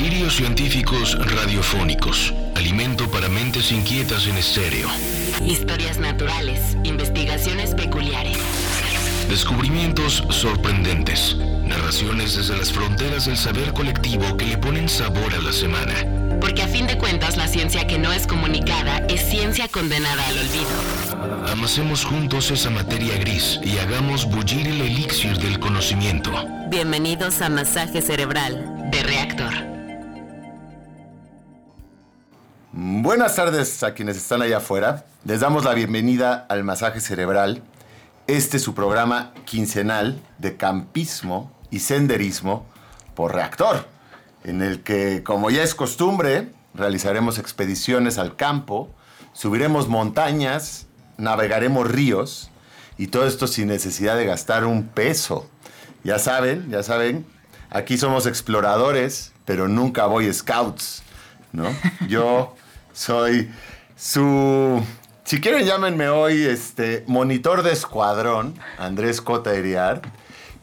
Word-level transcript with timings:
Delirios 0.00 0.36
científicos 0.36 1.18
radiofónicos. 1.30 2.32
Alimento 2.54 3.10
para 3.10 3.28
mentes 3.28 3.70
inquietas 3.70 4.26
en 4.26 4.38
estéreo. 4.38 4.88
Historias 5.44 5.98
naturales. 5.98 6.74
Investigaciones 6.84 7.74
peculiares. 7.74 8.38
Descubrimientos 9.28 10.24
sorprendentes. 10.30 11.36
Narraciones 11.36 12.34
desde 12.34 12.56
las 12.56 12.72
fronteras 12.72 13.26
del 13.26 13.36
saber 13.36 13.74
colectivo 13.74 14.38
que 14.38 14.46
le 14.46 14.56
ponen 14.56 14.88
sabor 14.88 15.34
a 15.34 15.42
la 15.42 15.52
semana. 15.52 15.92
Porque 16.40 16.62
a 16.62 16.68
fin 16.68 16.86
de 16.86 16.96
cuentas 16.96 17.36
la 17.36 17.46
ciencia 17.46 17.86
que 17.86 17.98
no 17.98 18.10
es 18.10 18.26
comunicada 18.26 19.04
es 19.10 19.20
ciencia 19.28 19.68
condenada 19.68 20.26
al 20.28 20.38
olvido. 20.38 21.52
Amasemos 21.52 22.06
juntos 22.06 22.50
esa 22.50 22.70
materia 22.70 23.18
gris 23.18 23.60
y 23.62 23.76
hagamos 23.76 24.24
bullir 24.24 24.66
el 24.66 24.80
elixir 24.80 25.36
del 25.36 25.58
conocimiento. 25.58 26.32
Bienvenidos 26.70 27.42
a 27.42 27.50
Masaje 27.50 28.00
Cerebral 28.00 28.90
de 28.90 29.02
Reactor. 29.02 29.69
Buenas 32.82 33.36
tardes 33.36 33.82
a 33.82 33.92
quienes 33.92 34.16
están 34.16 34.40
allá 34.40 34.56
afuera. 34.56 35.04
Les 35.24 35.40
damos 35.40 35.66
la 35.66 35.74
bienvenida 35.74 36.46
al 36.48 36.64
Masaje 36.64 37.00
Cerebral. 37.00 37.62
Este 38.26 38.56
es 38.56 38.62
su 38.62 38.74
programa 38.74 39.34
quincenal 39.44 40.18
de 40.38 40.56
campismo 40.56 41.52
y 41.70 41.80
senderismo 41.80 42.64
por 43.14 43.34
reactor, 43.34 43.86
en 44.44 44.62
el 44.62 44.82
que, 44.82 45.22
como 45.22 45.50
ya 45.50 45.62
es 45.62 45.74
costumbre, 45.74 46.52
realizaremos 46.72 47.36
expediciones 47.38 48.16
al 48.16 48.34
campo, 48.34 48.88
subiremos 49.34 49.88
montañas, 49.88 50.86
navegaremos 51.18 51.86
ríos 51.86 52.50
y 52.96 53.08
todo 53.08 53.26
esto 53.26 53.46
sin 53.46 53.68
necesidad 53.68 54.16
de 54.16 54.24
gastar 54.24 54.64
un 54.64 54.88
peso. 54.88 55.46
Ya 56.02 56.18
saben, 56.18 56.70
ya 56.70 56.82
saben, 56.82 57.26
aquí 57.68 57.98
somos 57.98 58.24
exploradores, 58.24 59.34
pero 59.44 59.68
nunca 59.68 60.06
voy 60.06 60.32
scouts, 60.32 61.02
¿no? 61.52 61.68
Yo 62.08 62.56
soy 63.00 63.50
su 63.96 64.82
si 65.24 65.40
quieren, 65.40 65.64
llámenme 65.64 66.08
hoy 66.08 66.44
este, 66.44 67.04
monitor 67.06 67.62
de 67.62 67.72
escuadrón, 67.72 68.54
Andrés 68.78 69.22
Cota 69.22 69.54
Iriart, 69.54 70.04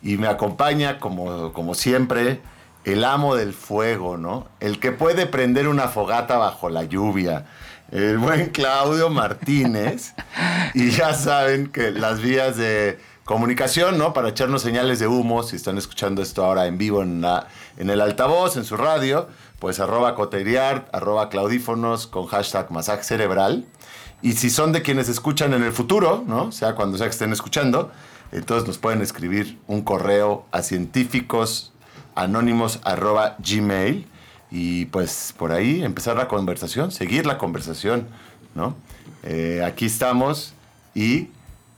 y 0.03 0.17
me 0.17 0.27
acompaña, 0.27 0.99
como, 0.99 1.51
como 1.53 1.73
siempre, 1.73 2.41
el 2.83 3.05
amo 3.05 3.35
del 3.35 3.53
fuego, 3.53 4.17
¿no? 4.17 4.47
El 4.59 4.79
que 4.79 4.91
puede 4.91 5.25
prender 5.25 5.67
una 5.67 5.87
fogata 5.87 6.37
bajo 6.37 6.69
la 6.69 6.83
lluvia, 6.83 7.45
el 7.91 8.17
buen 8.19 8.49
Claudio 8.49 9.09
Martínez. 9.09 10.13
y 10.75 10.91
ya 10.91 11.13
saben 11.13 11.67
que 11.67 11.91
las 11.91 12.21
vías 12.21 12.57
de 12.57 12.99
comunicación, 13.27 13.97
¿no? 13.97 14.13
Para 14.13 14.29
echarnos 14.29 14.61
señales 14.61 14.99
de 14.99 15.07
humo, 15.07 15.43
si 15.43 15.57
están 15.57 15.77
escuchando 15.77 16.21
esto 16.21 16.45
ahora 16.45 16.65
en 16.65 16.77
vivo 16.77 17.03
en, 17.03 17.25
el 17.77 18.01
altavoz, 18.01 18.55
en 18.55 18.63
su 18.63 18.77
radio, 18.77 19.27
pues 19.59 19.81
arroba 19.81 20.15
coteriart, 20.15 20.87
arroba 20.95 21.27
claudífonos 21.27 22.07
con 22.07 22.25
hashtag 22.27 22.71
masaje 22.71 23.03
cerebral. 23.03 23.65
Y 24.21 24.33
si 24.33 24.49
son 24.49 24.71
de 24.71 24.81
quienes 24.81 25.09
escuchan 25.09 25.53
en 25.53 25.63
el 25.63 25.73
futuro, 25.73 26.23
¿no? 26.25 26.53
sea 26.53 26.73
cuando 26.73 26.97
sea 26.97 27.07
que 27.07 27.11
estén 27.11 27.33
escuchando, 27.33 27.91
entonces 28.31 28.65
nos 28.65 28.77
pueden 28.77 29.01
escribir 29.01 29.59
un 29.67 29.81
correo 29.81 30.45
a 30.53 30.61
científicos 30.61 31.73
anónimos 32.15 32.79
gmail 33.39 34.07
y 34.51 34.85
pues 34.85 35.33
por 35.37 35.51
ahí 35.51 35.83
empezar 35.83 36.15
la 36.15 36.29
conversación, 36.29 36.91
seguir 36.91 37.25
la 37.25 37.37
conversación, 37.37 38.07
¿no? 38.55 38.75
Eh, 39.23 39.61
aquí 39.65 39.85
estamos 39.85 40.53
y 40.95 41.27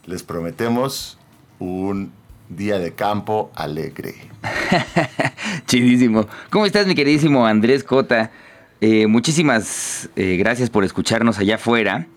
les 0.06 0.22
prometemos 0.22 1.18
un 1.60 2.12
día 2.48 2.78
de 2.80 2.92
campo 2.92 3.52
alegre. 3.54 4.14
Chidísimo. 5.66 6.26
¿Cómo 6.50 6.66
estás, 6.66 6.86
mi 6.86 6.96
queridísimo 6.96 7.46
Andrés 7.46 7.84
Cota? 7.84 8.32
Eh, 8.80 9.06
muchísimas 9.06 10.10
eh, 10.16 10.36
gracias 10.36 10.70
por 10.70 10.84
escucharnos 10.84 11.38
allá 11.38 11.54
afuera. 11.54 12.08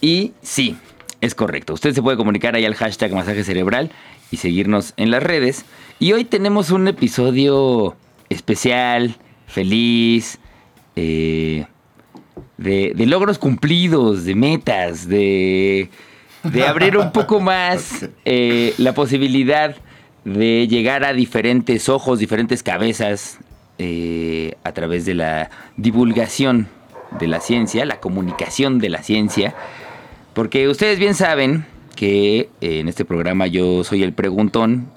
Y 0.00 0.32
sí, 0.40 0.76
es 1.20 1.34
correcto. 1.34 1.74
Usted 1.74 1.92
se 1.92 2.02
puede 2.02 2.16
comunicar 2.16 2.54
ahí 2.54 2.64
al 2.64 2.74
hashtag 2.74 3.12
masaje 3.12 3.44
cerebral 3.44 3.90
y 4.30 4.38
seguirnos 4.38 4.94
en 4.96 5.10
las 5.10 5.22
redes. 5.22 5.64
Y 5.98 6.12
hoy 6.12 6.24
tenemos 6.24 6.70
un 6.70 6.88
episodio 6.88 7.96
especial, 8.28 9.16
feliz, 9.46 10.38
eh, 10.94 11.66
de, 12.58 12.94
logros 13.06 13.38
cumplidos, 13.38 14.24
de 14.24 14.34
metas, 14.34 15.08
de, 15.08 15.90
de 16.52 16.66
abrir 16.66 16.96
un 16.96 17.12
poco 17.12 17.40
más 17.40 18.08
eh, 18.24 18.74
la 18.78 18.94
posibilidad 18.94 19.76
de 20.24 20.66
llegar 20.68 21.04
a 21.04 21.12
diferentes 21.12 21.88
ojos, 21.88 22.18
diferentes 22.18 22.62
cabezas 22.62 23.38
eh, 23.78 24.54
a 24.64 24.72
través 24.72 25.04
de 25.04 25.14
la 25.14 25.50
divulgación 25.76 26.68
de 27.18 27.28
la 27.28 27.40
ciencia, 27.40 27.84
la 27.84 28.00
comunicación 28.00 28.78
de 28.78 28.88
la 28.88 29.02
ciencia. 29.02 29.54
Porque 30.34 30.68
ustedes 30.68 30.98
bien 30.98 31.14
saben 31.14 31.64
que 31.94 32.50
eh, 32.60 32.80
en 32.80 32.88
este 32.88 33.04
programa 33.04 33.46
yo 33.46 33.84
soy 33.84 34.02
el 34.02 34.12
preguntón 34.12 34.88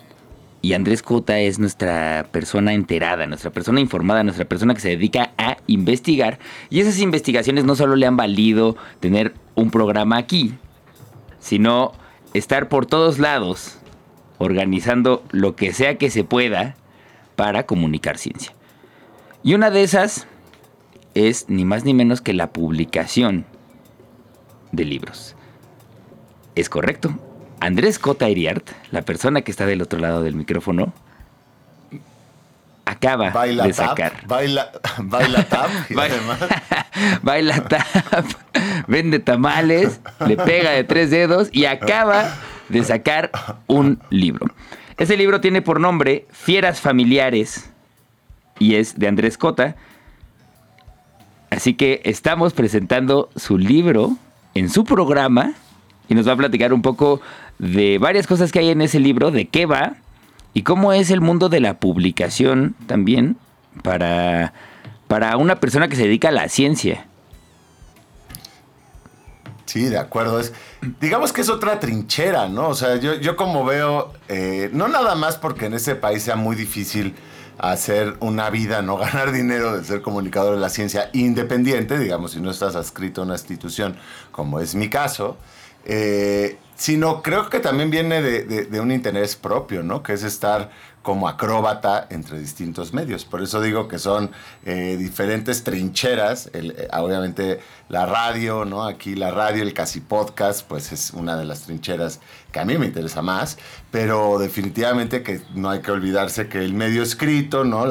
y 0.62 0.74
Andrés 0.74 1.02
Cota 1.02 1.40
es 1.40 1.60
nuestra 1.60 2.28
persona 2.32 2.74
enterada, 2.74 3.26
nuestra 3.28 3.52
persona 3.52 3.80
informada, 3.80 4.24
nuestra 4.24 4.46
persona 4.46 4.74
que 4.74 4.82
se 4.82 4.90
dedica 4.90 5.32
a 5.38 5.58
investigar. 5.68 6.40
Y 6.70 6.82
esas 6.82 7.00
investigaciones 7.00 7.64
no 7.64 7.76
solo 7.76 7.96
le 7.96 8.06
han 8.06 8.18
valido 8.18 8.76
tener 9.00 9.34
un 9.56 9.72
programa 9.72 10.18
aquí, 10.18 10.54
sino 11.40 11.94
estar 12.34 12.70
por 12.70 12.86
todos 12.86 13.20
lados 13.20 13.80
organizando 14.38 15.24
lo 15.32 15.56
que 15.56 15.74
sea 15.74 15.98
que 15.98 16.10
se 16.10 16.24
pueda 16.24 16.76
para 17.36 17.66
comunicar 17.66 18.18
ciencia. 18.18 18.54
Y 19.44 19.54
una 19.54 19.70
de 19.70 19.84
esas 19.84 20.28
es 21.14 21.50
ni 21.50 21.66
más 21.66 21.84
ni 21.86 21.94
menos 21.94 22.22
que 22.22 22.34
la 22.34 22.52
publicación 22.52 23.46
de 24.72 24.86
libros. 24.86 25.36
Es 26.56 26.70
correcto. 26.70 27.18
Andrés 27.60 28.00
Cota 28.00 28.30
Iriart, 28.30 28.70
la 28.92 29.02
persona 29.02 29.42
que 29.42 29.52
está 29.52 29.66
del 29.66 29.82
otro 29.82 30.00
lado 30.00 30.24
del 30.24 30.36
micrófono, 30.36 30.94
acaba 32.90 33.32
de 33.46 33.74
sacar. 33.74 34.14
baila, 34.26 34.72
baila 34.98 35.44
tap. 35.44 35.70
baila 37.22 37.64
tap. 37.68 38.26
Vende 38.88 39.20
tamales, 39.20 40.00
le 40.26 40.36
pega 40.38 40.72
de 40.72 40.84
tres 40.84 41.12
dedos 41.12 41.50
y 41.52 41.66
acaba 41.66 42.36
de 42.68 42.84
sacar 42.84 43.32
un 43.68 44.00
libro. 44.10 44.48
Ese 44.98 45.16
libro 45.18 45.40
tiene 45.40 45.62
por 45.62 45.80
nombre 45.80 46.26
Fieras 46.32 46.82
Familiares 46.82 47.70
y 48.58 48.76
es 48.76 48.98
de 48.98 49.08
Andrés 49.08 49.38
Cota. 49.38 49.76
Así 51.52 51.74
que 51.74 52.02
estamos 52.04 52.54
presentando 52.54 53.30
su 53.36 53.58
libro 53.58 54.18
en 54.56 54.70
su 54.70 54.84
programa 54.84 55.54
y 56.08 56.16
nos 56.16 56.28
va 56.28 56.34
a 56.34 56.38
platicar 56.38 56.74
un 56.74 56.82
poco 56.82 57.22
de 57.60 57.98
varias 57.98 58.28
cosas 58.28 58.52
que 58.52 58.60
hay 58.60 58.70
en 58.70 58.82
ese 58.82 59.00
libro, 59.00 59.32
de 59.32 59.46
qué 59.48 59.66
va 59.66 59.96
y 60.54 60.64
cómo 60.64 60.94
es 60.94 61.12
el 61.12 61.22
mundo 61.22 61.50
de 61.50 61.60
la 61.60 61.80
publicación 61.80 62.76
también 62.88 63.38
para, 63.84 64.54
para 65.08 65.38
una 65.38 65.60
persona 65.60 65.88
que 65.88 65.96
se 65.96 66.04
dedica 66.04 66.30
a 66.30 66.32
la 66.32 66.50
ciencia. 66.50 67.06
Sí, 69.66 69.86
de 69.86 70.00
acuerdo. 70.00 70.42
Digamos 71.00 71.32
que 71.32 71.42
es 71.42 71.50
otra 71.50 71.80
trinchera, 71.80 72.50
¿no? 72.50 72.70
O 72.70 72.74
sea, 72.74 72.96
yo, 72.96 73.14
yo 73.16 73.36
como 73.36 73.64
veo, 73.64 74.14
eh, 74.28 74.72
no 74.74 74.88
nada 74.88 75.14
más 75.14 75.38
porque 75.38 75.68
en 75.68 75.76
ese 75.76 75.96
país 75.96 76.24
sea 76.24 76.36
muy 76.36 76.56
difícil 76.56 77.14
hacer 77.60 78.16
una 78.20 78.50
vida, 78.50 78.82
no 78.82 78.98
ganar 78.98 79.32
dinero 79.32 79.78
de 79.78 79.84
ser 79.86 80.02
comunicador 80.02 80.56
de 80.56 80.62
la 80.62 80.70
ciencia 80.70 81.12
independiente, 81.14 82.00
digamos, 82.00 82.32
si 82.32 82.42
no 82.42 82.50
estás 82.50 82.76
adscrito 82.76 83.22
a 83.22 83.26
una 83.26 83.36
institución, 83.36 83.96
como 84.32 84.60
es 84.60 84.74
mi 84.74 84.90
caso, 84.90 85.38
eh, 85.86 86.58
sino 86.80 87.22
creo 87.22 87.50
que 87.50 87.60
también 87.60 87.92
viene 87.92 88.22
de, 88.22 88.80
un 88.80 88.94
interés 88.94 89.36
propio, 89.36 89.84
¿no? 89.84 90.02
Que 90.02 90.14
es 90.14 90.24
estar 90.24 90.72
como 91.02 91.28
acróbata 91.28 92.08
entre 92.10 92.40
distintos 92.40 92.94
medios. 92.94 93.26
Por 93.26 93.42
eso 93.42 93.60
digo 93.60 93.90
que 93.90 94.00
son 94.00 94.32
eh, 94.64 94.96
diferentes 94.98 95.66
trincheras. 95.66 96.50
Eh, 96.54 96.88
obviamente 96.94 97.60
la 97.90 98.06
radio, 98.06 98.64
¿no? 98.64 98.86
Aquí 98.86 99.16
la 99.16 99.30
radio, 99.30 99.62
el 99.62 99.74
casi 99.74 100.00
podcast, 100.00 100.66
pues 100.66 100.94
es 100.94 101.12
una 101.12 101.36
de 101.36 101.44
las 101.44 101.64
trincheras 101.64 102.22
que 102.54 102.62
a 102.62 102.66
mí 102.66 102.78
me 102.78 102.86
interesa 102.86 103.22
más. 103.22 103.58
Pero 103.92 104.40
definitivamente 104.40 105.22
que 105.22 105.42
no 105.56 105.70
hay 105.70 105.82
que 105.82 105.92
olvidarse 105.92 106.48
que 106.48 106.60
el 106.60 106.74
medio 106.74 107.04
escrito, 107.04 107.66
¿no? 107.66 107.86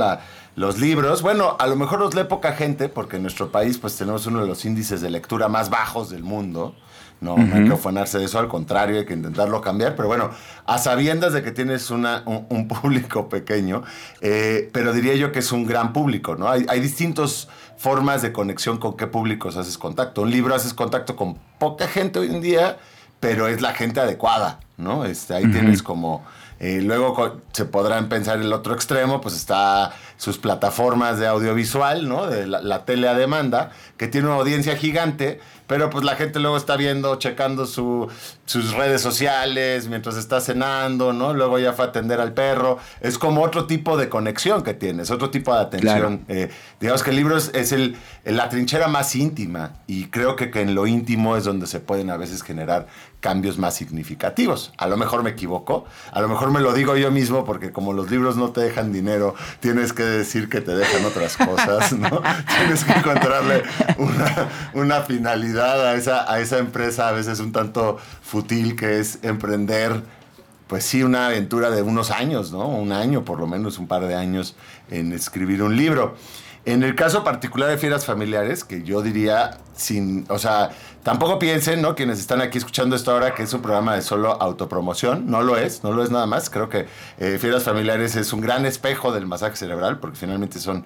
Los 0.56 0.78
libros, 0.78 1.20
bueno, 1.20 1.58
a 1.60 1.66
lo 1.66 1.76
mejor 1.76 2.00
los 2.00 2.14
lee 2.14 2.24
poca 2.24 2.52
gente, 2.52 2.88
porque 2.88 3.16
en 3.16 3.22
nuestro 3.22 3.52
país 3.52 3.76
pues 3.76 3.96
tenemos 3.98 4.24
uno 4.24 4.40
de 4.40 4.46
los 4.46 4.64
índices 4.64 5.02
de 5.02 5.10
lectura 5.10 5.48
más 5.48 5.68
bajos 5.68 6.08
del 6.08 6.22
mundo. 6.22 6.74
No, 7.20 7.36
hay 7.36 7.64
que 7.66 7.72
afanarse 7.72 8.18
de 8.18 8.26
eso, 8.26 8.38
al 8.38 8.46
contrario, 8.46 8.98
hay 8.98 9.04
que 9.04 9.14
intentarlo 9.14 9.60
cambiar. 9.60 9.96
Pero 9.96 10.06
bueno, 10.06 10.30
a 10.66 10.78
sabiendas 10.78 11.32
de 11.32 11.42
que 11.42 11.50
tienes 11.50 11.90
una, 11.90 12.22
un, 12.26 12.68
público 12.68 13.28
pequeño, 13.28 13.82
eh, 14.20 14.70
pero 14.72 14.92
diría 14.92 15.14
yo 15.14 15.32
que 15.32 15.40
es 15.40 15.50
un 15.50 15.66
gran 15.66 15.92
público, 15.92 16.36
¿no? 16.36 16.48
Hay, 16.48 16.64
hay 16.68 16.80
distintas 16.80 17.48
formas 17.76 18.22
de 18.22 18.32
conexión 18.32 18.78
con 18.78 18.96
qué 18.96 19.06
públicos 19.06 19.56
haces 19.56 19.78
contacto. 19.78 20.22
Un 20.22 20.30
libro 20.30 20.54
haces 20.54 20.74
contacto 20.74 21.16
con 21.16 21.38
poca 21.58 21.88
gente 21.88 22.20
hoy 22.20 22.28
en 22.28 22.40
día, 22.40 22.76
pero 23.20 23.48
es 23.48 23.60
la 23.60 23.72
gente 23.72 24.00
adecuada, 24.00 24.60
¿no? 24.76 25.04
Este, 25.04 25.34
ahí 25.34 25.50
tienes 25.50 25.82
como 25.82 26.24
Eh, 26.60 26.80
luego 26.82 27.40
se 27.52 27.64
podrán 27.64 28.08
pensar 28.08 28.40
el 28.40 28.52
otro 28.52 28.74
extremo, 28.74 29.20
pues 29.20 29.36
está 29.36 29.92
sus 30.16 30.38
plataformas 30.38 31.18
de 31.18 31.26
audiovisual, 31.26 32.08
¿no? 32.08 32.26
De 32.26 32.46
la, 32.46 32.60
la 32.60 32.84
tele 32.84 33.08
a 33.08 33.14
demanda, 33.14 33.70
que 33.96 34.08
tiene 34.08 34.26
una 34.26 34.36
audiencia 34.36 34.76
gigante, 34.76 35.40
pero 35.68 35.90
pues 35.90 36.04
la 36.04 36.16
gente 36.16 36.40
luego 36.40 36.56
está 36.56 36.76
viendo, 36.76 37.16
checando 37.16 37.66
su, 37.66 38.08
sus 38.46 38.72
redes 38.72 39.02
sociales 39.02 39.86
mientras 39.86 40.16
está 40.16 40.40
cenando, 40.40 41.12
¿no? 41.12 41.34
Luego 41.34 41.58
ya 41.58 41.74
fue 41.74 41.84
a 41.84 41.88
atender 41.88 42.20
al 42.20 42.32
perro. 42.32 42.78
Es 43.00 43.18
como 43.18 43.42
otro 43.42 43.66
tipo 43.66 43.98
de 43.98 44.08
conexión 44.08 44.62
que 44.62 44.72
tienes, 44.72 45.10
otro 45.10 45.28
tipo 45.28 45.54
de 45.54 45.60
atención. 45.60 46.24
Eh, 46.28 46.50
digamos 46.80 47.02
que 47.02 47.10
el 47.10 47.16
libro 47.16 47.36
es, 47.36 47.72
el, 47.72 47.96
la 48.24 48.48
trinchera 48.48 48.88
más 48.88 49.14
íntima 49.14 49.74
y 49.86 50.06
creo 50.06 50.36
que, 50.36 50.50
que 50.50 50.62
en 50.62 50.74
lo 50.74 50.86
íntimo 50.86 51.36
es 51.36 51.44
donde 51.44 51.66
se 51.66 51.80
pueden 51.80 52.08
a 52.08 52.16
veces 52.16 52.42
generar 52.42 52.86
cambios 53.28 53.58
más 53.58 53.74
significativos. 53.74 54.72
A 54.78 54.88
lo 54.88 54.96
mejor 54.96 55.22
me 55.22 55.28
equivoco, 55.28 55.84
a 56.12 56.22
lo 56.22 56.28
mejor 56.28 56.50
me 56.50 56.60
lo 56.60 56.72
digo 56.72 56.96
yo 56.96 57.10
mismo 57.10 57.44
porque 57.44 57.72
como 57.72 57.92
los 57.92 58.10
libros 58.10 58.38
no 58.38 58.52
te 58.52 58.62
dejan 58.62 58.90
dinero, 58.90 59.34
tienes 59.60 59.92
que 59.92 60.02
decir 60.02 60.48
que 60.48 60.62
te 60.62 60.74
dejan 60.74 61.04
otras 61.04 61.36
cosas, 61.36 61.92
¿no? 61.92 62.22
tienes 62.58 62.84
que 62.84 62.92
encontrarle 62.92 63.64
una, 63.98 64.48
una 64.72 65.00
finalidad 65.02 65.88
a 65.88 65.94
esa, 65.96 66.32
a 66.32 66.40
esa 66.40 66.56
empresa 66.56 67.08
a 67.08 67.12
veces 67.12 67.38
un 67.40 67.52
tanto 67.52 67.98
futil 68.22 68.76
que 68.76 68.98
es 68.98 69.18
emprender 69.20 70.02
pues 70.68 70.84
sí, 70.84 71.02
una 71.02 71.26
aventura 71.26 71.70
de 71.70 71.82
unos 71.82 72.10
años, 72.10 72.50
¿no? 72.50 72.66
Un 72.66 72.92
año, 72.92 73.26
por 73.26 73.40
lo 73.40 73.46
menos 73.46 73.78
un 73.78 73.88
par 73.88 74.06
de 74.06 74.14
años 74.14 74.56
en 74.90 75.12
escribir 75.12 75.62
un 75.62 75.76
libro. 75.76 76.16
En 76.64 76.82
el 76.82 76.94
caso 76.94 77.24
particular 77.24 77.70
de 77.70 77.78
fieras 77.78 78.04
familiares, 78.04 78.64
que 78.64 78.82
yo 78.82 79.00
diría 79.00 79.58
sin, 79.74 80.26
o 80.28 80.38
sea, 80.38 80.70
tampoco 81.02 81.38
piensen, 81.38 81.80
¿no? 81.80 81.94
Quienes 81.94 82.18
están 82.18 82.40
aquí 82.42 82.58
escuchando 82.58 82.96
esto 82.96 83.12
ahora 83.12 83.34
que 83.34 83.44
es 83.44 83.52
un 83.54 83.62
programa 83.62 83.94
de 83.94 84.02
solo 84.02 84.32
autopromoción, 84.42 85.30
no 85.30 85.42
lo 85.42 85.56
es, 85.56 85.82
no 85.84 85.92
lo 85.92 86.02
es 86.02 86.10
nada 86.10 86.26
más. 86.26 86.50
Creo 86.50 86.68
que 86.68 86.86
eh, 87.18 87.38
fieras 87.40 87.62
familiares 87.62 88.16
es 88.16 88.32
un 88.32 88.40
gran 88.40 88.66
espejo 88.66 89.12
del 89.12 89.26
masaje 89.26 89.56
cerebral, 89.56 89.98
porque 89.98 90.16
finalmente 90.16 90.58
son 90.58 90.84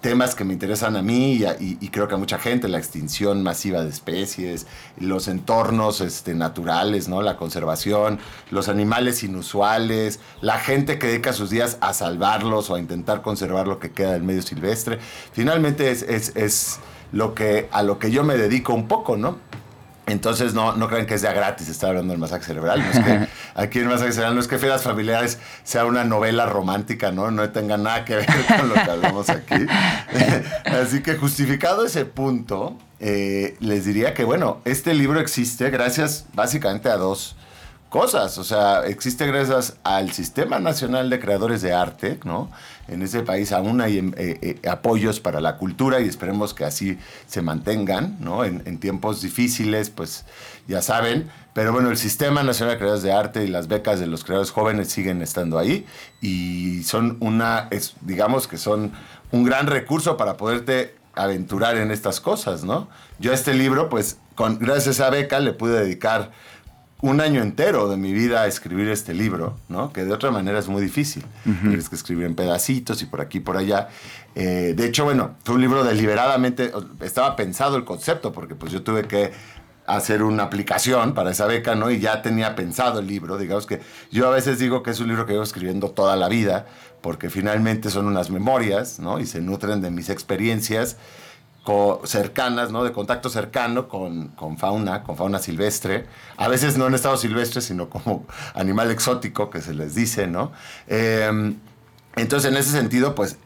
temas 0.00 0.34
que 0.34 0.44
me 0.44 0.52
interesan 0.52 0.96
a 0.96 1.02
mí 1.02 1.44
y, 1.60 1.88
creo 1.88 2.08
que 2.08 2.14
a 2.14 2.18
mucha 2.18 2.38
gente, 2.38 2.68
la 2.68 2.78
extinción 2.78 3.42
masiva 3.42 3.82
de 3.82 3.90
especies, 3.90 4.66
los 4.98 5.28
entornos 5.28 6.00
este, 6.00 6.34
naturales, 6.34 7.08
¿no? 7.08 7.22
la 7.22 7.36
conservación, 7.36 8.18
los 8.50 8.68
animales 8.68 9.22
inusuales, 9.22 10.20
la 10.40 10.58
gente 10.58 10.98
que 10.98 11.08
dedica 11.08 11.32
sus 11.32 11.50
días 11.50 11.76
a 11.80 11.92
salvarlos 11.92 12.70
o 12.70 12.76
a 12.76 12.80
intentar 12.80 13.22
conservar 13.22 13.68
lo 13.68 13.78
que 13.78 13.92
queda 13.92 14.12
del 14.12 14.22
medio 14.22 14.42
silvestre. 14.42 14.98
Finalmente 15.32 15.90
es, 15.90 16.02
es, 16.02 16.34
es 16.34 16.78
lo 17.12 17.34
que, 17.34 17.68
a 17.70 17.82
lo 17.82 17.98
que 17.98 18.10
yo 18.10 18.24
me 18.24 18.36
dedico 18.36 18.72
un 18.72 18.88
poco, 18.88 19.16
¿no? 19.16 19.38
Entonces 20.10 20.54
no, 20.54 20.74
no 20.76 20.88
crean 20.88 21.06
que 21.06 21.14
es 21.14 21.22
ya 21.22 21.32
gratis 21.32 21.68
estar 21.68 21.90
hablando 21.90 22.12
del 22.12 22.20
masaje 22.20 22.44
cerebral. 22.44 22.80
No 22.80 22.90
es 22.90 22.98
que 23.04 23.28
aquí 23.54 23.78
en 23.78 23.84
el 23.84 23.90
masaje 23.90 24.12
cerebral 24.12 24.34
no 24.34 24.40
es 24.40 24.48
que 24.48 24.58
Fieras 24.58 24.82
Familiares 24.82 25.38
sea 25.64 25.84
una 25.84 26.04
novela 26.04 26.46
romántica, 26.46 27.12
¿no? 27.12 27.30
No 27.30 27.48
tenga 27.50 27.76
nada 27.76 28.04
que 28.04 28.16
ver 28.16 28.26
con 28.26 28.68
lo 28.68 28.74
que 28.74 28.90
hablamos 28.90 29.28
aquí. 29.30 29.54
Así 30.64 31.02
que 31.02 31.14
justificado 31.14 31.84
ese 31.84 32.04
punto, 32.04 32.76
eh, 32.98 33.56
les 33.60 33.84
diría 33.84 34.14
que, 34.14 34.24
bueno, 34.24 34.60
este 34.64 34.94
libro 34.94 35.20
existe 35.20 35.70
gracias 35.70 36.26
básicamente 36.34 36.88
a 36.88 36.96
dos 36.96 37.36
cosas. 37.90 38.38
O 38.38 38.44
sea, 38.44 38.86
existe 38.86 39.26
gracias 39.26 39.76
al 39.84 40.12
Sistema 40.12 40.58
Nacional 40.58 41.10
de 41.10 41.20
Creadores 41.20 41.60
de 41.60 41.74
Arte, 41.74 42.18
¿no? 42.24 42.50
En 42.88 43.02
ese 43.02 43.22
país 43.22 43.52
aún 43.52 43.80
hay 43.82 43.98
eh, 43.98 44.38
eh, 44.40 44.68
apoyos 44.68 45.20
para 45.20 45.40
la 45.40 45.58
cultura 45.58 46.00
y 46.00 46.08
esperemos 46.08 46.54
que 46.54 46.64
así 46.64 46.98
se 47.26 47.42
mantengan, 47.42 48.16
¿no? 48.20 48.44
En, 48.44 48.78
tiempos 48.78 49.20
difíciles, 49.20 49.90
pues 49.90 50.24
ya 50.66 50.80
saben. 50.80 51.30
Pero 51.52 51.72
bueno, 51.72 51.90
el 51.90 51.98
Sistema 51.98 52.42
Nacional 52.42 52.76
de 52.76 52.78
Creadores 52.78 53.02
de 53.02 53.12
Arte 53.12 53.44
y 53.44 53.48
las 53.48 53.68
becas 53.68 54.00
de 54.00 54.06
los 54.06 54.24
creadores 54.24 54.52
jóvenes 54.52 54.88
siguen 54.88 55.20
estando 55.20 55.58
ahí 55.58 55.84
y 56.22 56.84
son 56.84 57.18
una, 57.20 57.68
es, 57.70 57.94
digamos 58.00 58.46
que 58.46 58.56
son 58.56 58.92
un 59.32 59.44
gran 59.44 59.66
recurso 59.66 60.16
para 60.16 60.36
poderte 60.36 60.94
aventurar 61.14 61.76
en 61.76 61.90
estas 61.90 62.20
cosas, 62.20 62.64
¿no? 62.64 62.88
Yo 63.18 63.32
a 63.32 63.34
este 63.34 63.52
libro, 63.52 63.88
pues, 63.88 64.18
con, 64.36 64.58
gracias 64.58 65.00
a 65.00 65.10
beca 65.10 65.40
le 65.40 65.52
pude 65.52 65.80
dedicar 65.80 66.30
un 67.02 67.20
año 67.20 67.42
entero 67.42 67.88
de 67.88 67.96
mi 67.96 68.12
vida 68.12 68.42
a 68.42 68.46
escribir 68.46 68.88
este 68.88 69.14
libro, 69.14 69.56
¿no? 69.68 69.92
Que 69.92 70.04
de 70.04 70.12
otra 70.12 70.30
manera 70.30 70.58
es 70.58 70.68
muy 70.68 70.82
difícil. 70.82 71.24
Tienes 71.44 71.88
que 71.88 71.96
escribir 71.96 72.26
en 72.26 72.34
pedacitos 72.34 73.00
y 73.02 73.06
por 73.06 73.20
aquí 73.20 73.38
y 73.38 73.40
por 73.40 73.56
allá. 73.56 73.88
Eh, 74.34 74.74
de 74.76 74.86
hecho, 74.86 75.04
bueno, 75.04 75.36
fue 75.44 75.54
un 75.54 75.60
libro 75.62 75.82
deliberadamente, 75.82 76.72
estaba 77.00 77.36
pensado 77.36 77.76
el 77.76 77.84
concepto, 77.84 78.32
porque 78.32 78.54
pues 78.54 78.72
yo 78.72 78.82
tuve 78.82 79.04
que 79.04 79.32
hacer 79.86 80.22
una 80.22 80.44
aplicación 80.44 81.14
para 81.14 81.30
esa 81.30 81.46
beca, 81.46 81.74
¿no? 81.74 81.90
Y 81.90 82.00
ya 82.00 82.22
tenía 82.22 82.54
pensado 82.54 83.00
el 83.00 83.06
libro. 83.06 83.38
Digamos 83.38 83.66
que 83.66 83.80
yo 84.10 84.28
a 84.28 84.30
veces 84.30 84.58
digo 84.58 84.82
que 84.82 84.90
es 84.90 85.00
un 85.00 85.08
libro 85.08 85.26
que 85.26 85.32
llevo 85.32 85.44
escribiendo 85.44 85.90
toda 85.90 86.16
la 86.16 86.28
vida, 86.28 86.66
porque 87.00 87.30
finalmente 87.30 87.90
son 87.90 88.06
unas 88.06 88.30
memorias, 88.30 89.00
¿no? 89.00 89.18
Y 89.18 89.26
se 89.26 89.40
nutren 89.40 89.80
de 89.80 89.90
mis 89.90 90.10
experiencias 90.10 90.96
cercanas, 92.04 92.72
¿no? 92.72 92.84
De 92.84 92.92
contacto 92.92 93.28
cercano 93.28 93.88
con, 93.88 94.34
fauna, 94.58 95.02
con 95.02 95.16
fauna 95.16 95.38
silvestre. 95.38 96.06
A 96.36 96.48
veces 96.48 96.76
no 96.76 96.86
en 96.86 96.94
estado 96.94 97.16
silvestre, 97.16 97.60
sino 97.60 97.88
como 97.88 98.26
animal 98.54 98.90
exótico 98.90 99.50
que 99.50 99.60
se 99.60 99.74
les 99.74 99.94
dice, 99.94 100.26
¿no? 100.26 100.52
Em, 100.88 101.56
entonces, 102.16 102.50
en 102.50 102.56
ese 102.56 102.70
sentido, 102.70 103.14
pues, 103.14 103.38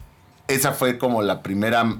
esa 0.47 0.71
fue 0.71 0.97
como 0.97 1.21
la 1.21 1.43
primera 1.43 1.97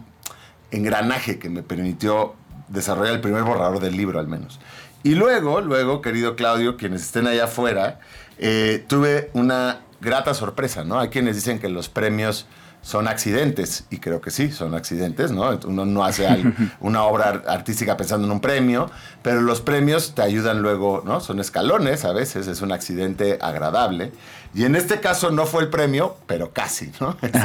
engranaje 0.72 1.38
que 1.38 1.50
me 1.50 1.64
permitió 1.64 2.34
desarrollar 2.70 3.14
el 3.14 3.22
primer 3.22 3.44
borrador 3.44 3.80
del 3.80 3.96
libro, 3.96 4.20
al 4.20 4.28
menos. 4.28 4.60
Y 5.04 5.14
luego, 5.14 5.62
luego, 5.62 6.02
querido 6.02 6.36
Claudio, 6.36 6.78
quienes 6.78 7.02
estén 7.02 7.28
allá 7.28 7.46
afuera, 7.46 8.00
eh, 8.40 8.84
tuve 8.88 9.30
una 9.34 9.82
grata 10.02 10.34
sorpresa, 10.34 10.84
¿no? 10.84 11.00
Hay 11.00 11.10
quienes 11.10 11.36
dicen 11.36 11.60
que 11.60 11.70
los 11.70 11.90
premios 11.90 12.48
son 12.86 13.08
accidentes, 13.08 13.86
y 13.90 13.98
creo 13.98 14.22
que 14.22 14.30
sí, 14.30 14.52
son 14.52 14.76
accidentes, 14.76 15.32
¿no? 15.32 15.60
Uno 15.66 15.86
no 15.86 16.06
hace 16.06 16.28
una 16.80 17.02
obra 17.06 17.42
artística 17.48 17.98
pensando 17.98 18.28
en 18.28 18.32
un 18.32 18.42
premio, 18.42 18.92
pero 19.24 19.42
los 19.42 19.60
premios 19.60 20.14
te 20.14 20.22
ayudan 20.22 20.62
luego, 20.62 21.02
¿no? 21.04 21.20
Son 21.20 21.40
escalones 21.40 22.06
a 22.06 22.14
veces, 22.14 22.46
es 22.46 22.62
un 22.62 22.72
accidente 22.72 23.40
agradable. 23.42 24.12
Y 24.56 24.64
en 24.64 24.78
este 24.78 25.02
caso 25.02 25.32
no 25.32 25.46
fue 25.46 25.64
el 25.64 25.70
premio, 25.70 26.16
pero 26.28 26.52
casi, 26.52 26.90
¿no? 27.02 27.18
Este, 27.26 27.40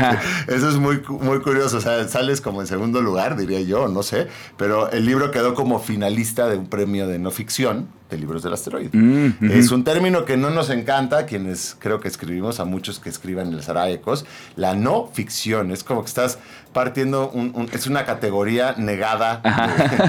eso 0.55 0.69
es 0.69 0.77
muy, 0.77 1.03
muy 1.09 1.41
curioso, 1.41 1.79
o 1.79 1.81
sea, 1.81 2.07
sales 2.07 2.41
como 2.41 2.61
en 2.61 2.69
segundo 2.69 3.03
lugar, 3.03 3.37
diría 3.37 3.61
yo, 3.61 3.89
no 3.89 4.03
sé, 4.05 4.29
pero 4.57 4.91
el 4.93 5.05
libro 5.05 5.33
quedó 5.33 5.55
como 5.55 5.81
finalista 5.81 6.49
de 6.49 6.57
un 6.57 6.67
premio 6.67 7.09
de 7.09 7.19
no 7.19 7.33
ficción, 7.33 7.89
de 8.11 8.19
libros 8.19 8.43
del 8.43 8.53
asteroide. 8.53 8.91
Mm, 8.93 9.51
es 9.51 9.71
un 9.73 9.83
término 9.83 10.25
que 10.25 10.37
no 10.37 10.51
nos 10.51 10.71
encanta, 10.71 11.27
quienes 11.27 11.77
creo 11.79 12.01
que 12.01 12.09
escribimos, 12.09 12.61
a 12.61 12.65
muchos 12.65 13.01
que 13.01 13.09
escriban 13.09 13.49
en 13.49 13.55
el 13.55 13.91
Ecos, 13.91 14.25
la 14.57 14.75
no 14.75 15.11
ficción. 15.12 15.71
Es 15.73 15.83
como 15.83 16.03
que 16.03 16.09
estás 16.09 16.39
partiendo, 16.73 17.31
un, 17.31 17.69
es 17.73 17.87
una 17.87 18.05
categoría 18.05 18.75
negada 18.76 19.40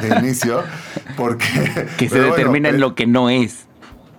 de, 0.01 0.19
inicio, 0.19 0.63
porque... 1.15 1.45
Que 1.97 2.09
se 2.09 2.19
determina 2.19 2.69
en 2.69 2.79
lo 2.79 2.95
que 2.95 3.07
no 3.07 3.29
es. 3.29 3.65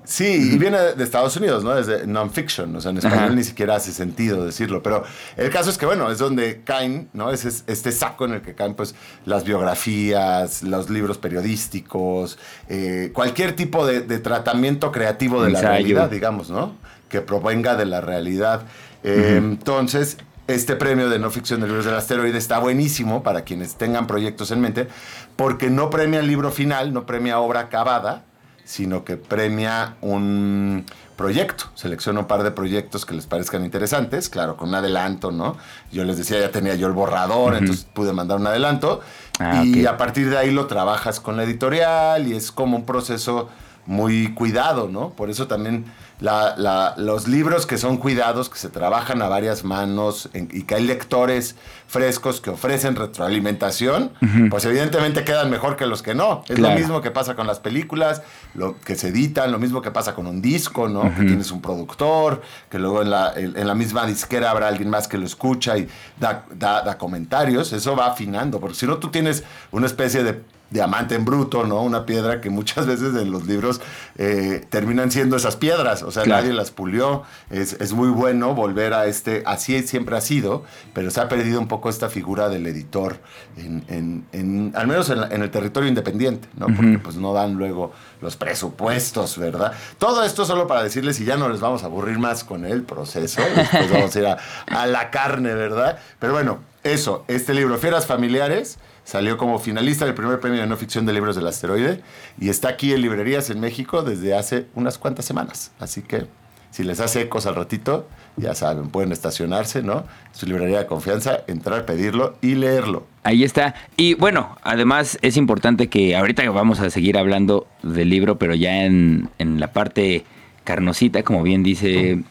Sí, 0.05 0.51
y 0.55 0.59
viene 0.59 0.79
de 0.79 1.05
Estados 1.05 1.37
Unidos, 1.37 1.63
¿no? 1.63 1.75
Desde 1.75 2.07
non-fiction, 2.07 2.75
o 2.75 2.81
sea, 2.81 2.91
en 2.91 2.99
español 2.99 3.37
ni 3.37 3.45
siquiera 3.45 3.77
hace 3.77 3.93
sentido 3.93 4.45
decirlo, 4.45 4.83
pero 4.83 5.05
el 5.37 5.49
caso 5.51 5.71
es 5.71 5.79
que, 5.79 5.87
bueno, 5.87 6.11
es 6.11 6.19
donde 6.19 6.63
caen, 6.65 7.09
¿no? 7.13 7.31
Es 7.31 7.45
este 7.45 7.93
saco 7.93 8.25
en 8.25 8.35
el 8.35 8.43
que 8.43 8.55
caen, 8.55 8.75
pues, 8.75 8.95
las 9.27 9.45
biografías, 9.45 10.65
los 10.65 10.91
libros 10.91 11.19
periodísticos, 11.19 12.39
eh, 12.69 13.11
cualquier 13.15 13.55
tipo 13.55 13.87
de, 13.87 14.03
tratamiento 14.19 14.91
creativo 14.91 15.43
de 15.43 15.51
la 15.51 15.61
realidad, 15.61 16.11
digamos, 16.11 16.51
¿no? 16.51 16.75
Que 17.09 17.21
provenga 17.21 17.77
de 17.77 17.87
la 17.87 18.01
realidad. 18.01 18.63
Eh, 19.05 19.37
entonces, 19.39 20.19
este 20.49 20.75
premio 20.75 21.09
de 21.09 21.19
no 21.19 21.31
ficción 21.31 21.61
de 21.61 21.69
libros 21.69 21.85
del 21.85 21.95
asteroide 21.95 22.37
está 22.37 22.59
buenísimo 22.59 23.23
para 23.23 23.43
quienes 23.43 23.77
tengan 23.77 24.07
proyectos 24.07 24.51
en 24.51 24.61
mente, 24.61 24.89
porque 25.37 25.71
no 25.71 25.91
premia 25.91 26.21
el 26.21 26.27
libro 26.27 26.51
final, 26.51 26.93
no 26.93 27.07
premia 27.07 27.39
obra 27.39 27.61
acabada, 27.61 28.25
sino 28.73 29.05
que 29.05 29.19
premia 29.19 29.97
un 30.01 30.87
proyecto. 31.15 31.67
Selecciona 31.75 32.21
un 32.21 32.27
par 32.27 32.43
de 32.43 32.53
proyectos 32.53 33.05
que 33.05 33.15
les 33.15 33.27
parezcan 33.27 33.67
interesantes, 33.67 34.31
claro, 34.31 34.57
con 34.57 34.71
un 34.71 34.75
adelanto, 34.75 35.31
¿no? 35.31 35.59
Yo 35.93 36.05
les 36.05 36.17
decía, 36.17 36.41
ya 36.41 36.51
tenía 36.51 36.75
yo 36.75 36.87
el 36.87 36.95
borrador, 36.95 37.55
entonces 37.55 37.85
pude 37.93 38.15
mandar 38.15 38.39
un 38.39 38.47
adelanto. 38.47 39.03
Ah, 39.39 39.63
y 39.63 39.85
a 39.85 39.99
partir 39.99 40.31
de 40.31 40.39
ahí 40.39 40.51
lo 40.51 40.69
trabajas 40.69 41.21
con 41.21 41.37
la 41.37 41.43
editorial 41.43 42.27
y 42.27 42.35
es 42.35 42.51
como 42.51 42.79
un 42.79 42.87
proceso 42.87 43.51
muy 43.85 44.33
cuidado, 44.33 44.89
¿no? 44.89 45.11
Por 45.11 45.29
eso 45.29 45.47
también 45.47 45.85
los 46.23 47.27
libros 47.27 47.67
que 47.67 47.79
son 47.79 47.97
cuidados, 47.97 48.49
que 48.49 48.59
se 48.59 48.69
trabajan 48.69 49.21
a 49.23 49.29
varias 49.29 49.65
manos 49.65 50.31
y 50.33 50.63
que 50.63 50.77
hay 50.77 50.85
lectores 50.85 51.57
frescos 51.89 52.41
que 52.41 52.51
ofrecen 52.51 52.95
retroalimentación, 52.97 54.13
pues 54.49 54.65
evidentemente 54.65 55.25
quedan 55.25 55.51
mejor 55.51 55.77
que 55.77 55.87
los 55.87 56.03
que 56.03 56.15
no. 56.15 56.45
Es 56.49 56.59
lo 56.59 56.71
mismo 56.71 57.01
que 57.03 57.11
pasa 57.11 57.35
con 57.35 57.47
las 57.47 57.59
películas, 57.59 58.23
lo 58.55 58.79
que 58.79 58.95
se 58.95 59.09
editan, 59.09 59.51
lo 59.51 59.59
mismo 59.59 59.83
que 59.83 59.91
pasa 59.91 60.15
con 60.15 60.27
un 60.27 60.41
disco, 60.41 60.89
¿no? 60.89 61.03
Que 61.15 61.25
tienes 61.25 61.51
un 61.51 61.61
productor, 61.61 62.43
que 62.71 62.79
luego 62.79 63.03
en 63.03 63.11
la, 63.11 63.33
en 63.35 63.67
la, 63.67 63.75
misma 63.75 64.07
disquera 64.07 64.51
habrá 64.51 64.69
alguien 64.69 64.89
más 64.89 65.09
que 65.09 65.19
lo 65.19 65.27
escucha 65.27 65.77
y 65.77 65.89
da, 66.21 66.45
da, 66.55 66.83
da 66.83 66.97
comentarios. 66.99 67.73
Eso 67.73 67.97
va 67.97 68.07
afinando, 68.07 68.61
porque 68.61 68.77
si 68.77 68.87
no 68.87 68.99
tú 68.99 69.11
tienes 69.11 69.43
una 69.73 69.87
especie 69.87 70.23
de 70.23 70.41
diamante 70.73 71.15
en 71.15 71.25
bruto, 71.25 71.65
¿no? 71.65 71.83
Una 71.83 72.07
piedra 72.07 72.41
que 72.41 72.51
muchas 72.51 72.87
veces 72.93 73.15
en 73.15 73.31
los 73.31 73.47
libros 73.47 73.81
eh, 74.19 74.67
terminan 74.71 75.11
siendo 75.11 75.37
esas 75.37 75.57
piedras, 75.57 76.03
o 76.03 76.11
sea, 76.11 76.25
nadie 76.25 76.53
las 76.53 76.71
pulió. 76.71 77.23
Es, 77.51 77.93
muy 77.93 78.09
bueno 78.09 78.55
volver 78.55 78.95
a 78.95 79.07
este, 79.07 79.43
así 79.45 79.83
siempre 79.83 80.17
ha 80.17 80.23
sido, 80.23 80.65
pero 80.95 81.11
se 81.11 81.21
ha 81.21 81.29
perdido 81.29 81.61
un 81.61 81.69
poco 81.69 81.91
esta 81.91 82.09
figura 82.09 82.49
del 82.49 82.67
editor, 82.67 83.19
en, 83.59 84.73
al 84.75 84.87
menos 84.87 85.11
en, 85.11 85.43
el 85.43 85.51
territorio 85.51 85.89
independiente, 85.89 86.49
¿no? 86.57 86.67
Porque 86.67 86.99
pues 86.99 87.17
no 87.17 87.35
dan 87.35 87.55
luego 87.55 87.93
los 88.23 88.37
presupuestos, 88.37 89.37
¿verdad? 89.37 89.73
Todo 89.99 90.25
esto 90.25 90.47
solo 90.47 90.67
para 90.67 90.83
decirles, 90.83 91.21
y 91.21 91.27
ya 91.27 91.37
no 91.37 91.51
les 91.51 91.61
vamos 91.61 91.83
a 91.83 91.87
aburrir 91.87 92.19
más 92.19 92.45
con 92.45 92.65
el 92.65 92.83
proceso, 92.83 93.43
después 93.55 93.91
vamos 93.93 94.17
a 94.17 94.19
ir 94.19 94.27
a, 94.27 94.39
a 94.69 94.87
la 94.87 95.11
carne, 95.11 95.55
¿verdad? 95.55 95.99
Pero 96.19 96.33
bueno, 96.33 96.61
eso, 96.83 97.25
este 97.29 97.53
libro, 97.53 97.77
Fieras 97.79 98.07
Familiares, 98.07 98.79
Salió 99.05 99.37
como 99.37 99.59
finalista 99.59 100.05
del 100.05 100.15
primer 100.15 100.41
premio 100.41 100.61
de 100.61 100.67
no 100.67 100.77
ficción 100.77 101.07
de 101.07 101.13
libros 101.13 101.35
del 101.37 101.47
asteroide 101.47 102.01
y 102.41 102.49
está 102.49 102.69
aquí 102.69 102.93
en 102.93 103.03
librerías 103.03 103.51
en 103.51 103.61
México 103.61 104.03
desde 104.03 104.37
hace 104.37 104.67
unas 104.75 104.99
cuantas 104.99 105.25
semanas. 105.25 105.73
Así 105.81 106.03
que 106.03 106.27
si 106.71 106.85
les 106.85 107.01
hace 107.01 107.21
ecos 107.21 107.47
al 107.47 107.55
ratito, 107.55 108.09
ya 108.37 108.55
saben, 108.55 108.89
pueden 108.89 109.13
estacionarse, 109.13 109.83
¿no? 109.83 110.05
Su 110.33 110.47
librería 110.47 110.79
de 110.79 110.87
confianza, 110.87 111.41
entrar, 111.47 111.85
pedirlo 111.85 112.37
y 112.41 112.55
leerlo. 112.55 113.07
Ahí 113.25 113.45
está. 113.45 113.75
Y 113.97 114.15
bueno, 114.15 114.57
además 114.63 115.19
es 115.21 115.37
importante 115.37 115.89
que 115.89 116.17
ahorita 116.17 116.49
vamos 116.51 116.81
a 116.81 116.89
seguir 116.89 117.19
hablando 117.19 117.67
del 117.83 118.09
libro, 118.09 118.39
pero 118.39 118.55
ya 118.55 118.85
en, 118.85 119.29
en 119.39 119.61
la 119.61 119.73
parte 119.73 120.25
carnosita, 120.65 121.23
como 121.23 121.43
bien 121.43 121.63
dice 121.63 122.23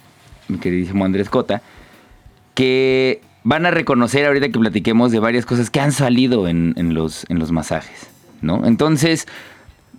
mi 0.48 0.58
queridísimo 0.58 1.06
Andrés 1.06 1.30
Cota, 1.30 1.62
que 2.56 3.22
van 3.44 3.66
a 3.66 3.72
reconocer 3.72 4.26
ahorita 4.26 4.50
que 4.50 4.60
platiquemos 4.60 5.12
de 5.12 5.20
varias 5.20 5.46
cosas 5.46 5.70
que 5.70 5.80
han 5.80 5.92
salido 5.92 6.48
en, 6.48 6.94
los, 6.94 7.26
en 7.30 7.40
los 7.40 7.52
masajes, 7.52 8.10
¿no? 8.42 8.66
Entonces, 8.66 9.28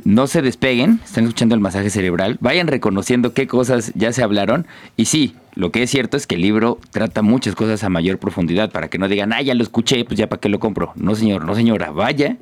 no 0.04 0.26
se 0.26 0.42
despeguen, 0.42 1.00
están 1.04 1.24
escuchando 1.24 1.54
el 1.54 1.60
masaje 1.60 1.90
cerebral, 1.90 2.38
vayan 2.40 2.66
reconociendo 2.66 3.34
qué 3.34 3.46
cosas 3.46 3.92
ya 3.94 4.12
se 4.12 4.22
hablaron 4.22 4.66
y 4.96 5.04
sí, 5.06 5.36
lo 5.54 5.70
que 5.70 5.82
es 5.82 5.90
cierto 5.90 6.16
es 6.16 6.26
que 6.26 6.36
el 6.36 6.40
libro 6.40 6.78
trata 6.90 7.22
muchas 7.22 7.54
cosas 7.54 7.84
a 7.84 7.88
mayor 7.88 8.18
profundidad 8.18 8.70
para 8.70 8.88
que 8.88 8.98
no 8.98 9.08
digan, 9.08 9.32
ah, 9.32 9.42
ya 9.42 9.54
lo 9.54 9.62
escuché, 9.62 10.04
pues 10.04 10.18
ya 10.18 10.28
para 10.28 10.40
qué 10.40 10.48
lo 10.48 10.58
compro. 10.58 10.92
No, 10.96 11.14
señor, 11.14 11.44
no, 11.44 11.54
señora, 11.54 11.90
vaya 11.90 12.36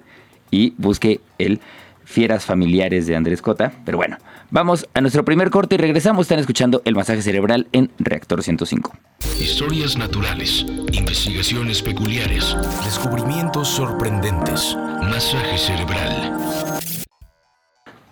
y 0.50 0.74
busque 0.78 1.20
el 1.38 1.60
Fieras 2.04 2.44
Familiares 2.44 3.06
de 3.06 3.16
Andrés 3.16 3.42
Cota. 3.42 3.72
Pero 3.84 3.98
bueno, 3.98 4.16
vamos 4.50 4.88
a 4.94 5.00
nuestro 5.00 5.24
primer 5.24 5.50
corte 5.50 5.76
y 5.76 5.78
regresamos. 5.78 6.22
Están 6.24 6.38
escuchando 6.38 6.82
el 6.84 6.94
masaje 6.94 7.22
cerebral 7.22 7.68
en 7.72 7.90
Reactor 7.98 8.42
105. 8.42 8.92
Historias 9.40 9.96
naturales, 9.96 10.66
investigaciones 10.92 11.82
peculiares, 11.82 12.56
descubrimientos 12.84 13.68
sorprendentes, 13.68 14.76
masaje 15.02 15.56
cerebral. 15.56 16.36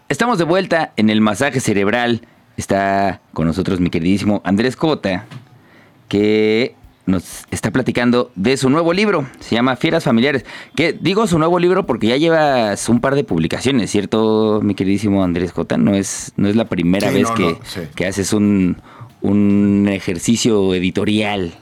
Estamos 0.08 0.38
de 0.38 0.44
vuelta 0.44 0.92
en 0.96 1.10
el 1.10 1.20
masaje 1.20 1.60
cerebral. 1.60 2.22
Está 2.56 3.20
con 3.34 3.46
nosotros 3.46 3.78
mi 3.78 3.90
queridísimo 3.90 4.40
Andrés 4.44 4.74
Cota, 4.74 5.26
que 6.08 6.74
nos 7.08 7.44
está 7.50 7.70
platicando 7.70 8.30
de 8.36 8.56
su 8.56 8.70
nuevo 8.70 8.92
libro. 8.92 9.26
Se 9.40 9.54
llama 9.54 9.76
Fieras 9.76 10.04
Familiares. 10.04 10.44
Que 10.76 10.92
digo 10.92 11.26
su 11.26 11.38
nuevo 11.38 11.58
libro 11.58 11.86
porque 11.86 12.06
ya 12.06 12.16
llevas 12.16 12.88
un 12.88 13.00
par 13.00 13.14
de 13.14 13.24
publicaciones, 13.24 13.90
¿cierto, 13.90 14.60
mi 14.62 14.74
queridísimo 14.74 15.24
Andrés 15.24 15.52
Cota? 15.52 15.76
No 15.76 15.94
es, 15.94 16.32
no 16.36 16.48
es 16.48 16.54
la 16.54 16.66
primera 16.66 17.10
vez 17.10 17.30
que, 17.30 17.56
que, 17.94 18.06
haces 18.06 18.32
un, 18.32 18.76
un 19.22 19.88
ejercicio 19.90 20.74
editorial. 20.74 21.54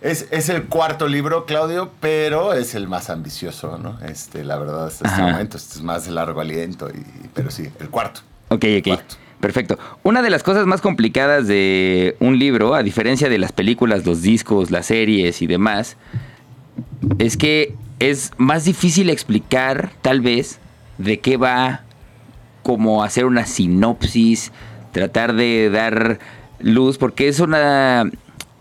Es, 0.00 0.26
es, 0.30 0.48
el 0.48 0.64
cuarto 0.64 1.08
libro, 1.08 1.46
Claudio, 1.46 1.90
pero 2.00 2.52
es 2.54 2.74
el 2.74 2.88
más 2.88 3.08
ambicioso, 3.08 3.78
¿no? 3.78 3.98
Este, 4.00 4.44
la 4.44 4.58
verdad, 4.58 4.86
hasta 4.86 5.08
este 5.08 5.22
momento, 5.22 5.56
este 5.56 5.76
es 5.76 5.82
más 5.82 6.04
de 6.04 6.10
largo 6.10 6.40
aliento, 6.40 6.90
y, 6.90 7.28
pero 7.32 7.50
sí, 7.50 7.68
el 7.78 7.88
cuarto. 7.88 8.20
Ok, 8.48 8.64
ok. 8.80 9.00
Perfecto. 9.42 9.76
Una 10.04 10.22
de 10.22 10.30
las 10.30 10.44
cosas 10.44 10.66
más 10.66 10.80
complicadas 10.80 11.48
de 11.48 12.14
un 12.20 12.38
libro, 12.38 12.76
a 12.76 12.84
diferencia 12.84 13.28
de 13.28 13.38
las 13.38 13.50
películas, 13.50 14.06
los 14.06 14.22
discos, 14.22 14.70
las 14.70 14.86
series 14.86 15.42
y 15.42 15.48
demás, 15.48 15.96
es 17.18 17.36
que 17.36 17.74
es 17.98 18.30
más 18.36 18.64
difícil 18.64 19.10
explicar, 19.10 19.90
tal 20.00 20.20
vez, 20.20 20.60
de 20.98 21.18
qué 21.18 21.38
va, 21.38 21.80
como 22.62 23.02
hacer 23.02 23.24
una 23.24 23.44
sinopsis, 23.44 24.52
tratar 24.92 25.34
de 25.34 25.70
dar 25.70 26.20
luz, 26.60 26.96
porque 26.96 27.26
es 27.26 27.40
una 27.40 28.12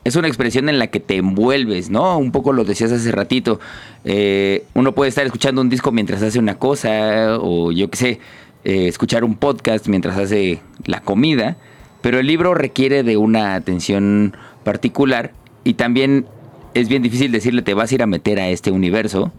es 0.03 0.15
una 0.15 0.27
expresión 0.27 0.67
en 0.67 0.79
la 0.79 0.87
que 0.87 0.99
te 0.99 1.17
envuelves, 1.17 1.91
¿no? 1.91 2.17
Un 2.17 2.31
poco 2.31 2.53
lo 2.53 2.63
decías 2.63 2.91
hace 2.91 3.11
ratito. 3.11 3.59
Eh, 4.03 4.65
uno 4.73 4.93
puede 4.93 5.09
estar 5.09 5.27
escuchando 5.27 5.61
un 5.61 5.69
disco 5.69 5.91
mientras 5.91 6.23
hace 6.23 6.39
una 6.39 6.55
cosa, 6.55 7.37
o 7.39 7.71
yo 7.71 7.87
qué 7.91 7.97
sé, 7.97 8.19
eh, 8.63 8.87
escuchar 8.87 9.23
un 9.23 9.35
podcast 9.35 9.87
mientras 9.87 10.17
hace 10.17 10.61
la 10.85 11.01
comida, 11.01 11.57
pero 12.01 12.19
el 12.19 12.27
libro 12.27 12.53
requiere 12.53 13.03
de 13.03 13.17
una 13.17 13.55
atención 13.55 14.35
particular 14.63 15.33
y 15.63 15.75
también 15.75 16.25
es 16.73 16.87
bien 16.87 17.01
difícil 17.01 17.31
decirle 17.31 17.61
te 17.61 17.73
vas 17.73 17.91
a 17.91 17.95
ir 17.95 18.03
a 18.03 18.07
meter 18.07 18.39
a 18.39 18.49
este 18.49 18.71
universo, 18.71 19.31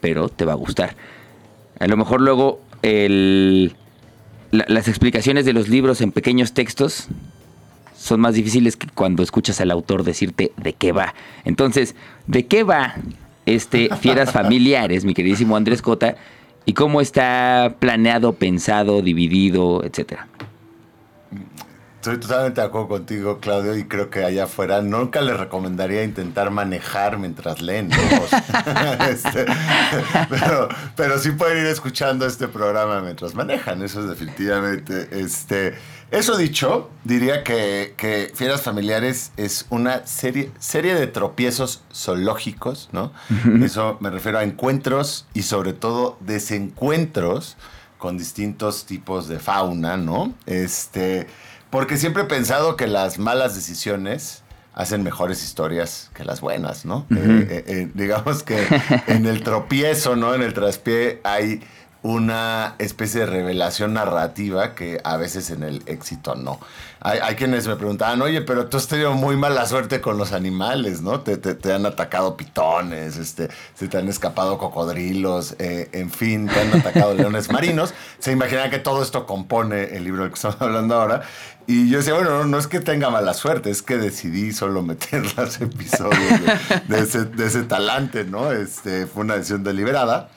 pero 0.00 0.28
te 0.28 0.44
va 0.44 0.52
a 0.52 0.56
gustar. 0.56 0.96
A 1.78 1.86
lo 1.86 1.96
mejor 1.96 2.20
luego 2.20 2.60
las 4.50 4.88
explicaciones 4.88 5.44
de 5.44 5.52
los 5.52 5.68
libros 5.68 6.00
en 6.00 6.12
pequeños 6.12 6.52
textos 6.52 7.08
son 7.96 8.20
más 8.20 8.34
difíciles 8.34 8.76
que 8.76 8.86
cuando 8.88 9.22
escuchas 9.22 9.60
al 9.60 9.70
autor 9.70 10.04
decirte 10.04 10.52
de 10.56 10.74
qué 10.74 10.92
va. 10.92 11.14
Entonces, 11.44 11.94
¿de 12.26 12.46
qué 12.46 12.62
va 12.62 12.94
este 13.46 13.88
Fieras 13.96 14.32
Familiares, 14.32 15.04
mi 15.04 15.14
queridísimo 15.14 15.56
Andrés 15.56 15.80
Cota? 15.80 16.16
Y 16.66 16.72
cómo 16.72 17.00
está 17.00 17.76
planeado, 17.78 18.32
pensado, 18.34 19.02
dividido, 19.02 19.82
etcétera. 19.84 20.28
Estoy 22.04 22.18
totalmente 22.18 22.60
de 22.60 22.66
acuerdo 22.66 22.88
contigo, 22.88 23.38
Claudio, 23.40 23.74
y 23.78 23.84
creo 23.84 24.10
que 24.10 24.22
allá 24.22 24.44
afuera 24.44 24.82
nunca 24.82 25.22
les 25.22 25.38
recomendaría 25.38 26.04
intentar 26.04 26.50
manejar 26.50 27.16
mientras 27.16 27.62
leen. 27.62 27.90
este, 29.08 29.46
pero, 30.28 30.68
pero 30.96 31.18
sí 31.18 31.30
pueden 31.30 31.64
ir 31.64 31.66
escuchando 31.66 32.26
este 32.26 32.46
programa 32.46 33.00
mientras 33.00 33.34
manejan, 33.34 33.80
eso 33.80 34.02
es 34.02 34.10
definitivamente. 34.10 35.08
Este, 35.12 35.76
eso 36.10 36.36
dicho, 36.36 36.90
diría 37.04 37.42
que, 37.42 37.94
Fieras 38.34 38.60
Familiares 38.60 39.32
es 39.38 39.64
una 39.70 40.06
serie, 40.06 40.52
serie 40.58 40.94
de 40.96 41.06
tropiezos 41.06 41.84
zoológicos, 41.90 42.90
¿no? 42.92 43.14
Eso 43.62 43.96
me 44.00 44.10
refiero 44.10 44.38
a 44.38 44.44
encuentros 44.44 45.24
y 45.32 45.40
sobre 45.40 45.72
todo 45.72 46.18
desencuentros 46.20 47.56
con 47.96 48.18
distintos 48.18 48.84
tipos 48.84 49.28
de 49.28 49.38
fauna, 49.38 49.96
¿no? 49.96 50.34
Este, 50.44 51.26
porque 51.74 51.96
siempre 51.96 52.22
he 52.22 52.26
pensado 52.26 52.76
que 52.76 52.86
las 52.86 53.18
malas 53.18 53.56
decisiones 53.56 54.44
hacen 54.74 55.02
mejores 55.02 55.42
historias 55.42 56.08
que 56.14 56.24
las 56.24 56.40
buenas, 56.40 56.84
¿no? 56.84 57.04
Eh, 57.10 57.16
eh, 57.50 57.64
eh, 57.66 57.90
digamos 57.94 58.44
que 58.44 58.64
en 59.08 59.26
el 59.26 59.42
tropiezo, 59.42 60.14
¿no? 60.14 60.36
En 60.36 60.42
el 60.42 60.54
traspié 60.54 61.20
hay 61.24 61.64
una 62.04 62.74
especie 62.78 63.20
de 63.20 63.26
revelación 63.26 63.94
narrativa 63.94 64.74
que 64.74 65.00
a 65.04 65.16
veces 65.16 65.48
en 65.48 65.62
el 65.62 65.82
éxito 65.86 66.34
no. 66.34 66.60
Hay, 67.00 67.34
quienes 67.34 67.66
me 67.66 67.76
preguntaban, 67.76 68.20
oye, 68.22 68.42
pero 68.42 68.66
tú 68.66 68.76
has 68.76 68.86
tenido 68.86 69.12
muy 69.12 69.36
mala 69.36 69.66
suerte 69.66 70.00
con 70.02 70.16
los 70.18 70.32
animales, 70.32 71.00
¿no? 71.00 71.20
Te, 71.20 71.72
han 71.72 71.84
atacado 71.84 72.36
pitones, 72.36 73.16
este, 73.16 73.48
se 73.74 73.88
te 73.88 73.98
han 73.98 74.08
escapado 74.08 74.58
cocodrilos, 74.58 75.56
eh, 75.58 75.88
en 75.92 76.10
fin, 76.10 76.46
te 76.46 76.60
han 76.60 76.80
atacado 76.80 77.14
leones 77.16 77.50
marinos. 77.50 77.94
Se 78.18 78.32
imagina 78.32 78.68
que 78.68 78.78
todo 78.78 79.02
esto 79.02 79.26
compone 79.26 79.96
el 79.96 80.04
libro 80.04 80.22
del 80.22 80.30
que 80.30 80.36
estamos 80.36 80.60
hablando 80.60 80.94
ahora. 80.94 81.22
Y 81.66 81.88
yo 81.88 81.98
decía, 81.98 82.14
bueno, 82.14 82.44
no, 82.44 82.58
es 82.58 82.66
que 82.66 82.80
tenga 82.80 83.08
mala 83.08 83.32
suerte, 83.32 83.70
es 83.70 83.80
que 83.80 83.96
decidí 83.96 84.52
solo 84.52 84.82
meter 84.82 85.22
los 85.36 85.60
episodios 85.60 86.40
de, 86.86 86.98
ese, 86.98 87.24
de 87.24 87.46
ese 87.46 87.62
talante, 87.62 88.24
¿no? 88.24 88.52
Este, 88.52 89.06
fue 89.06 89.24
una 89.24 89.36
decisión 89.36 89.64
deliberada. 89.64 90.28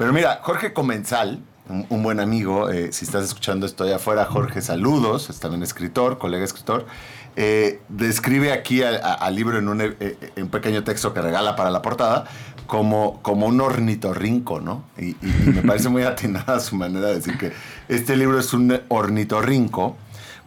Pero 0.00 0.14
mira, 0.14 0.40
Jorge 0.42 0.72
Comensal, 0.72 1.40
un, 1.68 2.02
buen 2.02 2.20
amigo, 2.20 2.70
eh, 2.70 2.90
si 2.90 3.04
estás 3.04 3.22
escuchando 3.22 3.66
esto 3.66 3.84
allá 3.84 3.96
afuera, 3.96 4.24
Jorge, 4.24 4.62
saludos, 4.62 5.28
es 5.28 5.40
también 5.40 5.62
escritor, 5.62 6.16
colega 6.16 6.42
escritor, 6.42 6.86
eh, 7.36 7.82
describe 7.90 8.50
aquí 8.50 8.82
al 8.82 9.34
libro 9.34 9.58
en 9.58 9.68
un, 9.68 9.82
eh, 9.82 10.16
pequeño 10.50 10.84
texto 10.84 11.12
que 11.12 11.20
regala 11.20 11.54
para 11.54 11.68
la 11.68 11.82
portada 11.82 12.24
como, 12.66 13.20
como 13.20 13.44
un 13.44 13.60
ornitorrinco, 13.60 14.58
¿no? 14.62 14.84
Y, 14.96 15.16
me 15.44 15.60
parece 15.60 15.90
muy 15.90 16.02
atinada 16.04 16.60
su 16.60 16.76
manera 16.76 17.08
de 17.08 17.16
decir 17.16 17.36
que 17.36 17.52
este 17.90 18.16
libro 18.16 18.40
es 18.40 18.54
un 18.54 18.80
ornitorrinco 18.88 19.98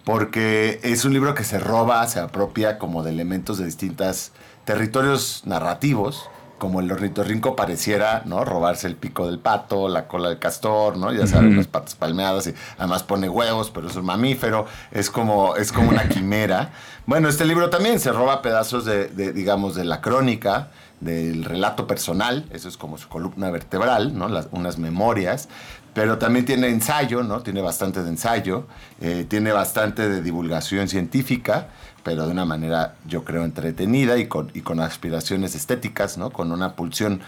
porque 0.03 0.79
es 0.81 1.05
un 1.05 1.13
libro 1.13 1.35
que 1.35 1.43
se 1.43 1.59
roba, 1.59 2.07
se 2.07 2.19
apropia 2.19 2.79
como 2.79 3.03
de 3.03 3.11
elementos 3.11 3.59
de 3.59 3.65
distintos 3.65 4.31
territorios 4.65 5.43
narrativos 5.45 6.27
como 6.63 6.79
el 6.79 6.89
ornitorrinco 6.89 7.57
pareciera, 7.57 8.21
¿no? 8.23 8.45
Robarse 8.45 8.87
el 8.87 8.95
pico 8.95 9.27
del 9.27 9.37
pato, 9.37 9.89
la 9.89 10.07
cola 10.07 10.29
del 10.29 10.39
castor, 10.39 10.95
¿no? 10.95 11.11
Ya 11.11 11.27
saben, 11.27 11.57
las 11.57 11.67
patas 11.67 11.95
palmeadas 11.95 12.47
y 12.47 12.53
además 12.77 13.03
pone 13.03 13.27
huevos, 13.27 13.69
pero 13.69 13.89
es 13.89 13.97
un 13.97 14.05
mamífero, 14.05 14.65
es 14.89 15.09
como, 15.09 15.57
es 15.57 15.73
como 15.73 15.89
una 15.89 16.07
quimera. 16.07 16.71
Bueno, 17.05 17.27
este 17.27 17.43
libro 17.43 17.69
también 17.69 17.99
se 17.99 18.13
roba 18.13 18.41
pedazos 18.41 18.85
de, 18.85 19.09
digamos, 19.33 19.75
de 19.75 19.83
la 19.83 19.99
crónica, 19.99 20.69
del 21.01 21.43
relato 21.43 21.85
personal, 21.85 22.45
eso 22.53 22.69
es 22.69 22.77
como 22.77 22.97
su 22.97 23.09
columna 23.09 23.51
vertebral, 23.51 24.17
¿no? 24.17 24.29
unas 24.51 24.77
memorias, 24.77 25.49
pero 25.93 26.17
también 26.17 26.45
tiene 26.45 26.69
ensayo, 26.69 27.21
¿no? 27.23 27.41
Tiene 27.41 27.61
bastante 27.61 28.01
de 28.03 28.09
ensayo, 28.09 28.67
eh, 29.01 29.25
tiene 29.27 29.51
bastante 29.51 30.07
de 30.07 30.21
divulgación 30.21 30.87
científica, 30.87 31.67
pero 32.03 32.25
de 32.25 32.31
una 32.31 32.45
manera, 32.45 32.95
yo 33.07 33.23
creo, 33.23 33.43
entretenida 33.43 34.17
y 34.17 34.27
con, 34.27 34.51
y 34.53 34.61
con 34.61 34.79
aspiraciones 34.79 35.55
estéticas, 35.55 36.17
¿no? 36.17 36.29
Con 36.31 36.51
una 36.51 36.75
pulsión, 36.75 37.21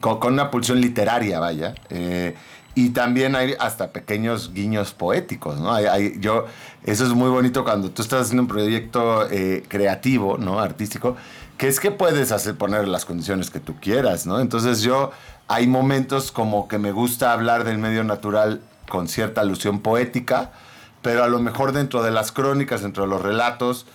con, 0.00 0.32
una 0.32 0.50
pulsión 0.50 0.80
literaria, 0.80 1.40
vaya. 1.40 1.74
Eh, 1.88 2.36
y 2.74 2.90
también 2.90 3.34
hay 3.34 3.54
hasta 3.58 3.90
pequeños 3.92 4.52
guiños 4.54 4.92
poéticos, 4.92 5.58
¿no? 5.58 5.72
Hay, 5.72 6.14
yo, 6.20 6.46
eso 6.84 7.04
es 7.04 7.10
muy 7.10 7.28
bonito 7.28 7.64
cuando 7.64 7.90
tú 7.90 8.02
estás 8.02 8.22
haciendo 8.22 8.42
un 8.42 8.48
proyecto 8.48 9.28
eh, 9.30 9.64
creativo, 9.66 10.38
¿no? 10.38 10.60
Artístico, 10.60 11.16
que 11.58 11.68
es 11.68 11.80
que 11.80 11.90
puedes 11.90 12.30
hacer, 12.30 12.56
poner 12.56 12.86
las 12.86 13.04
condiciones 13.04 13.50
que 13.50 13.60
tú 13.60 13.74
quieras, 13.80 14.26
¿no? 14.26 14.40
Entonces 14.40 14.82
yo, 14.82 15.10
hay 15.48 15.66
momentos 15.66 16.30
como 16.30 16.68
que 16.68 16.78
me 16.78 16.92
gusta 16.92 17.32
hablar 17.32 17.64
del 17.64 17.78
medio 17.78 18.04
natural 18.04 18.60
con 18.88 19.08
cierta 19.08 19.40
alusión 19.40 19.80
poética, 19.80 20.52
pero 21.02 21.24
a 21.24 21.28
lo 21.28 21.40
mejor 21.40 21.72
dentro 21.72 22.02
de 22.02 22.10
las 22.12 22.30
crónicas, 22.30 22.82
dentro 22.82 23.04
de 23.04 23.10
los 23.10 23.20
relatos, 23.20 23.86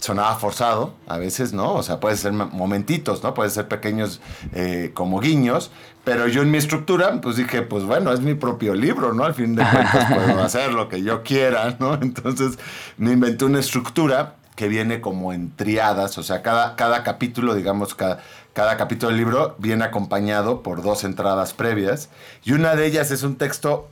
sonaba 0.00 0.34
forzado, 0.36 0.94
a 1.06 1.18
veces, 1.18 1.52
¿no? 1.52 1.74
O 1.74 1.82
sea, 1.82 2.00
puede 2.00 2.16
ser 2.16 2.32
momentitos, 2.32 3.22
¿no? 3.22 3.34
Puede 3.34 3.50
ser 3.50 3.68
pequeños 3.68 4.20
eh, 4.52 4.92
como 4.94 5.20
guiños, 5.20 5.70
pero 6.04 6.26
yo 6.26 6.42
en 6.42 6.50
mi 6.50 6.58
estructura, 6.58 7.20
pues 7.20 7.36
dije, 7.36 7.62
pues 7.62 7.84
bueno, 7.84 8.12
es 8.12 8.20
mi 8.20 8.34
propio 8.34 8.74
libro, 8.74 9.12
¿no? 9.12 9.24
Al 9.24 9.34
fin 9.34 9.54
de 9.54 9.62
cuentas 9.62 10.12
puedo 10.14 10.42
hacer 10.42 10.72
lo 10.72 10.88
que 10.88 11.02
yo 11.02 11.22
quiera, 11.22 11.76
¿no? 11.78 11.94
Entonces 12.02 12.58
me 12.96 13.12
inventé 13.12 13.44
una 13.44 13.60
estructura 13.60 14.36
que 14.56 14.68
viene 14.68 15.00
como 15.00 15.32
en 15.32 15.54
triadas, 15.54 16.18
o 16.18 16.22
sea, 16.22 16.42
cada, 16.42 16.76
cada 16.76 17.02
capítulo, 17.02 17.54
digamos, 17.54 17.94
cada, 17.94 18.20
cada 18.52 18.76
capítulo 18.76 19.08
del 19.10 19.18
libro 19.18 19.54
viene 19.58 19.84
acompañado 19.84 20.62
por 20.62 20.82
dos 20.82 21.04
entradas 21.04 21.54
previas, 21.54 22.10
y 22.44 22.52
una 22.52 22.74
de 22.74 22.86
ellas 22.86 23.10
es 23.10 23.22
un 23.22 23.36
texto 23.36 23.88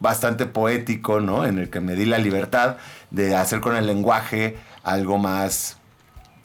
bastante 0.00 0.46
poético, 0.46 1.20
¿no? 1.20 1.44
En 1.44 1.58
el 1.58 1.70
que 1.70 1.80
me 1.80 1.94
di 1.94 2.06
la 2.06 2.18
libertad 2.18 2.78
de 3.10 3.36
hacer 3.36 3.60
con 3.60 3.76
el 3.76 3.86
lenguaje 3.86 4.58
algo 4.82 5.18
más 5.18 5.76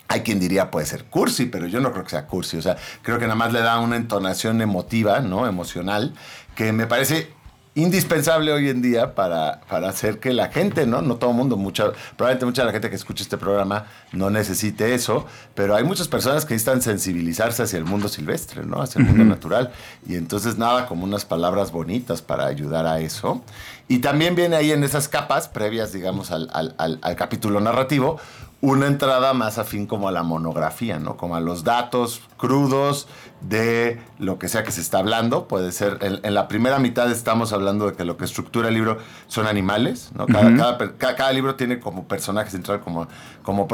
hay 0.08 0.22
quien 0.22 0.40
diría 0.40 0.70
puede 0.70 0.86
ser 0.86 1.06
cursi, 1.06 1.48
pero 1.48 1.66
yo 1.68 1.80
no 1.82 1.92
creo 1.92 2.04
que 2.04 2.12
sea 2.12 2.28
cursi. 2.28 2.58
O 2.58 2.62
sea, 2.62 2.78
creo 3.02 3.18
que 3.18 3.26
nada 3.26 3.36
más 3.36 3.52
le 3.52 3.62
da 3.62 3.80
una 3.80 3.96
entonación 3.96 4.62
emotiva, 4.62 5.20
¿no? 5.22 5.48
Emocional, 5.48 6.14
que 6.56 6.72
me 6.72 6.86
parece 6.86 7.34
indispensable 7.76 8.54
hoy 8.54 8.70
en 8.70 8.82
día 8.82 9.16
para, 9.16 9.60
para 9.70 9.90
hacer 9.90 10.20
que 10.20 10.34
la 10.34 10.48
gente, 10.48 10.88
¿no? 10.88 11.02
No 11.02 11.18
todo 11.18 11.32
el 11.32 11.36
mundo, 11.36 11.58
mucha, 11.58 11.92
probablemente 12.16 12.46
mucha 12.46 12.62
de 12.62 12.68
la 12.68 12.72
gente 12.72 12.90
que 12.90 12.96
escucha 12.96 13.22
este 13.22 13.38
programa 13.38 13.86
no 14.14 14.30
necesite 14.30 14.96
eso, 14.96 15.26
pero 15.54 15.76
hay 15.76 15.84
muchas 15.84 16.08
personas 16.08 16.46
que 16.46 16.54
necesitan 16.54 16.82
sensibilizarse 16.82 17.64
hacia 17.64 17.78
el 17.78 17.84
mundo 17.84 18.08
silvestre, 18.08 18.66
¿no? 18.66 18.82
Hacia 18.82 19.00
el 19.00 19.08
mundo 19.08 19.26
natural. 19.26 19.72
Y 20.08 20.16
entonces 20.16 20.58
nada 20.58 20.88
como 20.88 21.04
unas 21.04 21.26
palabras 21.26 21.74
bonitas 21.74 22.22
para 22.22 22.46
ayudar 22.46 22.86
a 22.86 23.02
eso. 23.02 23.44
Y 23.90 24.00
también 24.00 24.36
viene 24.36 24.56
ahí 24.56 24.72
en 24.72 24.84
esas 24.86 25.10
capas 25.10 25.50
previas, 25.50 25.92
digamos, 25.92 26.32
al, 26.32 26.50
al, 26.54 26.76
al 26.78 27.16
capítulo 27.18 27.60
narrativo, 27.60 28.20
una 28.66 28.88
entrada 28.88 29.34
más 29.34 29.60
afín 29.60 29.86
como 29.86 30.08
a 30.08 30.12
la 30.12 30.24
monografía, 30.24 30.98
¿no? 30.98 31.18
Como 31.18 31.36
a 31.36 31.40
los 31.40 31.64
datos 31.64 32.22
crudos 32.36 33.08
de 33.42 34.02
lo 34.18 34.40
que 34.40 34.48
sea 34.48 34.64
que 34.64 34.72
se 34.72 34.82
está 34.82 34.98
hablando. 34.98 35.48
Puede 35.48 35.72
ser, 35.72 36.00
en, 36.02 36.34
la 36.34 36.48
primera 36.48 36.80
mitad 36.80 37.12
estamos 37.12 37.54
hablando 37.54 37.86
de 37.86 37.96
que 37.96 38.06
lo 38.06 38.18
que 38.18 38.26
estructura 38.26 38.70
el 38.70 38.74
libro 38.74 38.98
son 39.28 39.46
animales, 39.46 40.10
¿no? 40.16 40.26
Cada, 40.26 40.78
cada, 40.98 41.32
libro 41.32 41.54
tiene 41.54 41.80
como 41.80 42.08
personaje 42.08 42.50
central, 42.50 42.82
como, 42.82 43.08
como, 43.44 43.68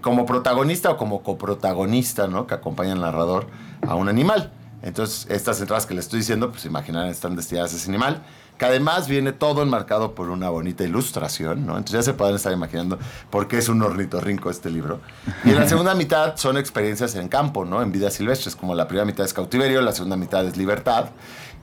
como 0.00 0.26
protagonista 0.26 0.90
o 0.90 0.96
como 0.96 1.22
coprotagonista, 1.22 2.26
¿no? 2.26 2.48
Que 2.48 2.54
acompaña 2.54 2.94
al 2.94 3.00
narrador 3.00 3.46
a 3.86 3.94
un 3.94 4.08
animal. 4.08 4.50
Entonces, 4.82 5.28
estas 5.30 5.60
entradas 5.60 5.86
que 5.86 5.94
le 5.94 6.00
estoy 6.00 6.18
diciendo, 6.18 6.50
pues 6.50 6.64
imaginarán, 6.64 7.10
están 7.10 7.36
destinadas 7.36 7.74
a 7.74 7.76
ese 7.76 7.88
animal 7.88 8.24
que 8.58 8.64
además 8.64 9.08
viene 9.08 9.32
todo 9.32 9.62
enmarcado 9.62 10.14
por 10.14 10.30
una 10.30 10.48
bonita 10.48 10.84
ilustración, 10.84 11.66
¿no? 11.66 11.76
Entonces 11.76 11.92
ya 11.92 12.02
se 12.02 12.14
pueden 12.14 12.36
estar 12.36 12.52
imaginando 12.52 12.98
por 13.30 13.48
qué 13.48 13.58
es 13.58 13.68
un 13.68 13.82
ornitorrinco 13.82 14.50
este 14.50 14.70
libro. 14.70 15.00
Y 15.44 15.50
en 15.50 15.56
la 15.56 15.68
segunda 15.68 15.94
mitad 15.94 16.36
son 16.36 16.56
experiencias 16.56 17.14
en 17.16 17.28
campo, 17.28 17.64
¿no? 17.64 17.82
En 17.82 17.90
vidas 17.90 18.14
silvestres, 18.14 18.54
como 18.54 18.74
la 18.74 18.86
primera 18.86 19.04
mitad 19.04 19.26
es 19.26 19.34
cautiverio, 19.34 19.80
la 19.82 19.92
segunda 19.92 20.16
mitad 20.16 20.46
es 20.46 20.56
libertad. 20.56 21.06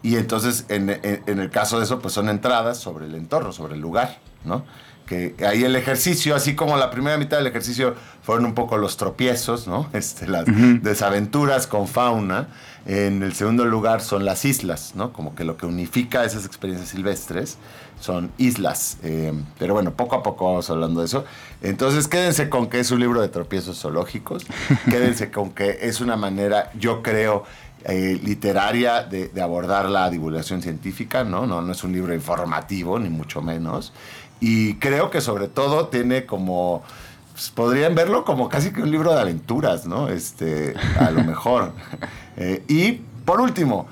Y 0.01 0.15
entonces, 0.15 0.65
en, 0.69 0.89
en 0.89 1.39
el 1.39 1.49
caso 1.49 1.77
de 1.77 1.85
eso, 1.85 1.99
pues 1.99 2.13
son 2.13 2.29
entradas 2.29 2.77
sobre 2.77 3.05
el 3.05 3.15
entorno, 3.15 3.51
sobre 3.51 3.75
el 3.75 3.81
lugar, 3.81 4.19
¿no? 4.45 4.63
que 5.09 5.33
ahí 5.43 5.63
el 5.63 5.75
ejercicio, 5.75 6.35
así 6.35 6.53
como 6.55 6.77
la 6.77 6.91
primera 6.91 7.17
mitad 7.17 7.38
del 7.38 7.47
ejercicio 7.47 7.95
fueron 8.21 8.45
un 8.45 8.53
poco 8.53 8.77
los 8.77 8.95
tropiezos, 8.95 9.67
¿no? 9.67 9.89
Este, 9.93 10.27
las 10.27 10.45
desaventuras 10.83 11.65
con 11.65 11.88
fauna. 11.88 12.47
En 12.85 13.23
el 13.23 13.33
segundo 13.33 13.65
lugar 13.65 14.01
son 14.01 14.23
las 14.23 14.45
islas, 14.45 14.93
¿no? 14.95 15.12
Como 15.12 15.35
que 15.35 15.43
lo 15.43 15.57
que 15.57 15.65
unifica 15.65 16.23
esas 16.23 16.45
experiencias 16.45 16.89
silvestres 16.89 17.57
son 17.99 18.31
islas. 18.38 18.97
Eh, 19.03 19.33
pero 19.57 19.73
bueno, 19.73 19.93
poco 19.93 20.15
a 20.15 20.23
poco 20.23 20.45
vamos 20.45 20.69
hablando 20.69 20.99
de 20.99 21.07
eso. 21.07 21.25
Entonces 21.62 22.07
quédense 22.07 22.47
con 22.47 22.69
que 22.69 22.79
es 22.79 22.91
un 22.91 22.99
libro 22.99 23.21
de 23.21 23.29
tropiezos 23.29 23.79
zoológicos. 23.79 24.45
quédense 24.89 25.31
con 25.31 25.51
que 25.51 25.79
es 25.81 26.01
una 26.01 26.17
manera, 26.17 26.71
yo 26.79 27.01
creo, 27.01 27.45
eh, 27.85 28.19
literaria 28.23 29.03
de, 29.03 29.29
de, 29.29 29.41
abordar 29.41 29.89
la 29.89 30.09
divulgación 30.09 30.61
científica, 30.61 31.23
¿no? 31.23 31.47
¿no? 31.47 31.61
No 31.61 31.71
es 31.71 31.83
un 31.83 31.93
libro 31.93 32.13
informativo, 32.13 32.99
ni 32.99 33.09
mucho 33.09 33.41
menos. 33.41 33.93
Y 34.39 34.75
creo 34.75 35.09
que 35.09 35.21
sobre 35.21 35.47
todo 35.47 35.87
tiene 35.87 36.25
como 36.25 36.83
pues, 37.39 37.51
podrían 37.51 37.95
verlo 37.95 38.25
como 38.25 38.49
casi 38.49 38.71
que 38.73 38.81
un 38.81 38.91
libro 38.91 39.13
de 39.13 39.21
aventuras, 39.21 39.85
¿no? 39.85 40.09
Este, 40.09 40.73
a 40.99 41.09
lo 41.11 41.23
mejor. 41.23 41.71
Eh, 42.41 42.63
y 42.69 43.01
por 43.25 43.41
último, 43.41 43.85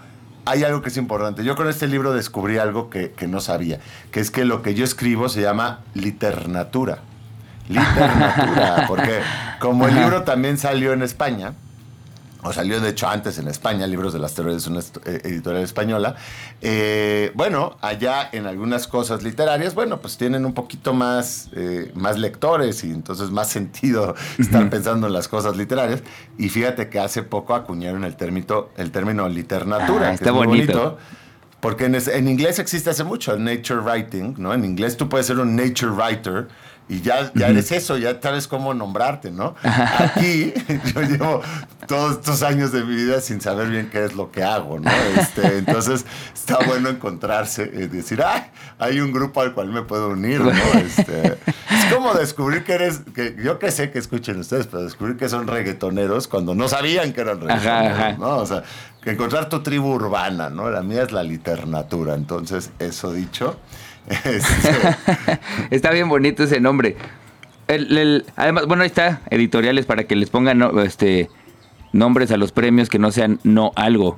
hay 0.45 0.63
algo 0.63 0.81
que 0.81 0.87
es 0.87 0.95
importante. 0.95 1.43
Yo 1.43 1.57
con 1.57 1.67
este 1.67 1.85
libro 1.85 2.13
descubrí 2.13 2.57
algo 2.57 2.89
que, 2.89 3.11
que, 3.11 3.27
no 3.27 3.41
sabía, 3.41 3.81
que 4.09 4.21
es 4.21 4.31
que 4.31 4.45
lo 4.45 4.61
que 4.61 4.73
yo 4.73 4.85
escribo 4.85 5.27
se 5.27 5.41
llama 5.41 5.81
literatura. 5.93 6.99
Literatura, 7.67 8.85
porque 8.87 9.19
como 9.59 9.85
el 9.85 9.95
libro 9.95 10.23
también 10.23 10.57
salió 10.57 10.93
en 10.93 11.01
España, 11.01 11.55
o 12.47 12.53
salió 12.53 12.79
de 12.79 12.89
hecho 12.89 13.07
antes 13.07 13.37
en 13.39 13.47
España, 13.47 13.85
Libros 13.87 14.13
de 14.13 14.19
las 14.19 14.33
Teorías, 14.33 14.67
una 14.67 14.79
eh, 14.79 15.21
editorial 15.25 15.63
española. 15.63 16.15
Eh, 16.61 17.31
bueno, 17.35 17.77
allá 17.81 18.29
en 18.31 18.47
algunas 18.47 18.87
cosas 18.87 19.21
literarias, 19.21 19.75
bueno, 19.75 19.99
pues 19.99 20.17
tienen 20.17 20.45
un 20.45 20.53
poquito 20.53 20.93
más, 20.93 21.49
eh, 21.53 21.91
más 21.93 22.17
lectores 22.17 22.83
y 22.83 22.91
entonces 22.91 23.31
más 23.31 23.49
sentido 23.57 24.15
estar 24.37 24.69
pensando 24.69 25.07
en 25.07 25.13
las 25.13 25.27
cosas 25.27 25.57
literarias. 25.57 26.03
Y 26.37 26.49
fíjate 26.49 26.89
que 26.89 26.99
hace 26.99 27.21
poco 27.23 27.53
acuñaron 27.53 28.05
el 28.05 28.15
término, 28.15 28.69
el 28.77 28.91
término 28.91 29.27
literatura, 29.27 30.09
ah, 30.09 30.13
está 30.13 30.31
bonito. 30.31 30.97
porque 31.59 31.85
en, 31.85 31.95
en, 31.95 32.27
inglés 32.29 32.59
existe 32.59 32.89
hace 32.89 33.03
mucho 33.03 33.33
el 33.33 33.43
nature 33.43 33.81
writing, 33.81 34.35
¿no? 34.37 34.53
En 34.53 34.63
inglés 34.63 34.95
tú 34.95 35.09
puedes 35.09 35.27
ser 35.27 35.39
un 35.39 35.55
nature 35.55 35.91
writer 35.91 36.47
y 36.89 37.01
ya, 37.01 37.31
ya 37.33 37.49
eres 37.49 37.71
eso, 37.71 37.97
ya 37.97 38.19
sabes 38.21 38.47
cómo 38.47 38.73
nombrarte, 38.73 39.29
¿no? 39.29 39.55
Aquí 39.63 40.53
yo 40.93 41.01
llevo 41.01 41.41
todos 41.85 42.13
estos 42.13 42.43
años 42.43 42.71
de 42.71 42.83
mi 42.83 42.95
vida 42.95 43.19
sin 43.19 43.41
saber 43.41 43.69
bien 43.69 43.89
qué 43.89 44.05
es 44.05 44.15
lo 44.15 44.31
que 44.31 44.43
hago, 44.43 44.79
¿no? 44.79 44.89
Este, 45.19 45.57
entonces 45.57 46.05
está 46.33 46.59
bueno 46.65 46.89
encontrarse 46.89 47.69
y 47.73 47.87
decir, 47.87 48.23
¡ay! 48.25 48.43
Hay 48.79 48.99
un 49.01 49.11
grupo 49.11 49.41
al 49.41 49.53
cual 49.53 49.69
me 49.69 49.81
puedo 49.81 50.09
unir, 50.09 50.39
¿no? 50.41 50.51
Este, 50.77 51.33
es 51.33 51.93
como 51.93 52.13
descubrir 52.13 52.63
que 52.63 52.73
eres, 52.73 53.01
que 53.13 53.35
yo 53.43 53.59
que 53.59 53.71
sé 53.71 53.91
que 53.91 53.99
escuchen 53.99 54.39
ustedes, 54.39 54.67
pero 54.67 54.83
descubrir 54.83 55.17
que 55.17 55.27
son 55.27 55.47
reggaetoneros 55.47 56.27
cuando 56.27 56.55
no 56.55 56.69
sabían 56.69 57.11
que 57.11 57.21
eran 57.21 57.41
reggaetoneros, 57.41 58.19
¿no? 58.19 58.37
O 58.37 58.45
sea, 58.45 58.63
que 59.01 59.11
encontrar 59.11 59.49
tu 59.49 59.61
tribu 59.61 59.93
urbana, 59.93 60.49
¿no? 60.49 60.69
La 60.69 60.83
mía 60.83 61.03
es 61.03 61.11
la 61.11 61.23
literatura, 61.23 62.15
entonces 62.15 62.71
eso 62.79 63.11
dicho. 63.11 63.57
Está 65.69 65.91
bien 65.91 66.09
bonito 66.09 66.43
ese 66.43 66.59
nombre. 66.59 66.97
además, 68.35 68.65
bueno, 68.67 68.83
ahí 68.83 68.87
está, 68.87 69.21
editoriales 69.29 69.85
para 69.85 70.05
que 70.05 70.15
les 70.15 70.29
pongan 70.29 70.61
este, 70.83 71.29
nombres 71.91 72.31
a 72.31 72.37
los 72.37 72.51
premios 72.51 72.89
que 72.89 72.99
no 72.99 73.11
sean 73.11 73.39
no 73.43 73.71
algo. 73.75 74.17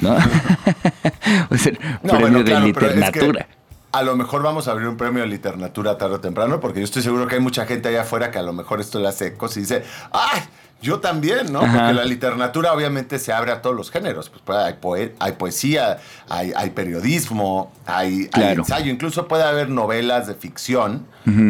¿No? 0.00 0.14
o 1.50 1.56
sea, 1.58 1.72
premio 2.02 2.42
de 2.42 2.60
literatura. 2.60 3.46
a 3.92 4.02
lo 4.02 4.16
mejor 4.16 4.42
vamos 4.42 4.66
a 4.66 4.72
abrir 4.72 4.88
un 4.88 4.96
premio 4.96 5.22
de 5.22 5.28
literatura 5.28 5.98
tarde 5.98 6.14
o 6.14 6.20
temprano, 6.20 6.60
porque 6.60 6.80
yo 6.80 6.84
estoy 6.84 7.02
seguro 7.02 7.26
que 7.26 7.34
hay 7.34 7.42
mucha 7.42 7.66
gente 7.66 7.90
allá 7.90 8.02
afuera 8.02 8.30
que 8.30 8.38
a 8.38 8.42
lo 8.42 8.54
mejor 8.54 8.80
esto 8.80 8.98
le 9.00 9.08
hace 9.08 9.34
cosas 9.34 9.58
y 9.58 9.60
dice, 9.60 9.84
¡ay! 10.12 10.40
Yo 10.82 10.98
también, 11.00 11.52
¿no? 11.52 11.60
Porque 11.60 11.92
la 11.94 12.04
literatura 12.04 12.72
obviamente 12.72 13.18
se 13.20 13.32
abre 13.32 13.52
a 13.52 13.62
todos 13.62 13.74
los 13.76 13.90
géneros. 13.90 14.28
Pues, 14.30 14.42
pues 14.44 14.58
hay, 14.58 15.12
hay 15.20 15.32
poesía, 15.32 15.98
hay, 16.28 16.52
hay 16.56 16.70
periodismo, 16.70 17.72
hay, 17.86 18.28
ensayo. 18.58 18.90
Incluso 18.90 19.28
puede 19.28 19.44
haber 19.44 19.68
novelas 19.70 20.26
de 20.26 20.34
ficción 20.34 21.06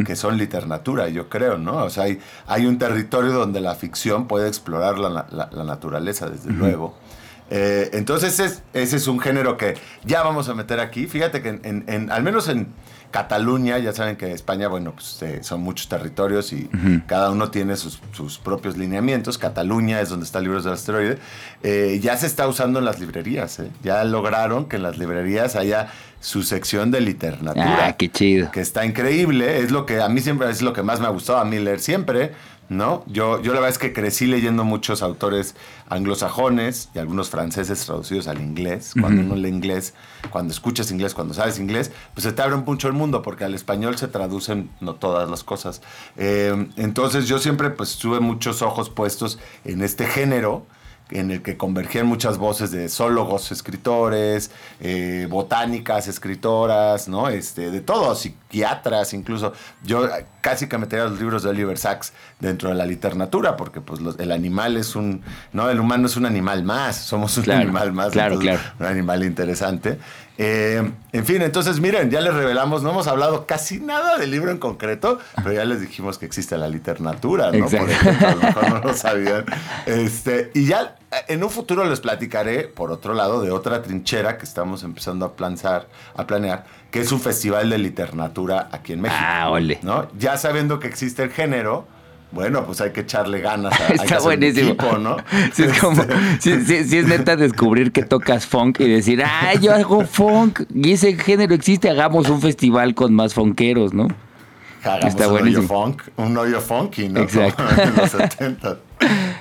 que 0.07 0.17
son 0.17 0.37
literatura, 0.37 1.09
yo 1.09 1.31
creo, 1.31 1.57
¿no? 1.57 1.79
O 1.85 1.89
sea, 1.91 2.05
hay, 2.05 2.21
hay 2.47 2.67
un 2.67 2.77
territorio 2.79 3.33
donde 3.33 3.63
la 3.63 3.75
ficción 3.75 4.29
puede 4.29 4.47
explorar 4.47 4.99
la, 4.99 5.11
naturaleza, 5.65 6.29
desde 6.29 6.51
luego. 6.51 6.95
Eh, 7.51 7.91
entonces 7.95 8.39
es- 8.41 8.63
ese 8.75 8.97
es 8.97 9.07
un 9.09 9.19
género 9.19 9.57
que 9.57 9.75
ya 10.05 10.23
vamos 10.23 10.49
a 10.49 10.55
meter 10.55 10.79
aquí. 10.81 11.07
Fíjate 11.07 11.43
que 11.43 11.49
en, 11.51 11.61
en- 11.65 11.85
en- 11.87 12.11
al 12.13 12.23
menos 12.23 12.49
en 12.49 12.69
Cataluña, 13.13 13.79
ya 13.79 13.93
saben 13.93 14.17
que 14.17 14.33
España, 14.33 14.67
bueno, 14.67 14.93
pues 14.93 15.23
eh, 15.23 15.39
son 15.45 15.61
muchos 15.61 15.87
territorios 15.89 16.53
y 16.53 16.69
cada 17.07 17.31
uno 17.31 17.51
tiene 17.53 17.77
sus, 17.77 18.01
sus 18.13 18.39
propios 18.39 18.77
lineamientos. 18.77 19.39
Cataluña 19.39 20.01
es 20.01 20.09
donde 20.09 20.25
está 20.27 20.41
Libros 20.41 20.65
del 20.65 20.73
Asteroide. 20.73 21.19
Eh, 21.63 22.01
ya 22.03 22.17
se 22.17 22.27
está 22.27 22.49
usando 22.49 22.81
en 22.81 22.85
las 22.87 22.99
librerías. 22.99 23.61
¿eh? 23.61 23.71
Ya 23.85 24.03
lograron 24.03 24.65
que 24.69 24.77
en 24.77 24.83
las 24.83 24.99
librerías 24.99 25.55
haya 25.55 25.89
su 26.21 26.43
sección 26.43 26.91
de 26.91 27.01
literatura 27.01 27.87
Ah, 27.89 27.93
qué 27.97 28.09
chido. 28.11 28.51
que 28.53 28.61
está 28.61 28.85
increíble, 28.87 29.59
es 29.59 29.71
lo 29.73 29.87
que 29.87 30.01
a 30.01 30.09
mí 30.09 30.21
siempre 30.21 30.49
es 30.51 30.63
lo 30.63 30.73
que 30.73 30.83
más 30.83 31.01
me 31.01 31.07
ha 31.07 31.11
gustado 31.11 31.39
a 31.39 31.45
mí 31.45 31.59
leer 31.59 31.81
siempre, 31.81 32.33
¿no? 32.73 33.05
Yo, 33.07 33.41
yo 33.41 33.53
la 33.53 33.61
verdad 33.61 33.71
es 33.71 33.79
que 33.79 33.93
crecí 33.93 34.27
leyendo 34.27 34.65
muchos 34.65 35.03
autores 35.03 35.55
anglosajones 35.89 36.89
y 36.95 36.99
algunos 36.99 37.31
franceses 37.31 37.85
traducidos 37.85 38.27
al 38.29 38.41
inglés. 38.41 38.95
Cuando 39.01 39.23
uno 39.23 39.37
lee 39.37 39.49
inglés, 39.49 39.95
cuando 40.31 40.53
escuchas 40.53 40.91
inglés, 40.91 41.15
cuando 41.15 41.35
sabes 41.35 41.59
inglés, 41.59 41.91
pues 42.15 42.25
se 42.25 42.33
te 42.33 42.43
abre 42.43 42.57
mucho 42.57 42.89
el 42.89 42.95
mundo 42.95 43.23
porque 43.23 43.45
al 43.45 43.55
español 43.55 43.97
se 43.99 44.09
traducen 44.09 44.71
no 44.81 44.95
todas 44.95 45.29
las 45.29 45.45
cosas. 45.45 45.83
Eh, 46.17 46.69
entonces 46.77 47.29
yo 47.29 47.39
siempre 47.39 47.71
pues 47.71 47.97
tuve 47.99 48.21
muchos 48.21 48.63
ojos 48.63 48.91
puestos 48.91 49.39
en 49.65 49.83
este 49.83 50.07
género 50.07 50.67
en 51.15 51.31
el 51.31 51.43
que 51.43 51.57
convergían 51.57 52.07
muchas 52.07 52.39
voces 52.39 52.71
de 52.71 52.89
zoólogos, 52.89 53.53
escritores, 53.53 54.51
eh, 54.81 55.27
botánicas, 55.31 56.09
escritoras, 56.09 57.09
¿no? 57.09 57.29
Este, 57.29 57.71
de 57.71 57.81
todos, 57.81 58.21
psiquiatras, 58.21 59.13
incluso. 59.15 59.53
Yo 59.85 60.09
casi 60.41 60.69
que 60.69 60.77
metería 60.79 61.05
los 61.07 61.19
libros 61.21 61.43
de 61.43 61.51
Oliver 61.51 61.79
Sacks 61.79 62.13
dentro 62.41 62.69
de 62.69 62.75
la 62.75 62.85
literatura, 62.87 63.57
porque 63.57 63.81
pues 63.81 64.01
los- 64.01 64.19
el 64.19 64.33
animal 64.33 64.77
es 64.77 64.97
un, 64.97 65.23
¿no? 65.53 65.71
El 65.71 65.81
humano 65.81 66.07
es 66.07 66.17
un 66.17 66.27
animal 66.27 66.65
más, 66.65 66.97
somos 66.97 67.37
un 67.39 67.45
Claro, 67.45 67.61
animal 67.63 67.93
más. 67.93 68.13
claro, 68.13 68.35
entonces, 68.35 68.61
claro. 68.61 68.77
Un 68.81 68.87
animal 68.87 69.25
interesante. 69.25 69.99
Eh, 70.39 70.91
en 71.13 71.27
fin, 71.27 71.43
entonces 71.43 71.79
miren, 71.81 72.11
ya 72.11 72.21
les 72.21 72.33
revelamos, 72.33 72.83
no 72.83 72.91
hemos 72.91 73.07
hablado 73.07 73.47
casi 73.47 73.81
nada 73.81 74.17
del 74.17 74.31
libro 74.31 74.51
en 74.51 74.59
concreto, 74.59 75.19
pero 75.37 75.53
ya 75.53 75.65
les 75.65 75.81
dijimos 75.81 76.19
que 76.19 76.27
existe 76.27 76.57
la 76.57 76.69
literatura, 76.69 77.53
¿no? 77.53 77.67
Por 77.67 77.91
ejemplo, 77.91 78.29
a 78.29 78.35
lo 78.35 78.41
mejor 78.41 78.71
no 78.71 78.79
lo 78.81 78.95
sabían. 78.95 79.45
Este, 79.87 80.51
y 80.55 80.65
ya 80.67 80.97
eh, 81.11 81.17
en 81.29 81.45
un 81.45 81.51
futuro 81.51 81.85
les 81.85 82.01
platicaré, 82.01 82.65
por 82.65 82.91
otro 82.91 83.15
lado, 83.15 83.43
de 83.43 83.51
otra 83.51 83.83
trinchera 83.83 84.39
que 84.39 84.45
estamos 84.45 84.83
empezando 84.83 85.27
a 85.27 85.37
planear, 85.37 85.87
a 86.17 86.27
planear 86.27 86.65
que 86.91 87.01
es 87.01 87.11
un 87.13 87.21
festival 87.21 87.71
de 87.71 87.79
literatura 87.79 88.69
aquí 88.71 88.93
en 88.93 89.01
México. 89.01 89.21
Ah, 89.23 89.51
ole. 89.51 89.79
¿no? 89.83 90.09
Ya 90.19 90.37
sabiendo 90.37 90.79
que 90.79 90.89
existe 90.89 91.23
el 91.23 91.31
género, 91.31 91.87
bueno, 92.33 92.65
pues 92.65 92.81
hay 92.81 92.91
que 92.91 93.01
echarle 93.01 93.41
ganas. 93.41 93.79
A, 93.81 93.87
Está 93.95 94.19
buenísimo. 94.21 94.71
equipo, 94.71 94.99
¿no? 94.99 95.17
Sí, 95.53 95.65
es 95.65 95.79
como, 95.81 96.03
sí, 96.41 96.61
sí- 96.67 96.85
sí 96.85 96.99
es 96.99 97.07
neta 97.07 97.37
descubrir 97.37 97.93
que 97.93 98.03
tocas 98.03 98.47
funk 98.47 98.81
y 98.81 98.89
decir, 98.89 99.23
ah, 99.25 99.55
yo 99.61 99.73
hago 99.75 100.05
funk 100.07 100.63
y 100.75 100.93
ese 100.93 101.15
género 101.17 101.55
existe, 101.55 101.91
hagamos 101.91 102.29
un 102.29 102.41
festival 102.41 102.95
con 102.95 103.15
más 103.15 103.35
funkeros, 103.35 103.93
¿no? 103.95 104.09
Hagamos 104.83 105.05
Está 105.07 105.27
un 105.29 105.33
buenísimo. 105.35 105.63
hoyo 105.63 105.69
funk, 105.93 106.03
un 106.17 106.37
hoyo 106.37 106.61
funky, 106.61 107.09
¿no? 107.09 107.21
Exacto. 107.21 107.63
En 107.83 107.95
los 107.97 108.11
70. 108.11 108.77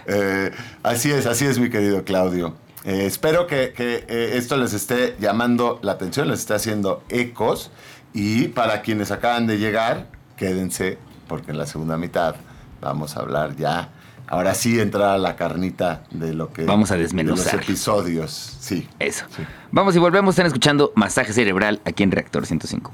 Eh, 0.06 0.52
así 0.84 1.12
es, 1.12 1.26
así 1.26 1.46
es, 1.46 1.58
mi 1.60 1.70
querido 1.70 2.04
Claudio. 2.04 2.56
Eh, 2.84 3.06
espero 3.06 3.48
que, 3.48 3.74
que, 3.76 4.06
eh, 4.08 4.32
esto 4.36 4.58
les 4.58 4.74
esté 4.74 5.16
llamando 5.20 5.80
la 5.84 5.94
atención, 5.94 6.28
les 6.28 6.40
esté 6.42 6.54
haciendo 6.54 7.04
ecos. 7.10 7.72
Y 8.14 8.50
para 8.50 8.82
quienes 8.82 9.10
acaban 9.12 9.48
de 9.48 9.58
llegar, 9.58 10.08
quédense, 10.36 10.98
porque 11.28 11.52
en 11.52 11.58
la 11.58 11.66
segunda 11.66 11.98
mitad 11.98 12.36
vamos 12.82 13.16
a 13.16 13.22
hablar 13.22 13.56
ya. 13.56 13.90
Ahora 14.28 14.56
sí 14.56 14.80
entrar 14.80 15.10
a 15.10 15.18
la 15.18 15.36
carnita 15.36 16.04
de 16.10 16.34
lo 16.34 16.54
que. 16.54 16.64
Vamos 16.64 16.92
a 16.92 16.96
de 16.96 17.02
desmenuzar. 17.02 17.54
los 17.54 17.64
episodios, 17.64 18.32
sí. 18.60 18.88
Eso. 19.00 19.26
Sí. 19.36 19.44
Vamos 19.72 19.96
y 19.96 20.00
volvemos, 20.00 20.34
están 20.34 20.46
escuchando 20.46 20.94
Masaje 20.96 21.34
Cerebral 21.34 21.82
aquí 21.86 22.04
en 22.04 22.12
Reactor 22.12 22.46
105. 22.46 22.94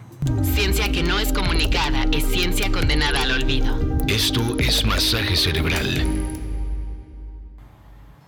Ciencia 0.56 0.92
que 0.92 1.04
no 1.04 1.20
es 1.20 1.32
comunicada 1.32 2.06
es 2.12 2.26
ciencia 2.26 2.72
condenada 2.72 3.22
al 3.22 3.32
olvido. 3.32 3.78
Esto 4.08 4.42
es 4.58 4.84
masaje 4.86 5.36
cerebral. 5.36 6.06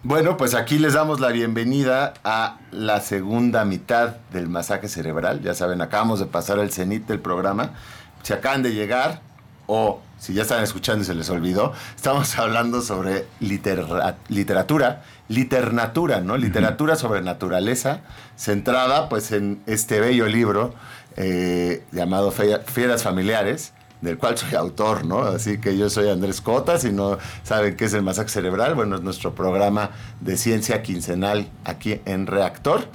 Bueno, 0.04 0.38
pues 0.38 0.54
aquí 0.54 0.78
les 0.80 0.94
damos 0.94 1.20
la 1.20 1.30
bienvenida 1.30 2.14
a 2.24 2.60
la 2.72 3.02
segunda 3.02 3.66
mitad 3.66 4.18
del 4.32 4.48
masaje 4.48 4.88
cerebral. 4.88 5.42
Ya 5.42 5.54
saben, 5.54 5.82
acabamos 5.82 6.20
de 6.20 6.26
pasar 6.26 6.60
el 6.60 6.72
cenit 6.72 7.06
del 7.08 7.20
programa. 7.20 7.74
Si 8.24 8.34
acaban 8.34 8.64
de 8.64 8.74
llegar 8.74 9.22
o 9.68 10.02
si 10.20 10.34
ya 10.34 10.42
están 10.44 10.64
escuchando 10.64 11.02
y 11.04 11.06
se 11.06 11.16
les 11.16 11.30
olvidó, 11.30 11.74
estamos 11.96 12.38
hablando 12.38 12.82
sobre 12.82 13.26
litera- 13.40 14.18
literatura, 14.28 15.04
liternatura, 15.30 16.22
¿no? 16.22 16.38
Literatura 16.38 16.96
sobre 16.96 17.22
naturaleza, 17.22 18.02
centrada 18.36 19.10
pues 19.10 19.32
en 19.32 19.62
este 19.66 20.00
bello 20.00 20.28
libro 20.28 20.74
eh, 21.16 21.84
llamado 21.92 22.32
Fieras 22.32 23.04
Familiares, 23.04 23.74
del 24.02 24.18
cual 24.18 24.38
soy 24.38 24.56
autor, 24.56 25.06
¿no? 25.06 25.20
Así 25.24 25.58
que 25.60 25.78
yo 25.78 25.90
soy 25.90 26.10
Andrés 26.10 26.40
Cota, 26.42 26.78
si 26.80 26.92
no 26.92 27.18
saben 27.44 27.76
qué 27.76 27.86
es 27.86 27.94
el 27.94 28.02
masaje 28.02 28.30
cerebral, 28.30 28.76
bueno, 28.76 28.96
es 28.96 29.02
nuestro 29.02 29.36
programa 29.36 29.90
de 30.22 30.38
ciencia 30.38 30.82
quincenal 30.84 31.50
aquí 31.66 32.00
en 32.06 32.26
Reactor. 32.28 32.88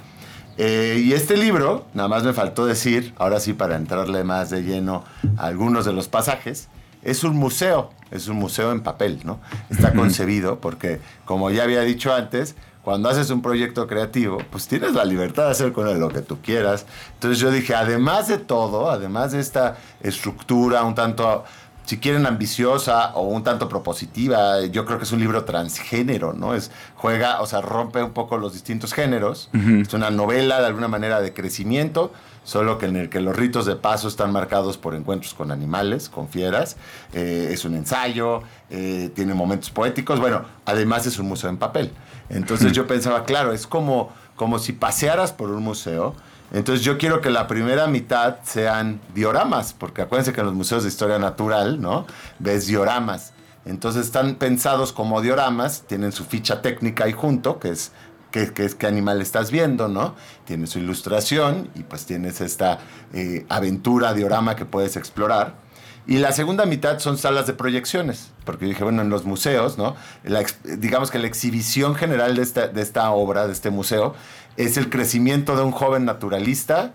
Eh, 0.57 1.01
y 1.03 1.13
este 1.13 1.35
libro, 1.37 1.85
nada 1.93 2.07
más 2.07 2.23
me 2.23 2.31
faltó 2.33 2.65
decir, 2.65 3.13
ahora 3.17 3.39
sí 3.39 3.53
para 3.53 3.75
entrarle 3.75 4.23
más 4.23 4.49
de 4.49 4.63
lleno 4.63 5.03
a 5.37 5.47
algunos 5.47 5.85
de 5.85 5.93
los 5.93 6.07
pasajes, 6.07 6.69
es 7.05 7.23
un 7.23 7.37
museo, 7.37 7.91
es 8.11 8.27
un 8.27 8.35
museo 8.35 8.71
en 8.71 8.81
papel, 8.81 9.21
¿no? 9.23 9.39
Está 9.69 9.93
concebido 9.93 10.59
porque, 10.59 10.99
como 11.23 11.51
ya 11.51 11.63
había 11.63 11.81
dicho 11.81 12.13
antes, 12.13 12.55
cuando 12.81 13.09
haces 13.09 13.29
un 13.29 13.41
proyecto 13.41 13.87
creativo, 13.87 14.39
pues 14.51 14.67
tienes 14.67 14.93
la 14.93 15.05
libertad 15.05 15.45
de 15.45 15.51
hacer 15.51 15.71
con 15.71 15.87
él 15.87 15.99
lo 15.99 16.09
que 16.09 16.21
tú 16.21 16.39
quieras. 16.41 16.85
Entonces 17.13 17.39
yo 17.39 17.49
dije, 17.49 17.73
además 17.73 18.27
de 18.27 18.37
todo, 18.37 18.89
además 18.89 19.31
de 19.31 19.39
esta 19.39 19.77
estructura 20.01 20.83
un 20.83 20.93
tanto, 20.93 21.45
si 21.85 21.97
quieren, 21.97 22.25
ambiciosa 22.25 23.13
o 23.13 23.23
un 23.23 23.43
tanto 23.43 23.69
propositiva, 23.69 24.65
yo 24.65 24.85
creo 24.85 24.97
que 24.97 25.03
es 25.03 25.11
un 25.11 25.19
libro 25.19 25.45
transgénero, 25.45 26.33
¿no? 26.33 26.55
Es, 26.55 26.71
juega, 26.95 27.41
o 27.41 27.45
sea, 27.45 27.61
rompe 27.61 28.01
un 28.01 28.11
poco 28.11 28.37
los 28.37 28.53
distintos 28.53 28.93
géneros. 28.93 29.49
Es 29.53 29.93
una 29.93 30.09
novela 30.09 30.59
de 30.59 30.67
alguna 30.67 30.87
manera 30.87 31.21
de 31.21 31.33
crecimiento, 31.33 32.11
solo 32.43 32.77
que 32.77 32.87
en 32.87 32.95
el 32.95 33.09
que 33.09 33.21
los 33.21 33.35
ritos 33.35 33.65
de 33.65 33.75
paso 33.75 34.07
están 34.07 34.31
marcados 34.31 34.77
por 34.77 34.95
encuentros 34.95 35.33
con 35.33 35.51
animales, 35.51 36.09
con 36.09 36.27
fieras. 36.27 36.77
Eh, 37.13 37.49
es 37.51 37.65
un 37.65 37.75
ensayo, 37.75 38.41
eh, 38.69 39.11
tiene 39.13 39.33
momentos 39.33 39.69
poéticos. 39.69 40.19
Bueno, 40.19 40.43
además 40.65 41.05
es 41.05 41.19
un 41.19 41.27
museo 41.27 41.49
en 41.49 41.57
papel. 41.57 41.91
Entonces 42.29 42.71
yo 42.71 42.87
pensaba, 42.87 43.25
claro, 43.25 43.53
es 43.53 43.67
como, 43.67 44.11
como 44.35 44.57
si 44.57 44.73
pasearas 44.73 45.31
por 45.33 45.51
un 45.51 45.63
museo. 45.63 46.15
Entonces 46.55 46.85
yo 46.85 46.97
quiero 46.97 47.19
que 47.19 47.29
la 47.29 47.47
primera 47.47 47.85
mitad 47.85 48.37
sean 48.45 49.01
dioramas, 49.13 49.73
porque 49.73 50.01
acuérdense 50.01 50.31
que 50.31 50.39
en 50.39 50.45
los 50.45 50.55
museos 50.55 50.83
de 50.83 50.89
historia 50.89 51.19
natural, 51.19 51.81
¿no? 51.81 52.07
Ves 52.39 52.65
dioramas. 52.65 53.33
Entonces 53.65 54.05
están 54.05 54.35
pensados 54.35 54.93
como 54.93 55.21
dioramas, 55.21 55.83
tienen 55.85 56.13
su 56.13 56.23
ficha 56.23 56.61
técnica 56.61 57.03
ahí 57.03 57.11
junto, 57.11 57.59
que 57.59 57.71
es 57.71 57.91
qué, 58.31 58.53
qué, 58.53 58.87
animal 58.87 59.21
estás 59.21 59.51
viendo, 59.51 59.89
¿no? 59.89 60.15
Tiene 60.45 60.65
su 60.65 60.79
ilustración 60.79 61.69
y 61.75 61.83
pues 61.83 62.05
tienes 62.05 62.39
esta 62.39 62.79
eh, 63.11 63.45
aventura 63.49 64.13
diorama 64.13 64.55
que 64.55 64.63
puedes 64.63 64.95
explorar. 64.95 65.64
Y 66.07 66.19
la 66.19 66.31
segunda 66.31 66.65
mitad 66.65 66.99
son 66.99 67.17
salas 67.17 67.47
de 67.47 67.53
proyecciones, 67.53 68.31
porque 68.43 68.65
yo 68.65 68.69
dije, 68.69 68.83
bueno, 68.83 69.01
en 69.01 69.09
los 69.09 69.25
museos, 69.25 69.77
¿no? 69.77 69.95
La 70.23 70.43
digamos 70.63 71.09
que 71.09 71.17
la 71.17 71.27
exhibición 71.27 71.95
general 71.95 72.35
de 72.35 72.43
esta, 72.43 72.67
de 72.67 72.81
esta 72.81 73.09
obra, 73.11 73.47
de 73.47 73.53
este 73.53 73.71
museo, 73.71 74.13
es 74.55 74.77
el 74.77 74.89
crecimiento 74.89 75.55
de 75.55 75.63
un 75.63 75.71
joven 75.71 76.05
naturalista, 76.05 76.93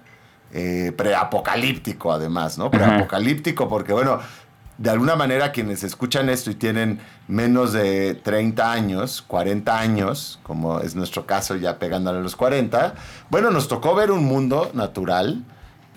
eh, 0.53 0.93
preapocalíptico 0.97 2.13
además, 2.13 2.57
¿no? 2.57 2.71
Preapocalíptico 2.71 3.69
porque, 3.69 3.93
bueno, 3.93 4.21
de 4.79 4.91
alguna 4.91 5.15
manera 5.15 5.53
quienes 5.53 5.85
escuchan 5.85 6.31
esto 6.31 6.51
y 6.51 6.55
tienen 6.55 7.01
menos 7.29 7.73
de 7.73 8.15
30 8.15 8.73
años, 8.73 9.23
40 9.23 9.79
años, 9.79 10.41
como 10.43 10.81
es 10.81 10.95
nuestro 10.95 11.27
caso 11.27 11.57
ya 11.57 11.79
pegándole 11.79 12.19
a 12.19 12.23
los 12.23 12.35
40, 12.35 12.95
bueno, 13.29 13.51
nos 13.51 13.69
tocó 13.69 13.95
ver 13.95 14.11
un 14.11 14.25
mundo 14.25 14.71
natural 14.73 15.45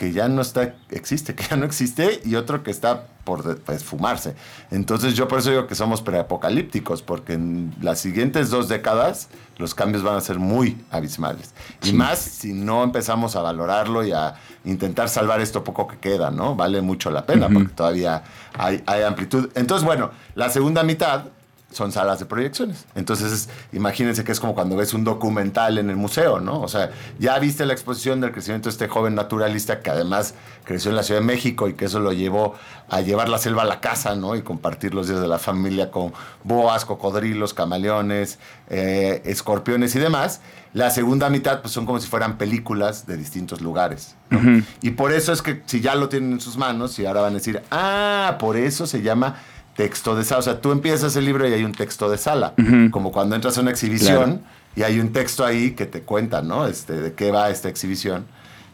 que 0.04 0.12
ya 0.12 0.28
no 0.28 0.42
está, 0.42 0.76
existe, 0.90 1.34
que 1.34 1.46
ya 1.50 1.56
no 1.56 1.66
existe 1.66 2.20
y 2.26 2.36
otro 2.36 2.62
que 2.62 2.72
está 2.72 3.08
por 3.24 3.58
pues, 3.62 3.86
fumarse. 3.86 4.36
Entonces 4.70 5.14
yo 5.14 5.30
por 5.30 5.40
eso 5.40 5.50
digo 5.50 5.66
que 5.66 5.76
somos 5.76 6.02
preapocalípticos, 6.02 7.02
porque 7.02 7.34
en 7.34 7.74
las 7.82 8.02
siguientes 8.02 8.50
dos 8.50 8.68
décadas 8.68 9.30
los 9.58 9.74
cambios 9.74 10.04
van 10.04 10.18
a 10.18 10.20
ser 10.20 10.40
muy 10.40 10.78
abismales. 10.92 11.54
Y 11.84 11.94
más 11.94 12.20
si 12.20 12.52
no 12.52 12.84
empezamos 12.84 13.38
a 13.38 13.42
valorarlo 13.42 14.06
y 14.06 14.12
a 14.12 14.36
intentar 14.66 15.08
salvar 15.08 15.40
esto 15.40 15.64
poco 15.64 15.88
que 15.88 15.98
queda, 16.00 16.32
¿no? 16.32 16.54
Vale 16.54 16.82
mucho 16.82 17.10
la 17.10 17.26
pena, 17.26 17.48
porque 17.48 17.74
todavía 17.74 18.26
hay, 18.58 18.84
hay 18.86 19.04
amplitud. 19.04 19.52
Entonces, 19.56 19.86
bueno, 19.86 20.12
la 20.36 20.50
segunda 20.50 20.84
mitad 20.84 21.28
son 21.74 21.92
salas 21.92 22.20
de 22.20 22.26
proyecciones. 22.26 22.86
Entonces, 22.96 23.50
imagínense 23.72 24.24
que 24.24 24.32
es 24.32 24.40
como 24.40 24.54
cuando 24.56 24.76
ves 24.76 24.94
un 24.94 25.04
documental 25.04 25.78
en 25.78 25.90
el 25.90 25.96
museo, 25.96 26.40
¿no? 26.40 26.62
O 26.62 26.68
sea, 26.68 26.92
ya 27.20 27.38
viste 27.40 27.66
la 27.66 27.74
exposición 27.74 28.22
del 28.22 28.32
crecimiento 28.32 28.70
de 28.70 28.74
este 28.74 28.88
joven 28.88 29.16
naturalista 29.16 29.82
que 29.82 29.90
además 29.90 30.36
creció 30.64 30.92
en 30.92 30.96
la 30.96 31.04
Ciudad 31.04 31.22
de 31.22 31.26
México 31.26 31.68
y 31.68 31.74
que 31.74 31.86
eso 31.86 32.00
lo 32.00 32.14
llevó 32.14 32.56
a 32.90 33.02
llevar 33.02 33.30
la 33.30 33.38
selva 33.38 33.64
a 33.64 33.66
la 33.66 33.80
casa, 33.80 34.16
¿no? 34.16 34.36
Y 34.36 34.42
compartir 34.42 34.94
los 34.94 35.08
días 35.08 35.22
de 35.22 35.28
la 35.28 35.40
familia 35.40 35.92
con 35.92 36.14
boas, 36.44 36.86
cocodrilos, 36.86 37.54
camaleones, 37.54 38.40
eh, 38.70 39.22
escorpiones 39.26 39.96
y 39.96 40.00
demás. 40.00 40.42
La 40.74 40.90
segunda 40.90 41.30
mitad, 41.30 41.62
pues 41.62 41.74
son 41.74 41.86
como 41.86 42.00
si 42.00 42.08
fueran 42.08 42.38
películas 42.38 43.06
de 43.06 43.18
distintos 43.18 43.62
lugares. 43.62 44.16
Y 44.82 44.92
por 44.92 45.12
eso 45.12 45.32
es 45.32 45.44
que 45.44 45.62
si 45.68 45.80
ya 45.80 45.94
lo 45.94 46.10
tienen 46.10 46.32
en 46.34 46.42
sus 46.42 46.58
manos 46.58 46.98
y 46.98 47.06
ahora 47.06 47.22
van 47.22 47.34
a 47.34 47.36
decir, 47.36 47.62
ah, 47.70 48.38
por 48.40 48.58
eso 48.58 48.88
se 48.88 49.04
llama 49.04 49.36
texto 49.76 50.16
de 50.16 50.24
sala. 50.24 50.40
O 50.40 50.44
sea, 50.44 50.62
tú 50.62 50.72
empiezas 50.72 51.16
el 51.16 51.26
libro 51.26 51.48
y 51.48 51.54
hay 51.54 51.64
un 51.64 51.74
texto 51.74 52.10
de 52.10 52.18
sala. 52.18 52.54
Como 52.92 53.12
cuando 53.12 53.36
entras 53.36 53.58
a 53.58 53.62
una 53.62 53.72
exhibición 53.72 54.42
y 54.76 54.84
hay 54.84 55.00
un 55.00 55.12
texto 55.12 55.46
ahí 55.46 55.72
que 55.72 55.86
te 55.86 56.02
cuenta, 56.02 56.42
¿no? 56.42 56.68
Este, 56.68 56.94
de 56.94 57.14
qué 57.14 57.32
va 57.32 57.50
esta 57.50 57.70
exhibición. 57.70 58.26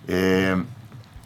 Eh, 0.08 0.56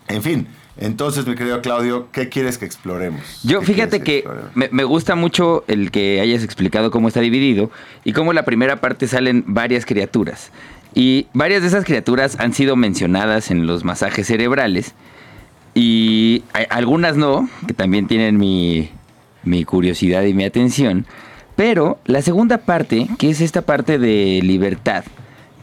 en 0.08 0.24
fin. 0.24 0.48
Entonces, 0.76 1.28
mi 1.28 1.36
querido 1.36 1.62
Claudio, 1.62 2.08
¿qué 2.12 2.30
quieres 2.30 2.58
que 2.58 2.66
exploremos? 2.66 3.22
Yo 3.44 3.62
fíjate 3.62 4.02
que, 4.02 4.28
me, 4.56 4.84
gusta 4.84 5.16
mucho 5.16 5.64
el 5.68 5.92
que 5.92 6.20
hayas 6.20 6.44
explicado 6.44 6.90
cómo 6.90 7.08
está 7.08 7.20
dividido 7.20 7.70
y 8.04 8.14
cómo 8.14 8.32
en 8.32 8.36
la 8.36 8.44
primera 8.44 8.82
parte 8.82 9.08
salen 9.08 9.44
varias 9.46 9.86
criaturas. 9.86 10.52
Y 10.96 11.28
varias 11.34 11.62
de 11.62 11.68
esas 11.68 11.86
criaturas 11.86 12.38
han 12.40 12.54
sido 12.54 12.76
mencionadas 12.76 13.52
en 13.52 13.68
los 13.68 13.84
masajes 13.84 14.28
cerebrales 14.28 14.94
y 15.76 16.44
algunas 16.70 17.18
no, 17.18 17.50
que 17.68 17.74
también 17.74 18.08
tienen 18.08 18.38
mi, 18.38 18.92
mi 19.44 19.66
curiosidad 19.66 20.24
y 20.24 20.34
mi 20.34 20.44
atención. 20.44 21.06
Pero 21.56 22.00
la 22.06 22.22
segunda 22.22 22.60
parte, 22.60 23.08
que 23.20 23.30
es 23.30 23.42
esta 23.42 23.62
parte 23.62 24.00
de 24.00 24.42
libertad, 24.44 25.04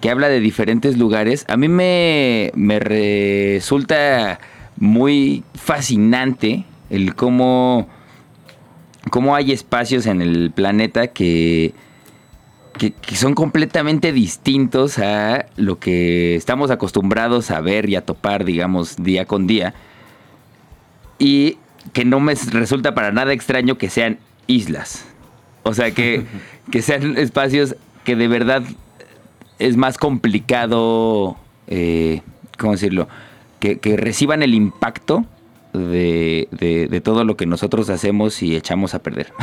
que 0.01 0.11
habla 0.11 0.29
de 0.29 0.41
diferentes 0.41 0.97
lugares, 0.97 1.45
a 1.49 1.57
mí 1.57 1.69
me, 1.69 2.53
me 2.55 2.79
resulta 2.79 4.41
muy 4.77 5.45
fascinante 5.55 6.65
el 6.89 7.15
cómo, 7.15 7.89
cómo 9.11 9.35
hay 9.35 9.53
espacios 9.53 10.07
en 10.07 10.23
el 10.23 10.53
planeta 10.53 11.09
que, 11.09 11.75
que, 12.79 12.93
que, 12.93 13.17
son 13.17 13.35
completamente 13.35 14.13
distintos 14.13 14.99
a 14.99 15.47
lo 15.57 15.79
que 15.79 16.35
estamos 16.35 16.71
acostumbrados 16.71 17.51
a 17.51 17.61
ver 17.61 17.91
y 17.91 17.97
a 17.97 18.07
topar, 18.07 18.45
digamos, 18.45 18.97
día 18.97 19.27
con 19.27 19.47
día. 19.47 19.75
Y 21.19 21.59
que 21.93 22.05
no 22.05 22.21
me 22.21 22.35
resulta 22.35 22.95
para 22.95 23.13
nada 23.13 23.33
extraño 23.33 23.79
que 23.79 23.91
sean 23.91 24.19
islas. 24.47 25.07
O 25.63 25.75
sea, 25.75 25.91
que, 25.93 26.25
que 26.71 26.83
sean 26.83 27.17
espacios 27.17 27.77
que 28.05 28.17
de 28.17 28.29
verdad 28.29 28.63
es 29.59 29.77
más 29.77 29.99
complicado, 29.99 31.37
eh, 31.67 32.23
¿cómo 32.59 32.73
decirlo? 32.73 33.09
Que, 33.61 33.79
reciban 33.99 34.43
el 34.43 34.55
impacto 34.55 35.27
de, 35.75 36.49
de, 36.51 37.01
todo 37.03 37.25
lo 37.25 37.37
que 37.37 37.45
nosotros 37.45 37.91
hacemos 37.91 38.43
y 38.43 38.57
echamos 38.57 38.95
a 38.95 39.03
perder. 39.03 39.33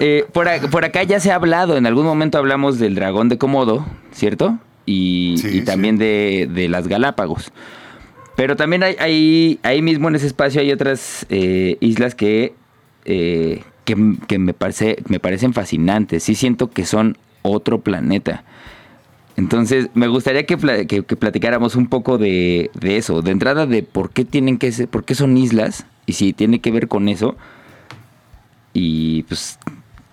Eh, 0.00 0.26
por, 0.32 0.48
acá 0.84 1.02
ya 1.04 1.20
se 1.20 1.30
ha 1.30 1.36
hablado, 1.36 1.76
en 1.76 1.86
algún 1.86 2.04
momento 2.04 2.38
hablamos 2.38 2.78
del 2.78 2.96
dragón 2.96 3.28
de 3.28 3.38
Komodo, 3.38 3.86
¿cierto? 4.10 4.58
Y, 4.86 5.62
también 5.62 5.98
de, 5.98 6.48
de 6.52 6.68
las 6.68 6.88
Galápagos. 6.88 7.52
Pero 8.38 8.54
también 8.54 8.84
hay, 8.84 9.58
ahí 9.64 9.82
mismo 9.82 10.06
en 10.06 10.14
ese 10.14 10.28
espacio 10.28 10.60
hay 10.60 10.70
otras 10.70 11.26
eh, 11.28 11.76
islas 11.80 12.14
que, 12.14 12.54
eh, 13.04 13.64
que, 13.84 13.96
me, 13.96 14.54
parece, 14.54 15.02
me 15.08 15.18
parecen 15.18 15.52
fascinantes. 15.52 16.22
Sí 16.22 16.36
siento 16.36 16.70
que 16.70 16.86
son 16.86 17.18
otro 17.42 17.80
planeta. 17.80 18.44
Entonces, 19.34 19.90
me 19.94 20.06
gustaría 20.06 20.46
que, 20.46 20.56
platicáramos 20.56 21.74
un 21.74 21.88
poco 21.88 22.16
de, 22.16 22.70
eso. 22.80 23.22
De 23.22 23.32
entrada, 23.32 23.66
de 23.66 23.82
por 23.82 24.10
qué 24.10 24.24
tienen 24.24 24.56
que 24.56 24.70
ser, 24.70 24.86
por 24.86 25.04
qué 25.04 25.16
son 25.16 25.36
islas 25.36 25.84
y 26.06 26.12
si 26.12 26.32
tiene 26.32 26.60
que 26.60 26.70
ver 26.70 26.86
con 26.86 27.08
eso. 27.08 27.34
Y 28.72 29.24
pues, 29.24 29.58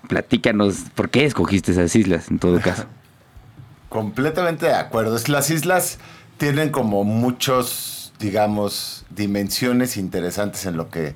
platícanos 0.09 0.85
por 0.95 1.11
qué 1.11 1.25
escogiste 1.25 1.73
esas 1.73 1.95
islas 1.95 2.31
en 2.31 2.39
todo 2.39 2.59
caso. 2.59 2.85
Completamente 3.89 4.65
de 4.65 4.73
acuerdo. 4.73 5.15
Las 5.27 5.51
islas 5.51 5.99
tienen 6.39 6.71
como 6.71 7.03
muchos 7.03 7.94
digamos, 8.19 9.05
dimensiones 9.09 9.97
interesantes 9.97 10.65
en 10.65 10.77
lo 10.77 10.89
que 10.89 11.15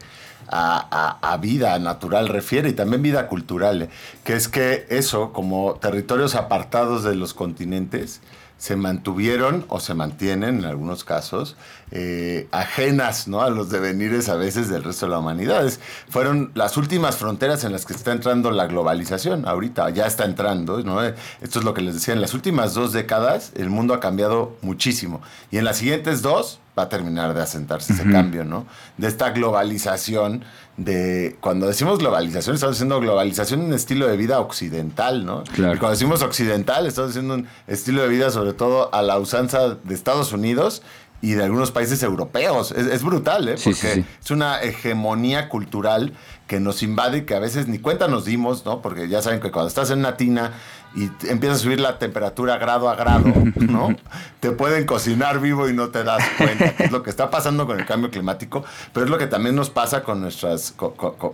a, 0.51 1.37
vida 1.41 1.77
natural 1.79 2.27
refiere 2.27 2.69
y 2.69 2.73
también 2.73 3.01
vida 3.01 3.27
cultural, 3.27 3.83
¿eh? 3.83 3.89
que 4.23 4.33
es 4.33 4.47
que 4.47 4.87
eso, 4.89 5.31
como 5.31 5.75
territorios 5.75 6.35
apartados 6.35 7.03
de 7.03 7.15
los 7.15 7.33
continentes, 7.33 8.21
se 8.57 8.75
mantuvieron 8.75 9.65
o 9.69 9.79
se 9.79 9.93
mantienen 9.93 10.59
en 10.59 10.65
algunos 10.65 11.05
casos 11.05 11.55
eh, 11.91 12.49
ajenas 12.51 13.29
¿no? 13.29 13.41
a 13.41 13.49
los 13.49 13.69
devenires 13.69 14.27
a 14.27 14.35
veces 14.35 14.69
del 14.69 14.83
resto 14.83 15.05
de 15.05 15.13
la 15.13 15.19
humanidad. 15.19 15.71
fueron 16.09 16.51
las 16.55 16.75
últimas 16.75 17.15
fronteras 17.15 17.63
en 17.63 17.71
las 17.71 17.85
que 17.85 17.93
está 17.93 18.11
entrando 18.11 18.51
la 18.51 18.67
globalización. 18.67 19.47
Ahorita 19.47 19.89
ya 19.91 20.05
está 20.05 20.25
entrando. 20.25 20.83
¿no? 20.83 21.01
Esto 21.01 21.59
es 21.59 21.63
lo 21.63 21.73
que 21.73 21.81
les 21.81 21.93
decía. 21.93 22.13
En 22.13 22.19
las 22.19 22.33
últimas 22.33 22.73
dos 22.73 22.91
décadas 22.91 23.53
el 23.55 23.69
mundo 23.69 23.93
ha 23.93 24.01
cambiado 24.01 24.57
muchísimo. 24.61 25.21
Y 25.51 25.57
en 25.57 25.63
las 25.63 25.77
siguientes 25.77 26.21
dos 26.21 26.59
va 26.79 26.85
a 26.85 26.89
terminar 26.89 27.33
de 27.33 27.41
asentarse 27.41 27.93
ese 27.93 28.09
cambio, 28.09 28.45
¿no? 28.45 28.65
De 28.97 29.07
esta 29.07 29.31
globalización, 29.31 30.43
de 30.77 31.37
cuando 31.41 31.67
decimos 31.67 31.99
globalización, 31.99 32.55
estamos 32.55 32.75
diciendo 32.75 32.99
globalización 32.99 33.61
en 33.61 33.65
un 33.67 33.73
estilo 33.73 34.07
de 34.07 34.17
vida 34.17 34.39
occidental, 34.39 35.25
¿no? 35.25 35.43
Y 35.55 35.61
cuando 35.61 35.91
decimos 35.91 36.21
occidental, 36.21 36.87
estamos 36.87 37.11
diciendo 37.11 37.35
un 37.35 37.47
estilo 37.67 38.01
de 38.01 38.07
vida 38.07 38.31
sobre 38.31 38.53
todo 38.53 38.93
a 38.93 39.01
la 39.01 39.19
usanza 39.19 39.75
de 39.75 39.93
Estados 39.93 40.33
Unidos 40.33 40.81
y 41.21 41.33
de 41.33 41.43
algunos 41.43 41.71
países 41.71 42.01
europeos. 42.01 42.71
Es, 42.71 43.03
brutal, 43.03 43.49
¿eh? 43.49 43.55
Porque 43.61 44.05
es 44.23 44.31
una 44.31 44.61
hegemonía 44.61 45.49
cultural 45.49 46.13
que 46.47 46.59
nos 46.59 46.81
invade 46.81 47.19
y 47.19 47.21
que 47.23 47.35
a 47.35 47.39
veces 47.39 47.67
ni 47.67 47.79
cuenta 47.79 48.07
nos 48.07 48.25
dimos, 48.25 48.65
¿no? 48.65 48.81
Porque 48.81 49.07
ya 49.07 49.21
saben 49.21 49.39
que 49.39 49.51
cuando 49.51 49.67
estás 49.67 49.91
en 49.91 49.99
una 49.99 50.15
tina 50.17 50.53
y 50.95 51.09
empieza 51.27 51.55
a 51.55 51.57
subir 51.57 51.79
la 51.79 51.99
temperatura 51.99 52.57
grado 52.57 52.89
a 52.89 52.95
grado, 52.95 53.31
¿no? 53.55 53.95
te 54.39 54.51
pueden 54.51 54.85
cocinar 54.85 55.39
vivo 55.39 55.69
y 55.69 55.73
no 55.73 55.89
te 55.89 56.03
das 56.03 56.23
cuenta. 56.37 56.73
es 56.79 56.91
lo 56.91 57.03
que 57.03 57.09
está 57.09 57.29
pasando 57.29 57.67
con 57.67 57.79
el 57.79 57.85
cambio 57.85 58.09
climático, 58.09 58.63
pero 58.91 59.05
es 59.05 59.09
lo 59.11 59.17
que 59.17 59.27
también 59.27 59.55
nos 59.55 59.69
pasa 59.69 60.03
con 60.03 60.19
nuestras, 60.21 60.73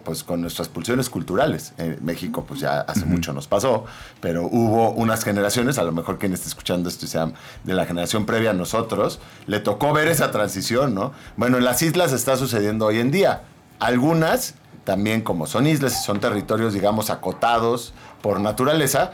pues, 0.03 0.23
con 0.23 0.41
nuestras 0.41 0.67
pulsiones 0.67 1.09
culturales. 1.09 1.73
En 1.77 2.03
México, 2.03 2.43
pues 2.45 2.59
ya 2.59 2.81
hace 2.81 3.05
mucho 3.05 3.31
nos 3.31 3.47
pasó, 3.47 3.85
pero 4.19 4.43
hubo 4.43 4.91
unas 4.91 5.23
generaciones, 5.23 5.77
a 5.77 5.83
lo 5.83 5.93
mejor 5.93 6.19
quien 6.19 6.33
esté 6.33 6.49
escuchando 6.49 6.89
esto 6.89 7.07
sea 7.07 7.31
de 7.63 7.73
la 7.73 7.85
generación 7.85 8.25
previa 8.25 8.51
a 8.51 8.53
nosotros, 8.53 9.19
le 9.47 9.59
tocó 9.59 9.93
ver 9.93 10.07
esa 10.07 10.31
transición, 10.31 10.93
¿no? 10.93 11.13
Bueno, 11.37 11.57
en 11.57 11.63
las 11.63 11.81
islas 11.81 12.11
está 12.11 12.35
sucediendo 12.35 12.85
hoy 12.85 12.99
en 12.99 13.11
día. 13.11 13.43
Algunas 13.79 14.55
también 14.85 15.21
como 15.21 15.47
son 15.47 15.67
islas 15.67 15.99
y 15.99 16.05
son 16.05 16.19
territorios, 16.19 16.73
digamos, 16.73 17.09
acotados 17.09 17.93
por 18.21 18.39
naturaleza, 18.39 19.11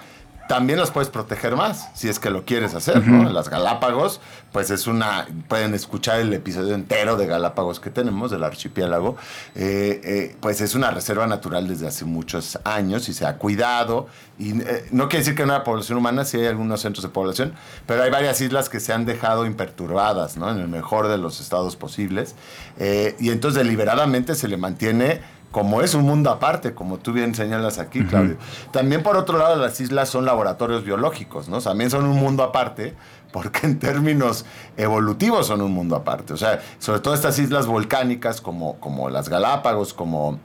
también 0.52 0.80
las 0.80 0.92
puedes 0.92 1.08
proteger 1.08 1.56
más, 1.56 1.88
si 1.94 2.10
es 2.10 2.20
que 2.20 2.30
lo 2.30 2.44
quieres 2.44 2.76
hacer, 2.76 3.08
¿no? 3.08 3.30
Las 3.32 3.48
Galápagos, 3.48 4.20
pues 4.52 4.70
es 4.70 4.86
una, 4.86 5.26
pueden 5.48 5.74
escuchar 5.74 6.20
el 6.20 6.34
episodio 6.34 6.76
entero 6.76 7.16
de 7.16 7.26
Galápagos 7.26 7.80
que 7.80 7.90
tenemos, 7.90 8.32
del 8.32 8.44
archipiélago, 8.44 9.16
eh, 9.56 10.02
eh, 10.04 10.36
pues 10.42 10.60
es 10.60 10.76
una 10.76 10.92
reserva 10.92 11.26
natural 11.26 11.70
desde 11.70 11.88
hace 11.88 12.04
muchos 12.04 12.60
años 12.66 13.08
y 13.08 13.14
se 13.14 13.26
ha 13.26 13.38
cuidado, 13.38 14.08
y 14.38 14.60
eh, 14.60 14.88
no 14.92 15.08
quiere 15.08 15.24
decir 15.24 15.36
que 15.36 15.46
no 15.46 15.54
haya 15.54 15.64
población 15.64 15.98
humana, 15.98 16.26
sí 16.26 16.36
hay 16.36 16.48
algunos 16.48 16.82
centros 16.82 17.04
de 17.04 17.10
población, 17.12 17.54
pero 17.88 18.04
hay 18.04 18.12
varias 18.12 18.42
islas 18.42 18.68
que 18.68 18.82
se 18.82 18.92
han 18.92 19.06
dejado 19.06 19.46
imperturbadas, 19.46 20.36
¿no? 20.36 20.52
En 20.52 20.60
el 20.60 20.68
mejor 20.68 21.08
de 21.08 21.18
los 21.18 21.40
estados 21.40 21.78
posibles, 21.78 22.36
y 22.78 23.30
entonces 23.30 23.64
deliberadamente 23.64 24.36
se 24.36 24.50
le 24.50 24.58
mantiene 24.58 25.22
como 25.52 25.82
es 25.82 25.94
un 25.94 26.04
mundo 26.04 26.30
aparte, 26.30 26.74
como 26.74 26.98
tú 26.98 27.12
bien 27.12 27.36
señalas 27.36 27.78
aquí, 27.78 28.04
Claudio. 28.06 28.38
También 28.72 29.04
por 29.04 29.18
otro 29.18 29.38
lado, 29.38 29.58
las 29.58 29.80
islas 29.82 30.10
son 30.10 30.26
laboratorios 30.26 30.84
biológicos, 30.84 31.50
¿no? 31.50 31.60
También 31.60 31.90
son 31.90 32.06
un 32.06 32.18
mundo 32.18 32.44
aparte, 32.44 32.96
porque 33.32 33.68
en 33.68 33.78
términos 33.80 34.46
evolutivos 34.78 35.48
son 35.48 35.62
un 35.62 35.74
mundo 35.74 35.96
aparte. 35.96 36.34
O 36.34 36.38
sea, 36.38 36.62
sobre 36.80 37.02
todo 37.02 37.14
estas 37.14 37.38
islas 37.38 37.68
volcánicas 37.68 38.40
como, 38.40 38.80
como 38.80 39.10
las 39.10 39.28
Galápagos, 39.28 39.94
como 39.94 40.40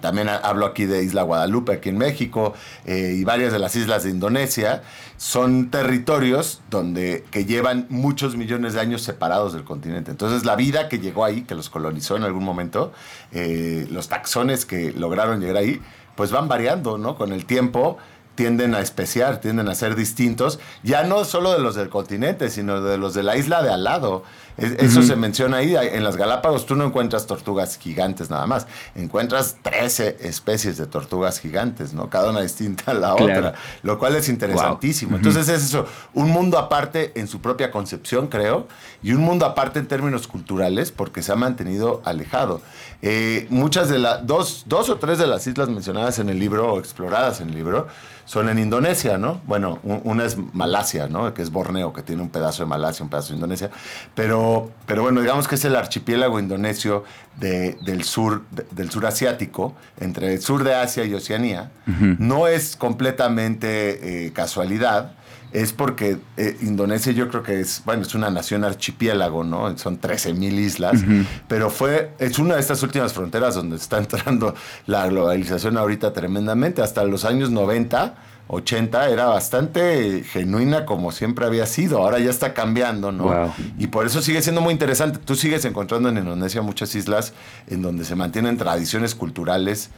también 0.00 0.28
hablo 0.28 0.66
aquí 0.66 0.86
de 0.86 1.02
Isla 1.02 1.22
Guadalupe, 1.22 1.72
aquí 1.72 1.88
en 1.88 1.98
México, 1.98 2.54
eh, 2.84 3.14
y 3.16 3.24
varias 3.24 3.52
de 3.52 3.58
las 3.58 3.76
islas 3.76 4.04
de 4.04 4.10
Indonesia. 4.10 4.82
Son 5.16 5.70
territorios 5.70 6.62
donde, 6.70 7.24
que 7.30 7.44
llevan 7.44 7.86
muchos 7.90 8.36
millones 8.36 8.74
de 8.74 8.80
años 8.80 9.02
separados 9.02 9.52
del 9.52 9.64
continente. 9.64 10.10
Entonces, 10.10 10.44
la 10.44 10.56
vida 10.56 10.88
que 10.88 10.98
llegó 10.98 11.24
ahí, 11.24 11.42
que 11.42 11.54
los 11.54 11.70
colonizó 11.70 12.16
en 12.16 12.24
algún 12.24 12.44
momento, 12.44 12.92
eh, 13.32 13.86
los 13.90 14.08
taxones 14.08 14.64
que 14.64 14.92
lograron 14.92 15.40
llegar 15.40 15.56
ahí, 15.56 15.80
pues 16.16 16.30
van 16.30 16.48
variando, 16.48 16.98
¿no? 16.98 17.16
Con 17.16 17.32
el 17.32 17.46
tiempo 17.46 17.98
tienden 18.34 18.74
a 18.74 18.80
especiar, 18.80 19.40
tienden 19.40 19.68
a 19.68 19.74
ser 19.74 19.94
distintos, 19.96 20.60
ya 20.82 21.02
no 21.02 21.24
solo 21.24 21.52
de 21.52 21.58
los 21.58 21.74
del 21.74 21.90
continente, 21.90 22.48
sino 22.48 22.80
de 22.80 22.96
los 22.96 23.12
de 23.12 23.22
la 23.22 23.36
isla 23.36 23.62
de 23.62 23.70
al 23.70 23.84
lado. 23.84 24.22
Eso 24.60 25.02
se 25.02 25.16
menciona 25.16 25.58
ahí. 25.58 25.74
En 25.76 26.04
las 26.04 26.16
Galápagos 26.16 26.66
tú 26.66 26.76
no 26.76 26.84
encuentras 26.84 27.26
tortugas 27.26 27.78
gigantes 27.78 28.30
nada 28.30 28.46
más. 28.46 28.66
Encuentras 28.94 29.56
13 29.62 30.18
especies 30.20 30.76
de 30.76 30.86
tortugas 30.86 31.40
gigantes, 31.40 31.92
¿no? 31.92 32.10
Cada 32.10 32.30
una 32.30 32.40
distinta 32.40 32.92
a 32.92 32.94
la 32.94 33.14
otra. 33.14 33.54
Lo 33.82 33.98
cual 33.98 34.16
es 34.16 34.28
interesantísimo. 34.28 35.16
Entonces 35.16 35.48
es 35.48 35.64
eso, 35.64 35.86
un 36.14 36.30
mundo 36.30 36.58
aparte 36.58 37.12
en 37.14 37.26
su 37.26 37.40
propia 37.40 37.70
concepción, 37.70 38.28
creo, 38.28 38.66
y 39.02 39.12
un 39.12 39.22
mundo 39.22 39.46
aparte 39.46 39.78
en 39.78 39.86
términos 39.86 40.26
culturales, 40.26 40.92
porque 40.92 41.22
se 41.22 41.32
ha 41.32 41.36
mantenido 41.36 42.02
alejado. 42.04 42.60
Eh, 43.02 43.46
muchas 43.50 43.88
de 43.88 43.98
las, 43.98 44.26
dos, 44.26 44.64
dos 44.66 44.90
o 44.90 44.96
tres 44.96 45.18
de 45.18 45.26
las 45.26 45.46
islas 45.46 45.68
mencionadas 45.68 46.18
en 46.18 46.28
el 46.28 46.38
libro, 46.38 46.74
o 46.74 46.78
exploradas 46.78 47.40
en 47.40 47.50
el 47.50 47.54
libro, 47.54 47.86
son 48.30 48.48
en 48.48 48.60
Indonesia, 48.60 49.18
¿no? 49.18 49.40
Bueno, 49.44 49.80
una 49.82 50.24
es 50.24 50.36
Malasia, 50.36 51.08
¿no? 51.08 51.34
Que 51.34 51.42
es 51.42 51.50
Borneo, 51.50 51.92
que 51.92 52.02
tiene 52.02 52.22
un 52.22 52.28
pedazo 52.28 52.62
de 52.62 52.68
Malasia, 52.68 53.02
un 53.02 53.10
pedazo 53.10 53.30
de 53.30 53.34
Indonesia. 53.34 53.70
Pero, 54.14 54.49
pero 54.86 55.02
bueno, 55.02 55.20
digamos 55.20 55.48
que 55.48 55.54
es 55.54 55.64
el 55.64 55.76
archipiélago 55.76 56.38
indonesio 56.40 57.04
del, 57.38 58.04
sur, 58.04 58.42
del 58.70 58.90
sur 58.90 59.06
asiático, 59.06 59.74
entre 59.98 60.34
el 60.34 60.40
sur 60.40 60.64
de 60.64 60.74
Asia 60.74 61.04
y 61.04 61.14
Oceanía. 61.14 61.70
No 62.18 62.46
es 62.46 62.76
completamente 62.76 64.26
eh, 64.26 64.32
casualidad 64.32 65.14
es 65.52 65.72
porque 65.72 66.18
eh, 66.36 66.56
Indonesia 66.62 67.12
yo 67.12 67.28
creo 67.28 67.42
que 67.42 67.60
es, 67.60 67.82
bueno, 67.84 68.02
es 68.02 68.14
una 68.14 68.30
nación 68.30 68.64
archipiélago, 68.64 69.42
¿no? 69.42 69.76
Son 69.78 70.00
13.000 70.00 70.52
islas, 70.52 71.04
pero 71.48 71.70
fue, 71.70 72.12
es 72.18 72.38
una 72.38 72.54
de 72.54 72.60
estas 72.60 72.82
últimas 72.82 73.12
fronteras 73.12 73.56
donde 73.56 73.76
está 73.76 73.98
entrando 73.98 74.54
la 74.86 75.08
globalización 75.08 75.76
ahorita 75.76 76.12
tremendamente. 76.12 76.82
Hasta 76.82 77.04
los 77.04 77.24
años 77.24 77.50
90, 77.50 78.14
80 78.52 79.10
era 79.10 79.26
bastante 79.26 80.24
genuina 80.24 80.84
como 80.84 81.12
siempre 81.12 81.46
había 81.46 81.66
sido. 81.66 81.98
Ahora 81.98 82.18
ya 82.18 82.30
está 82.30 82.52
cambiando, 82.52 83.12
¿no? 83.12 83.54
Y 83.78 83.86
por 83.86 84.06
eso 84.06 84.22
sigue 84.22 84.42
siendo 84.42 84.60
muy 84.60 84.72
interesante. 84.72 85.18
Tú 85.18 85.36
sigues 85.36 85.64
encontrando 85.64 86.08
en 86.08 86.18
Indonesia 86.18 86.60
muchas 86.60 86.94
islas 86.96 87.32
en 87.68 87.80
donde 87.80 88.04
se 88.04 88.16
mantienen 88.16 88.56
tradiciones 88.56 89.14
culturales 89.14 89.90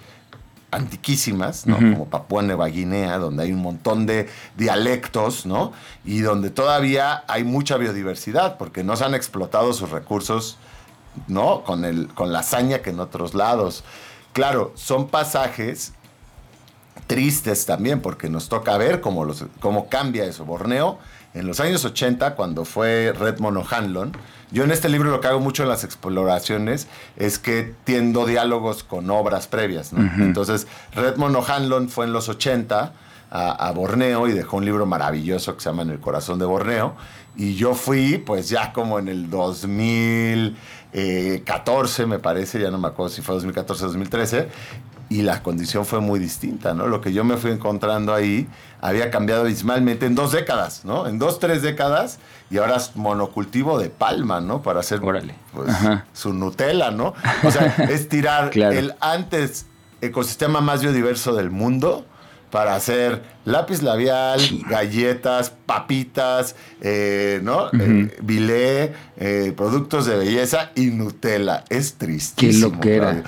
antiquísimas, 0.70 1.66
¿no? 1.66 1.76
Como 1.76 2.06
Papúa 2.06 2.42
Nueva 2.42 2.66
Guinea, 2.66 3.18
donde 3.18 3.44
hay 3.44 3.52
un 3.52 3.60
montón 3.60 4.04
de 4.04 4.28
dialectos, 4.56 5.46
¿no? 5.46 5.72
Y 6.04 6.20
donde 6.20 6.50
todavía 6.50 7.24
hay 7.28 7.44
mucha 7.44 7.78
biodiversidad, 7.78 8.58
porque 8.58 8.84
no 8.84 8.96
se 8.96 9.04
han 9.04 9.14
explotado 9.14 9.72
sus 9.72 9.90
recursos, 9.90 10.58
¿no? 11.26 11.62
Con, 11.64 11.86
el, 11.86 12.08
con 12.08 12.32
la 12.32 12.40
hazaña 12.40 12.80
que 12.80 12.90
en 12.90 13.00
otros 13.00 13.34
lados. 13.34 13.82
Claro, 14.34 14.72
son 14.74 15.08
pasajes 15.08 15.92
tristes 17.06 17.66
también, 17.66 18.00
porque 18.00 18.28
nos 18.28 18.48
toca 18.48 18.76
ver 18.76 19.00
cómo, 19.00 19.24
los, 19.24 19.44
cómo 19.60 19.88
cambia 19.88 20.24
eso. 20.24 20.44
Borneo, 20.44 20.98
en 21.34 21.46
los 21.46 21.60
años 21.60 21.84
80, 21.84 22.34
cuando 22.34 22.64
fue 22.64 23.14
Redmond 23.18 23.58
O'Hanlon, 23.58 24.12
yo 24.50 24.64
en 24.64 24.70
este 24.70 24.88
libro 24.90 25.10
lo 25.10 25.20
que 25.20 25.28
hago 25.28 25.40
mucho 25.40 25.62
en 25.62 25.70
las 25.70 25.82
exploraciones 25.82 26.88
es 27.16 27.38
que 27.38 27.74
tiendo 27.84 28.26
diálogos 28.26 28.84
con 28.84 29.10
obras 29.10 29.46
previas. 29.46 29.92
Entonces, 30.18 30.66
Redmond 30.94 31.36
O'Hanlon 31.36 31.88
fue 31.88 32.04
en 32.04 32.12
los 32.12 32.28
80 32.28 32.92
a, 33.30 33.72
Borneo 33.72 34.28
y 34.28 34.32
dejó 34.32 34.58
un 34.58 34.66
libro 34.66 34.84
maravilloso 34.84 35.54
que 35.54 35.62
se 35.62 35.70
llama 35.70 35.80
En 35.82 35.90
el 35.90 36.00
corazón 36.00 36.38
de 36.38 36.44
Borneo. 36.44 36.94
Y 37.34 37.54
yo 37.54 37.74
fui, 37.74 38.18
pues 38.18 38.50
ya 38.50 38.74
como 38.74 38.98
en 38.98 39.08
el 39.08 39.30
2014, 39.30 42.04
me 42.04 42.18
parece, 42.18 42.60
ya 42.60 42.70
no 42.70 42.76
me 42.76 42.88
acuerdo 42.88 43.08
si 43.08 43.22
fue 43.22 43.36
2014 43.36 43.84
o 43.84 43.86
2013, 43.86 44.48
y 45.12 45.20
la 45.20 45.42
condición 45.42 45.84
fue 45.84 46.00
muy 46.00 46.18
distinta, 46.18 46.72
¿no? 46.72 46.86
Lo 46.86 47.02
que 47.02 47.12
yo 47.12 47.22
me 47.22 47.36
fui 47.36 47.50
encontrando 47.50 48.14
ahí 48.14 48.48
había 48.80 49.10
cambiado 49.10 49.42
abismalmente 49.42 50.06
en 50.06 50.14
dos 50.14 50.32
décadas, 50.32 50.86
¿no? 50.86 51.06
En 51.06 51.18
dos, 51.18 51.38
tres 51.38 51.60
décadas, 51.60 52.18
y 52.50 52.56
ahora 52.56 52.76
es 52.76 52.96
monocultivo 52.96 53.78
de 53.78 53.90
palma, 53.90 54.40
¿no? 54.40 54.62
Para 54.62 54.80
hacer 54.80 55.00
pues, 55.52 55.70
su 56.14 56.32
Nutella, 56.32 56.90
¿no? 56.90 57.12
O 57.44 57.50
sea, 57.50 57.76
es 57.90 58.08
tirar 58.08 58.56
el 58.56 58.94
antes 59.00 59.66
ecosistema 60.00 60.62
más 60.62 60.80
biodiverso 60.80 61.34
del 61.34 61.50
mundo 61.50 62.06
para 62.50 62.74
hacer 62.74 63.22
lápiz 63.44 63.82
labial, 63.82 64.40
galletas, 64.68 65.50
papitas, 65.66 66.56
eh, 66.80 67.40
¿no? 67.42 67.66
Uh 67.66 68.08
productos 69.56 70.06
de 70.06 70.16
belleza 70.16 70.70
y 70.74 70.86
Nutella. 70.86 71.64
Es 71.68 71.94
tristísimo. 71.94 72.80
Qué 72.80 72.98
loquera. 72.98 73.22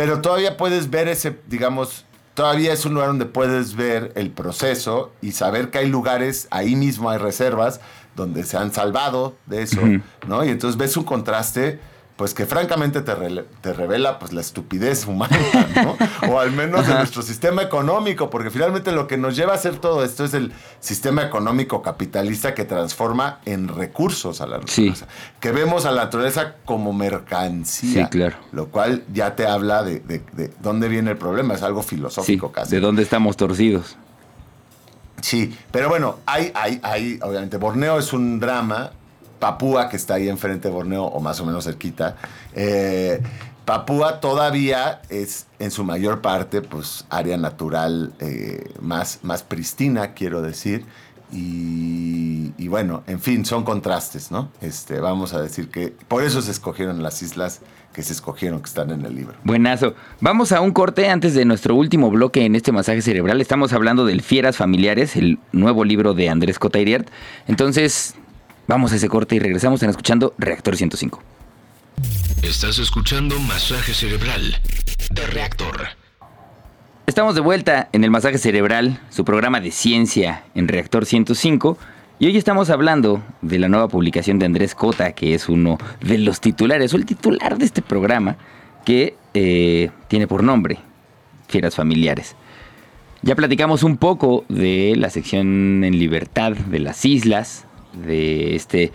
Pero 0.00 0.22
todavía 0.22 0.56
puedes 0.56 0.88
ver 0.88 1.08
ese, 1.08 1.36
digamos, 1.46 2.06
todavía 2.32 2.72
es 2.72 2.86
un 2.86 2.94
lugar 2.94 3.08
donde 3.08 3.26
puedes 3.26 3.76
ver 3.76 4.12
el 4.14 4.30
proceso 4.30 5.12
y 5.20 5.32
saber 5.32 5.68
que 5.68 5.76
hay 5.76 5.90
lugares, 5.90 6.48
ahí 6.50 6.74
mismo 6.74 7.10
hay 7.10 7.18
reservas 7.18 7.82
donde 8.16 8.44
se 8.44 8.56
han 8.56 8.72
salvado 8.72 9.36
de 9.44 9.60
eso, 9.60 9.82
¿no? 10.26 10.42
Y 10.42 10.48
entonces 10.48 10.78
ves 10.78 10.96
un 10.96 11.04
contraste 11.04 11.80
pues 12.20 12.34
que 12.34 12.44
francamente 12.44 13.00
te, 13.00 13.14
te 13.62 13.72
revela 13.72 14.18
pues 14.18 14.34
la 14.34 14.42
estupidez 14.42 15.06
humana, 15.06 15.38
¿no? 15.82 15.96
o 16.30 16.38
al 16.38 16.52
menos 16.52 16.86
de 16.86 16.92
nuestro 16.92 17.22
sistema 17.22 17.62
económico, 17.62 18.28
porque 18.28 18.50
finalmente 18.50 18.92
lo 18.92 19.06
que 19.06 19.16
nos 19.16 19.36
lleva 19.36 19.52
a 19.52 19.54
hacer 19.54 19.78
todo 19.78 20.04
esto 20.04 20.26
es 20.26 20.34
el 20.34 20.52
sistema 20.80 21.22
económico 21.22 21.80
capitalista 21.80 22.52
que 22.52 22.66
transforma 22.66 23.40
en 23.46 23.68
recursos 23.68 24.42
a 24.42 24.46
la 24.46 24.58
naturaleza, 24.58 25.06
que 25.40 25.50
vemos 25.50 25.86
a 25.86 25.92
la 25.92 26.04
naturaleza 26.04 26.56
como 26.66 26.92
mercancía, 26.92 28.04
sí, 28.04 28.10
claro. 28.10 28.36
lo 28.52 28.66
cual 28.66 29.02
ya 29.10 29.34
te 29.34 29.46
habla 29.46 29.82
de, 29.82 30.22
dónde 30.60 30.88
viene 30.88 31.12
el 31.12 31.16
problema, 31.16 31.54
es 31.54 31.62
algo 31.62 31.82
filosófico 31.82 32.52
casi. 32.52 32.72
De 32.72 32.80
dónde 32.82 33.02
estamos 33.02 33.38
torcidos. 33.38 33.96
Sí, 35.22 35.56
pero 35.72 35.88
bueno, 35.88 36.18
hay, 36.26 36.52
hay, 36.54 36.80
hay, 36.82 37.18
obviamente, 37.22 37.56
Borneo 37.56 37.98
es 37.98 38.12
un 38.12 38.40
drama 38.40 38.90
Papúa, 39.40 39.88
que 39.88 39.96
está 39.96 40.14
ahí 40.14 40.28
enfrente 40.28 40.68
de 40.68 40.74
Borneo, 40.74 41.04
o 41.04 41.18
más 41.20 41.40
o 41.40 41.46
menos 41.46 41.64
cerquita. 41.64 42.16
Eh, 42.54 43.20
Papúa 43.64 44.20
todavía 44.20 45.00
es 45.08 45.46
en 45.58 45.70
su 45.70 45.82
mayor 45.84 46.20
parte, 46.20 46.62
pues, 46.62 47.06
área 47.10 47.36
natural 47.36 48.12
eh, 48.20 48.72
más, 48.80 49.20
más 49.22 49.42
pristina, 49.42 50.12
quiero 50.12 50.42
decir. 50.42 50.84
Y, 51.32 52.66
bueno, 52.68 53.02
en 53.06 53.20
fin, 53.20 53.44
son 53.44 53.64
contrastes, 53.64 54.30
¿no? 54.30 54.50
Este, 54.60 55.00
vamos 55.00 55.32
a 55.32 55.40
decir 55.40 55.68
que 55.68 55.94
por 56.08 56.22
eso 56.24 56.42
se 56.42 56.50
escogieron 56.50 57.02
las 57.02 57.22
islas 57.22 57.60
que 57.92 58.02
se 58.02 58.12
escogieron, 58.12 58.60
que 58.60 58.66
están 58.66 58.90
en 58.90 59.04
el 59.04 59.14
libro. 59.14 59.34
Buenazo. 59.44 59.94
Vamos 60.20 60.52
a 60.52 60.60
un 60.60 60.72
corte 60.72 61.08
antes 61.08 61.34
de 61.34 61.44
nuestro 61.44 61.74
último 61.74 62.10
bloque 62.10 62.44
en 62.44 62.54
este 62.54 62.72
masaje 62.72 63.02
cerebral. 63.02 63.40
Estamos 63.40 63.72
hablando 63.72 64.04
del 64.06 64.22
Fieras 64.22 64.56
Familiares, 64.56 65.16
el 65.16 65.38
nuevo 65.52 65.84
libro 65.84 66.14
de 66.14 66.28
Andrés 66.28 66.58
Cotairiert. 66.58 67.08
Entonces, 67.48 68.14
Vamos 68.70 68.92
a 68.92 68.94
ese 68.94 69.08
corte 69.08 69.34
y 69.34 69.40
regresamos. 69.40 69.78
Están 69.78 69.90
escuchando 69.90 70.32
Reactor 70.38 70.76
105. 70.76 71.20
Estás 72.40 72.78
escuchando 72.78 73.36
Masaje 73.40 73.92
Cerebral 73.92 74.62
de 75.10 75.26
Reactor. 75.26 75.88
Estamos 77.04 77.34
de 77.34 77.40
vuelta 77.40 77.88
en 77.92 78.04
el 78.04 78.12
Masaje 78.12 78.38
Cerebral, 78.38 79.00
su 79.10 79.24
programa 79.24 79.60
de 79.60 79.72
ciencia 79.72 80.44
en 80.54 80.68
Reactor 80.68 81.04
105. 81.04 81.78
Y 82.20 82.26
hoy 82.26 82.36
estamos 82.36 82.70
hablando 82.70 83.24
de 83.42 83.58
la 83.58 83.68
nueva 83.68 83.88
publicación 83.88 84.38
de 84.38 84.46
Andrés 84.46 84.76
Cota, 84.76 85.14
que 85.14 85.34
es 85.34 85.48
uno 85.48 85.76
de 86.00 86.18
los 86.18 86.40
titulares, 86.40 86.94
o 86.94 86.96
el 86.96 87.06
titular 87.06 87.58
de 87.58 87.64
este 87.64 87.82
programa, 87.82 88.36
que 88.84 89.16
eh, 89.34 89.90
tiene 90.06 90.28
por 90.28 90.44
nombre 90.44 90.78
Fieras 91.48 91.74
Familiares. 91.74 92.36
Ya 93.22 93.34
platicamos 93.34 93.82
un 93.82 93.96
poco 93.96 94.44
de 94.48 94.94
la 94.96 95.10
sección 95.10 95.82
en 95.82 95.98
libertad 95.98 96.52
de 96.52 96.78
las 96.78 97.04
islas, 97.04 97.66
de 97.92 98.54
este, 98.54 98.92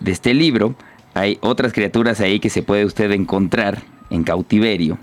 de 0.00 0.10
este 0.10 0.34
libro, 0.34 0.74
hay 1.14 1.38
otras 1.40 1.72
criaturas 1.72 2.20
ahí 2.20 2.40
que 2.40 2.50
se 2.50 2.62
puede 2.62 2.84
usted 2.84 3.10
encontrar 3.12 3.82
en 4.10 4.24
cautiverio. 4.24 4.98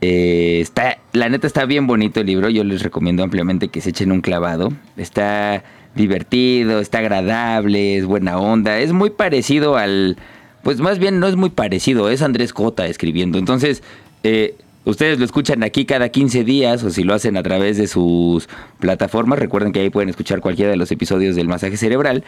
Eh, 0.00 0.60
está, 0.60 0.98
la 1.12 1.28
neta 1.28 1.46
está 1.46 1.64
bien 1.64 1.86
bonito 1.86 2.20
el 2.20 2.26
libro, 2.26 2.48
yo 2.48 2.64
les 2.64 2.82
recomiendo 2.82 3.22
ampliamente 3.22 3.68
que 3.68 3.80
se 3.80 3.90
echen 3.90 4.12
un 4.12 4.20
clavado. 4.20 4.72
Está 4.96 5.64
divertido, 5.94 6.80
está 6.80 6.98
agradable, 6.98 7.96
es 7.96 8.04
buena 8.04 8.38
onda, 8.38 8.78
es 8.78 8.92
muy 8.92 9.10
parecido 9.10 9.76
al... 9.76 10.16
Pues 10.62 10.80
más 10.80 10.98
bien 10.98 11.20
no 11.20 11.28
es 11.28 11.36
muy 11.36 11.50
parecido, 11.50 12.10
es 12.10 12.22
Andrés 12.22 12.52
Cota 12.52 12.86
escribiendo. 12.86 13.38
Entonces, 13.38 13.82
eh, 14.24 14.56
Ustedes 14.86 15.18
lo 15.18 15.24
escuchan 15.24 15.64
aquí 15.64 15.84
cada 15.84 16.10
15 16.10 16.44
días 16.44 16.84
o 16.84 16.90
si 16.90 17.02
lo 17.02 17.12
hacen 17.12 17.36
a 17.36 17.42
través 17.42 17.76
de 17.76 17.88
sus 17.88 18.48
plataformas, 18.78 19.40
recuerden 19.40 19.72
que 19.72 19.80
ahí 19.80 19.90
pueden 19.90 20.08
escuchar 20.08 20.40
cualquiera 20.40 20.70
de 20.70 20.76
los 20.76 20.92
episodios 20.92 21.34
del 21.34 21.48
masaje 21.48 21.76
cerebral. 21.76 22.22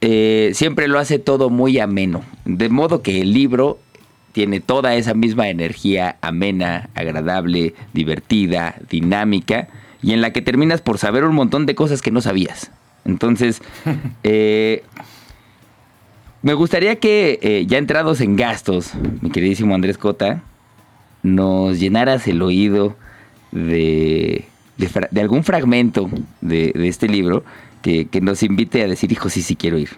Eh, 0.00 0.52
siempre 0.54 0.86
lo 0.86 1.00
hace 1.00 1.18
todo 1.18 1.50
muy 1.50 1.80
ameno, 1.80 2.22
de 2.44 2.68
modo 2.68 3.02
que 3.02 3.22
el 3.22 3.32
libro 3.32 3.80
tiene 4.30 4.60
toda 4.60 4.94
esa 4.94 5.14
misma 5.14 5.48
energía 5.48 6.16
amena, 6.20 6.88
agradable, 6.94 7.74
divertida, 7.92 8.76
dinámica 8.88 9.66
y 10.00 10.12
en 10.12 10.20
la 10.20 10.32
que 10.32 10.42
terminas 10.42 10.80
por 10.80 10.98
saber 10.98 11.24
un 11.24 11.34
montón 11.34 11.66
de 11.66 11.74
cosas 11.74 12.02
que 12.02 12.12
no 12.12 12.20
sabías. 12.20 12.70
Entonces, 13.04 13.62
eh, 14.22 14.84
me 16.42 16.54
gustaría 16.54 17.00
que 17.00 17.40
eh, 17.42 17.66
ya 17.66 17.78
entrados 17.78 18.20
en 18.20 18.36
gastos, 18.36 18.92
mi 19.22 19.30
queridísimo 19.30 19.74
Andrés 19.74 19.98
Cota, 19.98 20.44
nos 21.24 21.80
llenaras 21.80 22.28
el 22.28 22.40
oído 22.42 22.94
de, 23.50 24.46
de, 24.76 25.20
algún 25.20 25.42
fragmento 25.42 26.08
de, 26.40 26.72
este 26.76 27.08
libro 27.08 27.42
que, 27.82 28.06
que, 28.06 28.20
nos 28.20 28.42
invite 28.44 28.82
a 28.82 28.86
decir, 28.86 29.10
hijo, 29.10 29.28
sí, 29.28 29.42
sí 29.42 29.56
quiero 29.56 29.78
ir. 29.78 29.90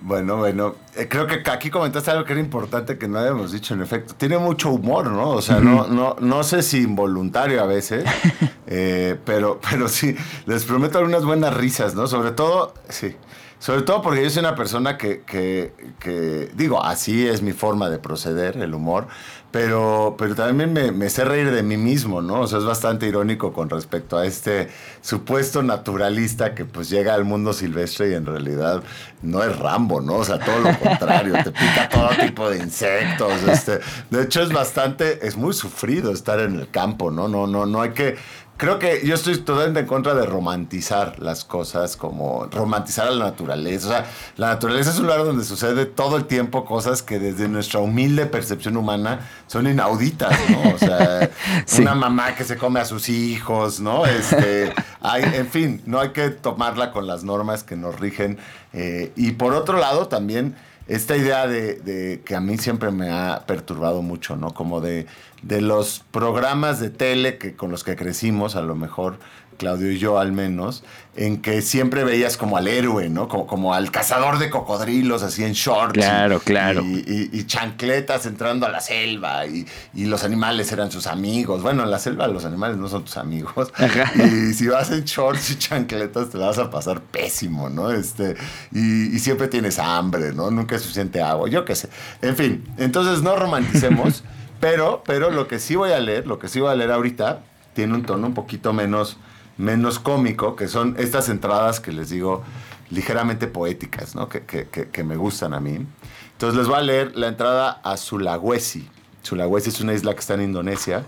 Bueno, 0.00 0.36
bueno, 0.36 0.74
eh, 0.96 1.08
creo 1.08 1.26
que 1.26 1.42
aquí 1.50 1.70
comentaste 1.70 2.10
algo 2.10 2.26
que 2.26 2.32
era 2.32 2.40
importante 2.40 2.98
que 2.98 3.08
no 3.08 3.18
habíamos 3.18 3.52
dicho, 3.52 3.72
en 3.72 3.80
efecto. 3.80 4.14
Tiene 4.14 4.36
mucho 4.36 4.70
humor, 4.70 5.10
¿no? 5.10 5.30
O 5.30 5.40
sea, 5.40 5.60
no, 5.60 5.86
no, 5.86 6.16
no 6.20 6.44
sé 6.44 6.62
si 6.62 6.82
involuntario 6.82 7.62
a 7.62 7.66
veces, 7.66 8.04
eh, 8.66 9.18
pero, 9.24 9.60
pero 9.70 9.88
sí, 9.88 10.14
les 10.44 10.64
prometo 10.64 10.98
algunas 10.98 11.24
buenas 11.24 11.54
risas, 11.54 11.94
¿no? 11.94 12.06
Sobre 12.06 12.32
todo, 12.32 12.74
sí, 12.90 13.16
sobre 13.64 13.80
todo 13.80 14.02
porque 14.02 14.22
yo 14.22 14.28
soy 14.28 14.40
una 14.40 14.54
persona 14.54 14.98
que, 14.98 15.22
que, 15.24 16.50
digo, 16.54 16.84
así 16.84 17.26
es 17.26 17.40
mi 17.40 17.52
forma 17.52 17.88
de 17.88 17.98
proceder, 17.98 18.58
el 18.58 18.74
humor, 18.74 19.06
pero, 19.50 20.16
pero 20.18 20.34
también 20.34 20.70
me, 20.74 20.92
me, 20.92 21.08
sé 21.08 21.24
reír 21.24 21.50
de 21.50 21.62
mí 21.62 21.78
mismo, 21.78 22.20
¿no? 22.20 22.40
O 22.40 22.46
sea, 22.46 22.58
es 22.58 22.66
bastante 22.66 23.06
irónico 23.06 23.54
con 23.54 23.70
respecto 23.70 24.18
a 24.18 24.26
este 24.26 24.68
supuesto 25.00 25.62
naturalista 25.62 26.54
que 26.54 26.66
pues 26.66 26.90
llega 26.90 27.14
al 27.14 27.24
mundo 27.24 27.54
silvestre 27.54 28.10
y 28.10 28.14
en 28.14 28.26
realidad 28.26 28.82
no 29.22 29.42
es 29.42 29.58
Rambo, 29.58 30.02
¿no? 30.02 30.16
O 30.16 30.24
sea, 30.26 30.38
todo 30.38 30.58
lo 30.58 30.78
contrario, 30.78 31.32
te 31.42 31.50
pica 31.50 31.88
todo 31.88 32.10
tipo 32.20 32.50
de 32.50 32.58
insectos. 32.58 33.32
Este. 33.44 33.80
De 34.10 34.24
hecho, 34.24 34.42
es 34.42 34.52
bastante, 34.52 35.26
es 35.26 35.38
muy 35.38 35.54
sufrido 35.54 36.12
estar 36.12 36.38
en 36.40 36.58
el 36.60 36.68
campo, 36.68 37.10
¿no? 37.10 37.28
No, 37.28 37.46
no, 37.46 37.64
no 37.64 37.80
hay 37.80 37.92
que 37.92 38.16
Creo 38.56 38.78
que 38.78 39.04
yo 39.04 39.16
estoy 39.16 39.36
totalmente 39.38 39.80
en 39.80 39.86
contra 39.86 40.14
de 40.14 40.24
romantizar 40.26 41.18
las 41.18 41.44
cosas, 41.44 41.96
como 41.96 42.46
romantizar 42.52 43.08
a 43.08 43.10
la 43.10 43.24
naturaleza. 43.24 43.86
O 43.86 43.90
sea, 43.90 44.06
la 44.36 44.48
naturaleza 44.48 44.90
es 44.90 44.98
un 44.98 45.06
lugar 45.06 45.24
donde 45.24 45.44
sucede 45.44 45.86
todo 45.86 46.16
el 46.16 46.26
tiempo 46.26 46.64
cosas 46.64 47.02
que 47.02 47.18
desde 47.18 47.48
nuestra 47.48 47.80
humilde 47.80 48.26
percepción 48.26 48.76
humana 48.76 49.28
son 49.48 49.66
inauditas, 49.66 50.38
¿no? 50.50 50.70
O 50.72 50.78
sea, 50.78 51.30
una 51.78 51.96
mamá 51.96 52.36
que 52.36 52.44
se 52.44 52.56
come 52.56 52.78
a 52.78 52.84
sus 52.84 53.08
hijos, 53.08 53.80
¿no? 53.80 54.06
Este, 54.06 54.72
hay, 55.00 55.24
en 55.24 55.48
fin, 55.48 55.82
no 55.84 55.98
hay 55.98 56.10
que 56.10 56.30
tomarla 56.30 56.92
con 56.92 57.08
las 57.08 57.24
normas 57.24 57.64
que 57.64 57.74
nos 57.74 57.98
rigen. 57.98 58.38
Eh, 58.72 59.12
y 59.16 59.32
por 59.32 59.52
otro 59.54 59.78
lado, 59.78 60.06
también 60.06 60.54
esta 60.86 61.16
idea 61.16 61.46
de, 61.46 62.22
que 62.24 62.34
a 62.34 62.40
mí 62.40 62.58
siempre 62.58 62.90
me 62.90 63.10
ha 63.10 63.44
perturbado 63.46 64.02
mucho, 64.02 64.36
¿no? 64.36 64.52
Como 64.52 64.80
de, 64.80 65.06
de 65.42 65.60
los 65.60 66.04
programas 66.10 66.80
de 66.80 66.90
tele 66.90 67.38
que, 67.38 67.54
con 67.54 67.70
los 67.70 67.84
que 67.84 67.96
crecimos, 67.96 68.56
a 68.56 68.62
lo 68.62 68.74
mejor, 68.74 69.18
Claudio 69.56 69.90
y 69.90 69.98
yo 69.98 70.18
al 70.18 70.32
menos, 70.32 70.84
en 71.16 71.40
que 71.40 71.62
siempre 71.62 72.04
veías 72.04 72.36
como 72.36 72.56
al 72.56 72.66
héroe, 72.66 73.08
¿no? 73.08 73.28
Como, 73.28 73.46
como 73.46 73.74
al 73.74 73.90
cazador 73.90 74.38
de 74.38 74.50
cocodrilos, 74.50 75.22
así 75.22 75.44
en 75.44 75.52
shorts. 75.52 75.94
Claro, 75.94 76.40
claro. 76.40 76.82
Y, 76.84 77.44
chancletas 77.46 78.26
entrando 78.26 78.66
a 78.66 78.70
la 78.70 78.80
selva 78.80 79.46
y, 79.46 79.66
los 79.94 80.24
animales 80.24 80.70
eran 80.72 80.90
sus 80.90 81.06
amigos. 81.06 81.62
Bueno, 81.62 81.84
en 81.84 81.90
la 81.90 81.98
selva 81.98 82.26
los 82.26 82.44
animales 82.44 82.76
no 82.76 82.88
son 82.88 83.04
tus 83.04 83.16
amigos. 83.16 83.72
Y 84.14 84.54
si 84.54 84.66
vas 84.66 84.90
en 84.90 85.04
shorts 85.04 85.50
y 85.50 85.58
chancletas 85.58 86.30
te 86.30 86.38
la 86.38 86.46
vas 86.46 86.58
a 86.58 86.70
pasar 86.70 87.00
pésimo, 87.00 87.68
¿no? 87.68 87.90
Este, 87.90 88.36
y, 88.72 89.18
siempre 89.18 89.48
tienes 89.48 89.78
hambre, 89.78 90.32
¿no? 90.32 90.50
Nunca 90.50 90.76
es 90.76 90.82
suficiente 90.82 91.22
agua, 91.22 91.48
yo 91.48 91.64
qué 91.64 91.74
sé. 91.74 91.88
En 92.22 92.36
fin, 92.36 92.64
entonces 92.76 93.22
no 93.22 93.36
romanticemos, 93.36 94.24
pero, 94.60 95.02
pero 95.06 95.30
lo 95.30 95.48
que 95.48 95.58
sí 95.58 95.76
voy 95.76 95.92
a 95.92 96.00
leer, 96.00 96.26
lo 96.26 96.38
que 96.38 96.48
sí 96.48 96.60
voy 96.60 96.70
a 96.70 96.74
leer 96.74 96.90
ahorita, 96.90 97.40
tiene 97.74 97.94
un 97.94 98.04
tono 98.04 98.26
un 98.26 98.34
poquito 98.34 98.72
menos 98.72 99.18
menos 99.56 99.98
cómico, 99.98 100.56
que 100.56 100.68
son 100.68 100.96
estas 100.98 101.28
entradas 101.28 101.80
que 101.80 101.92
les 101.92 102.10
digo 102.10 102.42
ligeramente 102.90 103.46
poéticas, 103.46 104.14
¿no? 104.14 104.28
que, 104.28 105.04
me 105.04 105.16
gustan 105.16 105.54
a 105.54 105.60
mí. 105.60 105.86
Entonces 106.32 106.58
les 106.58 106.66
voy 106.68 106.78
a 106.78 106.82
leer 106.82 107.16
la 107.16 107.28
entrada 107.28 107.80
a 107.82 107.96
Sulawesi. 107.96 108.88
Sulawesi 109.22 109.70
es 109.70 109.80
una 109.80 109.94
isla 109.94 110.12
que 110.14 110.20
está 110.20 110.34
en 110.34 110.42
Indonesia. 110.42 111.04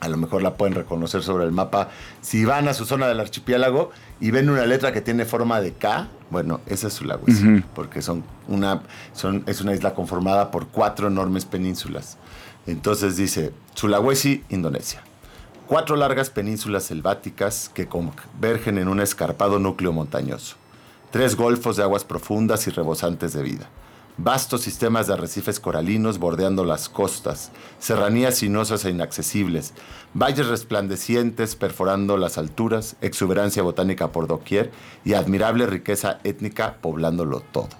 A 0.00 0.08
lo 0.08 0.16
mejor 0.16 0.42
la 0.42 0.56
pueden 0.56 0.74
reconocer 0.74 1.22
sobre 1.22 1.44
el 1.44 1.52
mapa. 1.52 1.88
Si 2.20 2.44
van 2.44 2.68
a 2.68 2.74
su 2.74 2.84
zona 2.84 3.06
del 3.06 3.20
archipiélago 3.20 3.90
y 4.20 4.30
ven 4.30 4.50
una 4.50 4.66
letra 4.66 4.92
que 4.92 5.00
tiene 5.00 5.24
forma 5.24 5.60
de 5.60 5.72
K, 5.72 6.08
bueno, 6.30 6.60
esa 6.66 6.88
es 6.88 6.94
Sulawesi, 6.94 7.62
porque 7.74 8.02
son 8.02 8.24
una, 8.48 8.82
son, 9.12 9.44
es 9.46 9.60
una 9.60 9.72
isla 9.72 9.94
conformada 9.94 10.50
por 10.50 10.68
cuatro 10.68 11.08
enormes 11.08 11.44
penínsulas. 11.44 12.18
Entonces 12.66 13.16
dice 13.16 13.52
Sulawesi, 13.74 14.42
Indonesia 14.48 15.02
cuatro 15.66 15.96
largas 15.96 16.28
penínsulas 16.28 16.84
selváticas 16.84 17.70
que 17.72 17.86
convergen 17.86 18.78
en 18.78 18.88
un 18.88 19.00
escarpado 19.00 19.58
núcleo 19.58 19.92
montañoso, 19.92 20.56
tres 21.10 21.36
golfos 21.36 21.76
de 21.76 21.82
aguas 21.82 22.04
profundas 22.04 22.66
y 22.66 22.70
rebosantes 22.70 23.32
de 23.32 23.42
vida, 23.42 23.68
vastos 24.18 24.60
sistemas 24.60 25.06
de 25.06 25.14
arrecifes 25.14 25.60
coralinos 25.60 26.18
bordeando 26.18 26.64
las 26.64 26.90
costas, 26.90 27.50
serranías 27.78 28.36
sinuosas 28.36 28.84
e 28.84 28.90
inaccesibles, 28.90 29.72
valles 30.12 30.48
resplandecientes 30.48 31.56
perforando 31.56 32.18
las 32.18 32.36
alturas, 32.36 32.96
exuberancia 33.00 33.62
botánica 33.62 34.12
por 34.12 34.26
doquier 34.26 34.70
y 35.02 35.14
admirable 35.14 35.66
riqueza 35.66 36.20
étnica 36.24 36.76
poblándolo 36.82 37.40
todo. 37.40 37.70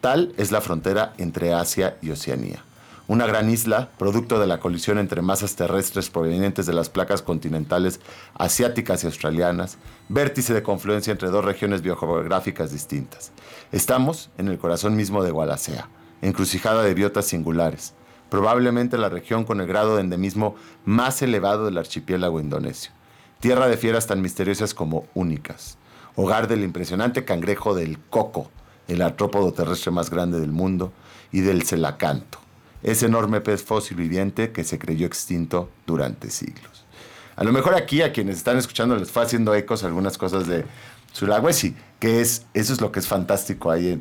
Tal 0.00 0.32
es 0.38 0.52
la 0.52 0.62
frontera 0.62 1.12
entre 1.18 1.52
Asia 1.52 1.98
y 2.00 2.10
Oceanía 2.10 2.64
una 3.10 3.26
gran 3.26 3.50
isla, 3.50 3.90
producto 3.98 4.38
de 4.38 4.46
la 4.46 4.60
colisión 4.60 4.96
entre 4.96 5.20
masas 5.20 5.56
terrestres 5.56 6.08
provenientes 6.10 6.64
de 6.66 6.72
las 6.72 6.90
placas 6.90 7.22
continentales 7.22 7.98
asiáticas 8.34 9.02
y 9.02 9.08
australianas, 9.08 9.78
vértice 10.08 10.54
de 10.54 10.62
confluencia 10.62 11.10
entre 11.10 11.28
dos 11.28 11.44
regiones 11.44 11.82
biogeográficas 11.82 12.70
distintas. 12.70 13.32
Estamos 13.72 14.30
en 14.38 14.46
el 14.46 14.58
corazón 14.58 14.94
mismo 14.94 15.24
de 15.24 15.32
Wallacea, 15.32 15.88
encrucijada 16.22 16.84
de 16.84 16.94
biotas 16.94 17.24
singulares, 17.24 17.94
probablemente 18.28 18.96
la 18.96 19.08
región 19.08 19.42
con 19.42 19.60
el 19.60 19.66
grado 19.66 19.96
de 19.96 20.02
endemismo 20.02 20.54
más 20.84 21.20
elevado 21.20 21.64
del 21.64 21.78
archipiélago 21.78 22.38
indonesio, 22.38 22.92
tierra 23.40 23.66
de 23.66 23.76
fieras 23.76 24.06
tan 24.06 24.22
misteriosas 24.22 24.72
como 24.72 25.08
únicas, 25.14 25.78
hogar 26.14 26.46
del 26.46 26.62
impresionante 26.62 27.24
cangrejo 27.24 27.74
del 27.74 27.98
coco, 27.98 28.52
el 28.86 29.02
artrópodo 29.02 29.52
terrestre 29.52 29.90
más 29.90 30.10
grande 30.10 30.38
del 30.38 30.52
mundo, 30.52 30.92
y 31.32 31.40
del 31.40 31.64
celacanto, 31.64 32.38
ese 32.82 33.06
enorme 33.06 33.40
pez 33.40 33.62
fósil 33.62 33.96
viviente 33.96 34.52
que 34.52 34.64
se 34.64 34.78
creyó 34.78 35.06
extinto 35.06 35.70
durante 35.86 36.30
siglos. 36.30 36.84
A 37.36 37.44
lo 37.44 37.52
mejor 37.52 37.74
aquí 37.74 38.02
a 38.02 38.12
quienes 38.12 38.36
están 38.36 38.58
escuchando 38.58 38.96
les 38.96 39.10
fue 39.10 39.22
haciendo 39.22 39.54
ecos 39.54 39.82
algunas 39.84 40.18
cosas 40.18 40.46
de 40.46 40.64
Sulawesi, 41.12 41.74
que 41.98 42.20
es, 42.20 42.46
eso 42.54 42.72
es 42.72 42.80
lo 42.80 42.92
que 42.92 43.00
es 43.00 43.06
fantástico 43.06 43.70
ahí 43.70 43.98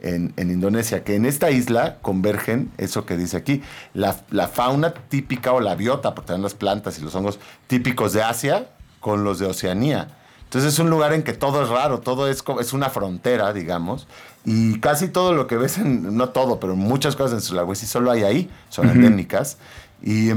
en, 0.00 0.34
Indonesia, 0.36 1.04
que 1.04 1.14
en 1.14 1.26
esta 1.26 1.50
isla 1.50 1.98
convergen 2.02 2.70
eso 2.78 3.06
que 3.06 3.16
dice 3.16 3.36
aquí, 3.36 3.62
la, 3.94 4.14
fauna 4.48 4.92
típica 4.92 5.52
o 5.52 5.60
la 5.60 5.74
biota, 5.74 6.14
porque 6.14 6.32
están 6.32 6.42
las 6.42 6.54
plantas 6.54 6.98
y 6.98 7.02
los 7.02 7.14
hongos 7.14 7.38
típicos 7.66 8.12
de 8.12 8.22
Asia 8.22 8.70
con 9.00 9.24
los 9.24 9.38
de 9.38 9.46
Oceanía. 9.46 10.08
Entonces 10.50 10.72
es 10.72 10.80
un 10.80 10.90
lugar 10.90 11.12
en 11.12 11.22
que 11.22 11.32
todo 11.32 11.62
es 11.62 11.68
raro, 11.68 12.00
todo 12.00 12.26
es, 12.26 12.42
es 12.58 12.72
una 12.72 12.90
frontera, 12.90 13.52
digamos, 13.52 14.08
y 14.44 14.80
casi 14.80 15.06
todo 15.06 15.32
lo 15.32 15.46
que 15.46 15.56
ves, 15.56 15.78
en, 15.78 16.16
no 16.16 16.30
todo, 16.30 16.58
pero 16.58 16.74
muchas 16.74 17.14
cosas 17.14 17.34
en 17.34 17.40
Sulawesi 17.40 17.86
solo 17.86 18.10
hay 18.10 18.24
ahí, 18.24 18.50
son 18.68 18.90
endémicas. 18.90 19.58
Y, 20.02 20.30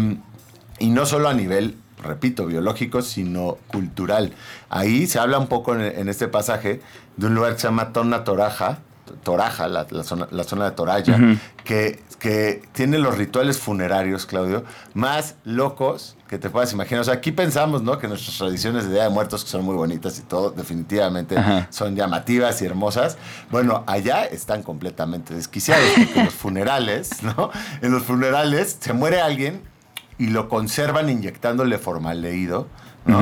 y, 0.78 0.90
no 0.92 1.08
solo 1.08 1.30
a 1.30 1.34
nivel, 1.34 1.78
repito, 2.04 2.46
biológico, 2.46 3.02
sino 3.02 3.58
cultural. 3.70 4.34
Ahí 4.70 5.08
se 5.08 5.18
habla 5.18 5.40
un 5.40 5.48
poco 5.48 5.76
en, 5.76 6.08
este 6.08 6.28
pasaje 6.28 6.80
de 7.18 7.26
un 7.26 7.34
lugar 7.34 7.54
que 7.54 7.62
se 7.62 7.68
llama 7.68 7.92
Tona 7.92 8.24
Toraja, 8.24 8.82
Toraja, 9.24 9.68
la, 9.68 9.86
zona, 10.04 10.28
la 10.32 10.44
zona 10.44 10.66
de 10.66 10.72
Toraya, 10.72 11.18
que, 11.64 12.02
que 12.20 12.62
tiene 12.72 12.98
los 13.00 13.18
rituales 13.18 13.60
funerarios, 13.60 14.26
Claudio, 14.26 14.64
más 14.94 15.36
locos 15.44 16.16
que 16.34 16.40
te 16.40 16.50
puedas 16.50 16.74
imaginar. 16.74 17.02
O 17.02 17.04
sea, 17.04 17.14
aquí 17.14 17.32
pensamos, 17.32 17.84
¿no? 17.84 18.00
Que 18.00 18.08
nuestras 18.08 18.38
tradiciones 18.38 18.86
de 18.86 18.94
Día 18.94 19.04
de 19.04 19.10
Muertos, 19.10 19.44
que 19.44 19.50
son 19.52 19.64
muy 19.64 19.76
bonitas 19.76 20.18
y 20.18 20.24
todo, 20.24 20.50
definitivamente 20.50 21.36
son 21.70 21.96
llamativas 21.96 22.62
y 22.62 22.66
hermosas. 22.66 23.18
Bueno, 23.52 23.84
allá 23.88 24.26
están 24.26 24.64
completamente 24.64 25.36
desquiciados, 25.36 25.86
porque 25.96 26.20
en 26.20 26.26
los 26.26 26.34
funerales, 26.46 27.22
¿no? 27.24 27.52
En 27.82 27.92
los 27.92 28.04
funerales 28.04 28.78
se 28.80 28.94
muere 28.94 29.22
alguien 29.22 29.62
y 30.18 30.28
lo 30.28 30.50
conservan 30.50 31.10
inyectándole 31.10 31.78
formaldehído. 31.78 32.68
¿no? 33.06 33.20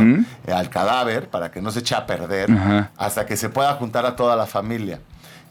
al 0.47 0.69
cadáver 0.69 1.27
para 1.29 1.49
que 1.49 1.59
no 1.59 1.71
se 1.71 1.79
eche 1.79 1.95
a 1.95 2.05
perder 2.05 2.51
hasta 2.97 3.25
que 3.25 3.35
se 3.35 3.49
pueda 3.49 3.73
juntar 3.73 4.05
a 4.05 4.15
toda 4.15 4.35
la 4.35 4.45
familia. 4.45 4.99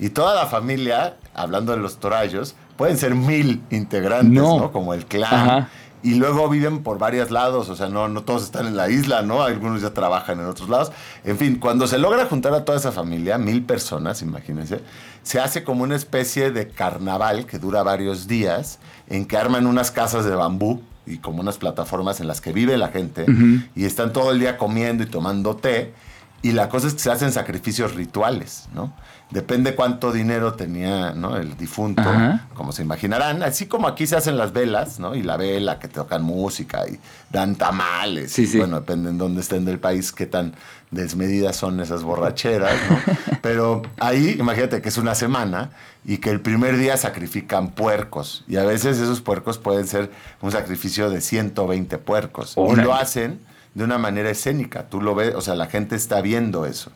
Y 0.01 0.09
toda 0.09 0.35
la 0.35 0.47
familia, 0.47 1.17
hablando 1.35 1.73
de 1.73 1.79
los 1.79 1.99
torayos, 1.99 2.57
pueden 2.77 2.97
ser 2.97 3.15
mil 3.15 3.63
integrantes, 3.71 4.43
¿no? 4.43 4.73
Como 4.73 4.95
el 4.95 5.05
clan. 5.07 5.69
Y 6.03 6.15
luego 6.15 6.49
viven 6.49 6.83
por 6.83 6.97
varios 6.99 7.31
lados, 7.31 7.69
o 7.69 7.77
sea, 7.77 7.91
no, 7.91 8.09
no 8.09 8.23
todos 8.23 8.45
están 8.45 8.67
en 8.67 8.75
la 8.75 8.89
isla, 8.89 9.21
¿no? 9.21 9.43
Algunos 9.43 9.83
ya 9.83 9.93
trabajan 9.93 10.41
en 10.41 10.47
otros 10.47 10.71
lados. 10.71 10.91
En 11.25 11.37
fin, 11.37 11.57
cuando 11.57 11.87
se 11.87 11.99
logra 11.99 12.25
juntar 12.25 12.55
a 12.55 12.65
toda 12.65 12.79
esa 12.79 12.91
familia, 12.91 13.37
mil 13.37 13.63
personas, 13.65 14.23
imagínense, 14.23 14.81
se 15.23 15.41
hace 15.41 15.63
como 15.63 15.83
una 15.83 15.97
especie 15.97 16.53
de 16.53 16.69
carnaval 16.69 17.45
que 17.45 17.59
dura 17.59 17.83
varios 17.83 18.27
días, 18.27 18.79
en 19.11 19.27
que 19.27 19.37
arman 19.37 19.67
unas 19.67 19.91
casas 19.91 20.25
de 20.25 20.35
bambú 20.35 20.81
y 21.05 21.19
como 21.19 21.41
unas 21.41 21.59
plataformas 21.59 22.21
en 22.21 22.29
las 22.29 22.41
que 22.41 22.53
vive 22.53 22.79
la 22.79 22.89
gente 22.89 23.27
y 23.75 23.85
están 23.85 24.13
todo 24.13 24.31
el 24.31 24.39
día 24.39 24.57
comiendo 24.57 25.03
y 25.03 25.07
tomando 25.07 25.57
té 25.57 25.93
Y 26.43 26.53
la 26.53 26.69
cosa 26.69 26.87
es 26.87 26.95
que 26.95 27.01
se 27.01 27.11
hacen 27.11 27.33
sacrificios 27.33 27.95
rituales, 27.95 28.69
¿no? 28.73 28.95
Depende 29.31 29.77
cuánto 29.77 30.13
dinero 30.13 30.55
tenía 30.55 31.13
¿no? 31.13 31.37
el 31.37 31.57
difunto, 31.57 32.03
Ajá. 32.03 32.49
como 32.55 32.73
se 32.73 32.83
imaginarán. 32.83 33.45
Así 33.45 33.67
como 33.67 33.87
aquí 33.87 34.07
se 34.07 34.17
hacen 34.17 34.37
las 34.37 34.53
velas, 34.53 34.99
¿no? 34.99 35.15
Y 35.15 35.23
la 35.23 35.37
vela, 35.37 35.79
que 35.79 35.87
tocan 35.87 36.23
música 36.23 36.85
y 36.89 36.99
dan 37.31 37.55
tamales. 37.55 38.33
Sí, 38.33 38.43
y, 38.43 38.47
sí. 38.47 38.59
Bueno, 38.59 38.81
depende 38.81 39.11
en 39.11 39.19
dónde 39.19 39.41
estén 39.41 39.65
del 39.65 39.79
país, 39.79 40.11
qué 40.11 40.27
tan 40.27 40.55
desmedidas 40.91 41.55
son 41.55 41.79
esas 41.79 42.03
borracheras, 42.03 42.75
¿no? 42.91 42.99
Pero 43.43 43.83
ahí, 44.01 44.37
imagínate 44.39 44.83
que 44.83 44.89
es 44.89 44.99
una 44.99 45.15
semana 45.15 45.71
y 46.05 46.19
que 46.19 46.31
el 46.31 46.41
primer 46.41 46.77
día 46.77 46.97
sacrifican 46.97 47.71
puercos. 47.71 48.45
Y 48.49 48.57
a 48.57 48.65
veces 48.65 48.99
esos 48.99 49.21
puercos 49.21 49.59
pueden 49.59 49.87
ser 49.87 50.11
un 50.41 50.51
sacrificio 50.51 51.09
de 51.09 51.21
120 51.21 51.99
puercos. 51.99 52.57
Y 52.57 52.77
lo 52.77 52.95
hacen 52.95 53.41
de 53.75 53.85
una 53.85 53.99
manera 53.99 54.31
escénica. 54.31 54.89
Tú 54.89 55.01
lo 55.01 55.15
ves, 55.15 55.35
o 55.37 55.41
sea, 55.41 55.55
la 55.55 55.67
gente 55.67 55.95
está 55.95 56.21
viendo 56.21 56.67
eso. 56.67 56.91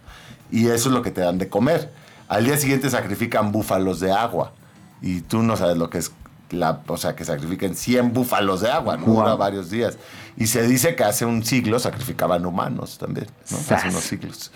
Y 0.50 0.66
eso 0.66 0.88
es 0.88 0.94
lo 0.94 1.02
que 1.02 1.10
te 1.10 1.20
dan 1.20 1.38
de 1.38 1.48
comer. 1.48 1.90
Al 2.34 2.44
día 2.44 2.56
siguiente 2.56 2.90
sacrifican 2.90 3.52
búfalos 3.52 4.00
de 4.00 4.10
agua. 4.10 4.54
Y 5.00 5.20
tú 5.20 5.44
no 5.44 5.56
sabes 5.56 5.76
lo 5.76 5.88
que 5.88 5.98
es 5.98 6.10
la, 6.50 6.82
o 6.88 6.96
sea, 6.96 7.14
que 7.14 7.24
sacrifiquen 7.24 7.76
100 7.76 8.12
búfalos 8.12 8.60
de 8.60 8.72
agua, 8.72 8.96
¿no? 8.96 9.06
Dura 9.06 9.36
varios 9.36 9.70
días. 9.70 9.98
Y 10.36 10.48
se 10.48 10.66
dice 10.66 10.96
que 10.96 11.04
hace 11.04 11.24
un 11.24 11.44
siglo 11.44 11.78
sacrificaban 11.78 12.44
humanos 12.44 12.98
también, 12.98 13.28
¿no? 13.52 13.58
Hace 13.76 13.88
unos 13.88 14.02
siglos. 14.02 14.50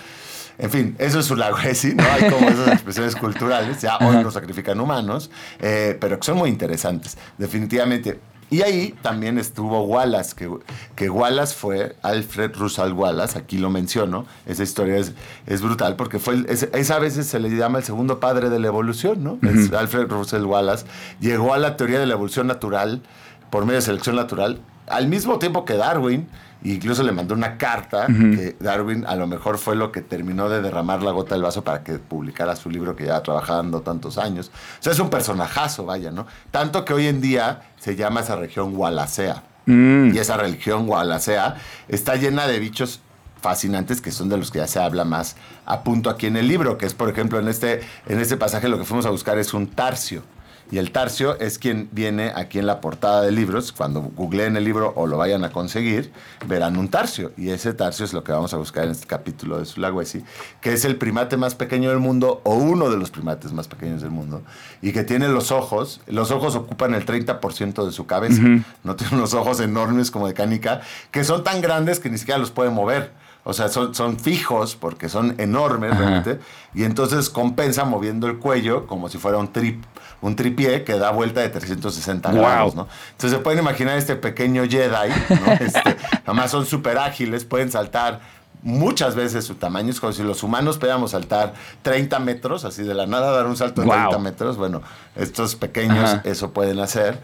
En 0.59 0.71
fin, 0.71 0.97
eso 0.99 1.21
es 1.21 1.27
Sulawesi, 1.27 1.95
¿no? 1.95 2.03
Hay 2.03 2.29
como 2.29 2.49
esas 2.49 2.67
expresiones 2.67 3.15
culturales, 3.15 3.81
ya 3.81 3.97
hoy 3.99 4.25
no 4.25 4.33
sacrifican 4.33 4.81
humanos, 4.81 5.31
eh, 5.61 5.97
pero 6.01 6.19
que 6.19 6.27
son 6.27 6.37
muy 6.37 6.51
interesantes, 6.51 7.17
definitivamente. 7.39 8.19
Y 8.51 8.63
ahí 8.63 8.95
también 9.03 9.39
estuvo 9.39 9.83
Wallace, 9.83 10.35
que, 10.35 10.51
que 10.97 11.11
Wallace 11.11 11.55
fue 11.55 11.97
Alfred 12.03 12.55
Russell 12.57 12.93
Wallace, 12.93 13.39
aquí 13.39 13.59
lo 13.59 13.69
menciono, 13.69 14.25
esa 14.47 14.63
historia 14.63 14.97
es, 14.97 15.13
es 15.47 15.61
brutal 15.61 15.97
porque 15.97 16.19
fue, 16.19 16.45
es, 16.49 16.63
es 16.73 16.91
a 16.91 16.99
veces 16.99 17.27
se 17.27 17.39
le 17.41 17.51
llama 17.51 17.79
el 17.79 17.85
segundo 17.85 18.21
padre 18.21 18.49
de 18.49 18.59
la 18.59 18.69
evolución, 18.69 19.23
¿no? 19.23 19.39
Es 19.43 19.73
Alfred 19.73 20.09
Russell 20.09 20.45
Wallace. 20.45 20.87
Llegó 21.21 21.53
a 21.53 21.59
la 21.59 21.77
teoría 21.77 21.99
de 21.99 22.07
la 22.07 22.15
evolución 22.15 22.47
natural 22.47 23.03
por 23.51 23.65
medio 23.65 23.77
de 23.77 23.83
selección 23.83 24.17
natural 24.17 24.61
al 24.89 25.09
mismo 25.09 25.39
tiempo 25.39 25.65
que 25.65 25.75
Darwin, 25.75 26.29
incluso 26.65 27.03
le 27.03 27.13
mandó 27.13 27.35
una 27.35 27.57
carta 27.57 28.07
que 28.07 28.57
Darwin 28.59 29.05
a 29.07 29.15
lo 29.17 29.27
mejor 29.27 29.59
fue 29.59 29.77
lo 29.77 29.93
que 29.93 30.03
terminó 30.03 30.49
de 30.49 30.61
derramar 30.61 31.03
la 31.03 31.13
gota 31.13 31.35
del 31.35 31.43
vaso 31.43 31.63
para 31.63 31.85
que 31.85 31.95
publicara 31.99 32.57
su 32.57 32.71
libro 32.71 32.97
que 32.97 33.05
lleva 33.05 33.23
trabajando 33.23 33.81
tantos 33.83 34.19
años. 34.19 34.51
O 34.81 34.83
sea, 34.83 34.93
es 34.93 34.99
un 34.99 35.11
personajazo, 35.11 35.85
vaya, 35.85 36.11
¿no? 36.11 36.27
Tanto 36.51 36.85
que 36.85 36.93
hoy 36.95 37.07
en 37.07 37.21
día 37.21 37.63
se 37.79 37.97
llama 37.97 38.21
esa 38.21 38.37
región 38.37 38.77
Wallacea. 38.77 39.43
Mm. 39.67 40.15
Y 40.15 40.19
esa 40.19 40.37
religión 40.37 40.89
Wallacea 40.89 41.57
está 41.89 42.17
llena 42.17 42.47
de 42.47 42.59
bichos 42.59 43.01
fascinantes 43.41 44.01
que 44.01 44.11
son 44.11 44.29
de 44.29 44.37
los 44.37 44.51
que 44.51 44.59
ya 44.59 44.67
se 44.67 44.81
habla 44.81 45.05
más 45.05 45.37
a 45.65 45.83
punto 45.85 46.11
aquí 46.11 46.27
en 46.27 46.37
el 46.37 46.49
libro, 46.49 46.77
que 46.77 46.87
es 46.87 46.95
por 46.95 47.09
ejemplo 47.09 47.39
en 47.39 47.49
este, 47.49 47.81
en 48.07 48.19
este 48.19 48.37
pasaje 48.37 48.69
lo 48.69 48.79
que 48.79 48.85
fuimos 48.85 49.07
a 49.07 49.11
buscar 49.11 49.39
es 49.39 49.55
un 49.55 49.69
tarcio. 49.69 50.23
Y 50.71 50.79
el 50.79 50.93
tarcio 50.93 51.39
es 51.41 51.59
quien 51.59 51.89
viene 51.93 52.33
aquí 52.35 52.59
en 52.59 52.67
la 52.67 52.81
portada 52.81 53.23
de 53.23 53.33
libros. 53.33 53.73
Cuando 53.73 54.03
googleen 54.03 54.57
el 54.57 54.65
libro 54.65 54.93
o 54.97 55.07
lo 55.07 55.17
vayan 55.17 55.45
a 55.45 55.51
conseguir, 55.51 56.13
verán 56.47 56.77
un 56.77 56.89
tarcio. 56.89 57.33
Y 57.37 57.51
ese 57.51 57.73
tarcio 57.73 58.05
es 58.05 58.13
lo 58.13 58.23
que 58.23 58.33
vamos 58.33 58.53
a 58.53 58.59
buscar 58.59 58.85
en 58.85 58.91
este 58.91 59.07
capítulo 59.07 59.59
de 59.59 59.65
Sulawesi, 59.65 60.23
que 60.61 60.73
es 60.73 60.85
el 60.85 60.97
primate 60.97 61.37
más 61.37 61.55
pequeño 61.55 61.89
del 61.89 61.99
mundo 61.99 62.43
o 62.45 62.55
uno 62.55 62.91
de 62.91 62.99
los 62.99 63.11
primates 63.11 63.53
más 63.53 63.67
pequeños 63.67 64.03
del 64.03 64.11
mundo. 64.11 64.43
Y 64.83 64.93
que 64.93 65.05
tiene 65.05 65.29
los 65.29 65.53
ojos, 65.53 66.01
los 66.07 66.31
ojos 66.31 66.55
ocupan 66.55 66.95
el 66.95 67.07
30% 67.07 67.87
de 67.87 67.93
su 67.93 68.07
cabeza. 68.07 68.43
No 68.85 68.97
tiene 68.97 69.17
unos 69.17 69.35
ojos 69.35 69.61
enormes 69.61 70.11
como 70.11 70.27
de 70.27 70.35
canica, 70.35 70.83
que 71.11 71.25
son 71.25 71.45
tan 71.45 71.63
grandes 71.63 71.99
que 71.99 72.11
ni 72.11 72.19
siquiera 72.19 72.39
los 72.39 72.51
puede 72.51 72.71
mover. 72.71 73.13
O 73.45 73.55
sea, 73.55 73.69
son, 73.69 73.95
son 73.95 74.19
fijos 74.19 74.77
porque 74.77 75.09
son 75.09 75.35
enormes 75.39 75.93
Ajá. 75.93 76.01
realmente. 76.01 76.39
Y 76.75 76.85
entonces 76.85 77.31
compensa 77.31 77.85
moviendo 77.85 78.27
el 78.27 78.39
cuello 78.39 78.87
como 78.87 79.09
si 79.09 79.17
fuera 79.17 79.39
un, 79.39 79.53
trip, 79.53 79.83
un 80.21 80.35
tripié 80.37 80.85
que 80.85 80.99
da 80.99 81.11
vuelta 81.11 81.41
de 81.41 81.49
360 81.49 82.31
Guau. 82.31 82.43
grados, 82.43 82.75
¿no? 82.75 82.89
Entonces 83.13 83.39
se 83.39 83.43
pueden 83.43 83.61
imaginar 83.61 83.97
este 83.99 84.17
pequeño 84.17 84.65
Jedi, 84.69 85.11
¿no? 85.31 85.53
Este, 85.61 85.97
además 86.27 86.51
son 86.51 86.67
súper 86.67 86.99
ágiles, 86.99 87.45
pueden 87.45 87.71
saltar 87.71 88.21
muchas 88.63 89.15
veces 89.15 89.45
su 89.45 89.55
tamaño. 89.55 89.91
Es 89.91 90.01
como 90.01 90.13
si 90.13 90.23
los 90.23 90.43
humanos 90.43 90.79
pudiéramos 90.79 91.13
saltar 91.13 91.55
30 91.83 92.19
metros, 92.19 92.65
así 92.65 92.83
de 92.83 92.95
la 92.95 93.07
nada 93.07 93.31
dar 93.31 93.47
un 93.47 93.57
salto 93.57 93.83
de 93.83 93.87
Guau. 93.87 94.11
30 94.11 94.19
metros. 94.19 94.57
Bueno, 94.57 94.83
estos 95.17 95.55
pequeños 95.55 96.11
Ajá. 96.11 96.23
eso 96.25 96.51
pueden 96.53 96.81
hacer. 96.81 97.21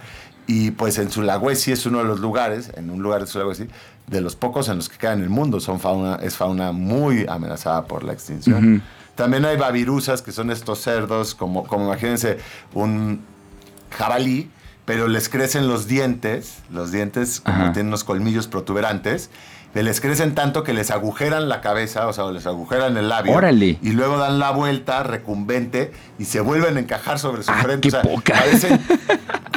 Y 0.47 0.73
pues 0.73 0.99
en 0.99 1.11
Sulawesi 1.11 1.73
es 1.73 1.87
uno 1.87 1.99
de 1.99 2.05
los 2.05 2.21
lugares, 2.21 2.71
en 2.77 2.91
un 2.91 3.03
lugar 3.03 3.23
de 3.23 3.27
Sulawesi, 3.27 3.67
de 4.07 4.21
los 4.21 4.37
pocos 4.37 4.69
en 4.69 4.77
los 4.77 4.89
que 4.89 4.99
queda 4.99 5.15
en 5.15 5.23
el 5.23 5.31
mundo. 5.31 5.59
Son 5.59 5.81
fauna, 5.81 6.17
es 6.23 6.37
fauna 6.37 6.71
muy 6.73 7.27
amenazada 7.29 7.87
por 7.87 8.05
la 8.05 8.13
extinción. 8.13 8.83
También 9.15 9.45
hay 9.45 9.57
babirusas, 9.57 10.23
que 10.23 10.33
son 10.33 10.51
estos 10.51 10.81
cerdos, 10.81 11.35
como, 11.35 11.65
como 11.67 11.85
imagínense 11.87 12.39
un 12.73 13.21
jabalí, 13.91 14.51
pero 14.85 15.09
les 15.09 15.29
crecen 15.29 15.69
los 15.69 15.87
dientes, 15.87 16.59
los 16.71 16.91
dientes 16.93 17.41
como 17.41 17.73
tienen 17.73 17.89
unos 17.89 18.05
colmillos 18.05 18.49
protuberantes, 18.49 19.31
les 19.73 20.01
crecen 20.01 20.35
tanto 20.37 20.63
que 20.63 20.73
les 20.73 20.91
agujeran 20.93 21.49
la 21.49 21.61
cabeza, 21.61 22.07
o 22.07 22.13
sea, 22.13 22.31
les 22.31 22.47
agujeran 22.47 22.97
el 22.97 23.09
labio. 23.09 23.33
Órale. 23.33 23.79
Y 23.83 23.91
luego 23.91 24.19
dan 24.19 24.39
la 24.39 24.51
vuelta 24.53 25.03
recumbente 25.03 25.93
y 26.19 26.27
se 26.27 26.41
vuelven 26.41 26.77
a 26.77 26.81
encajar 26.81 27.19
sobre 27.19 27.43
su 27.43 27.51
Ah, 27.51 27.59
frente. 27.63 27.89
qué 27.89 27.97
o 27.97 28.03
sea, 28.03 28.03
poca. 28.03 28.35
parecen 28.35 28.81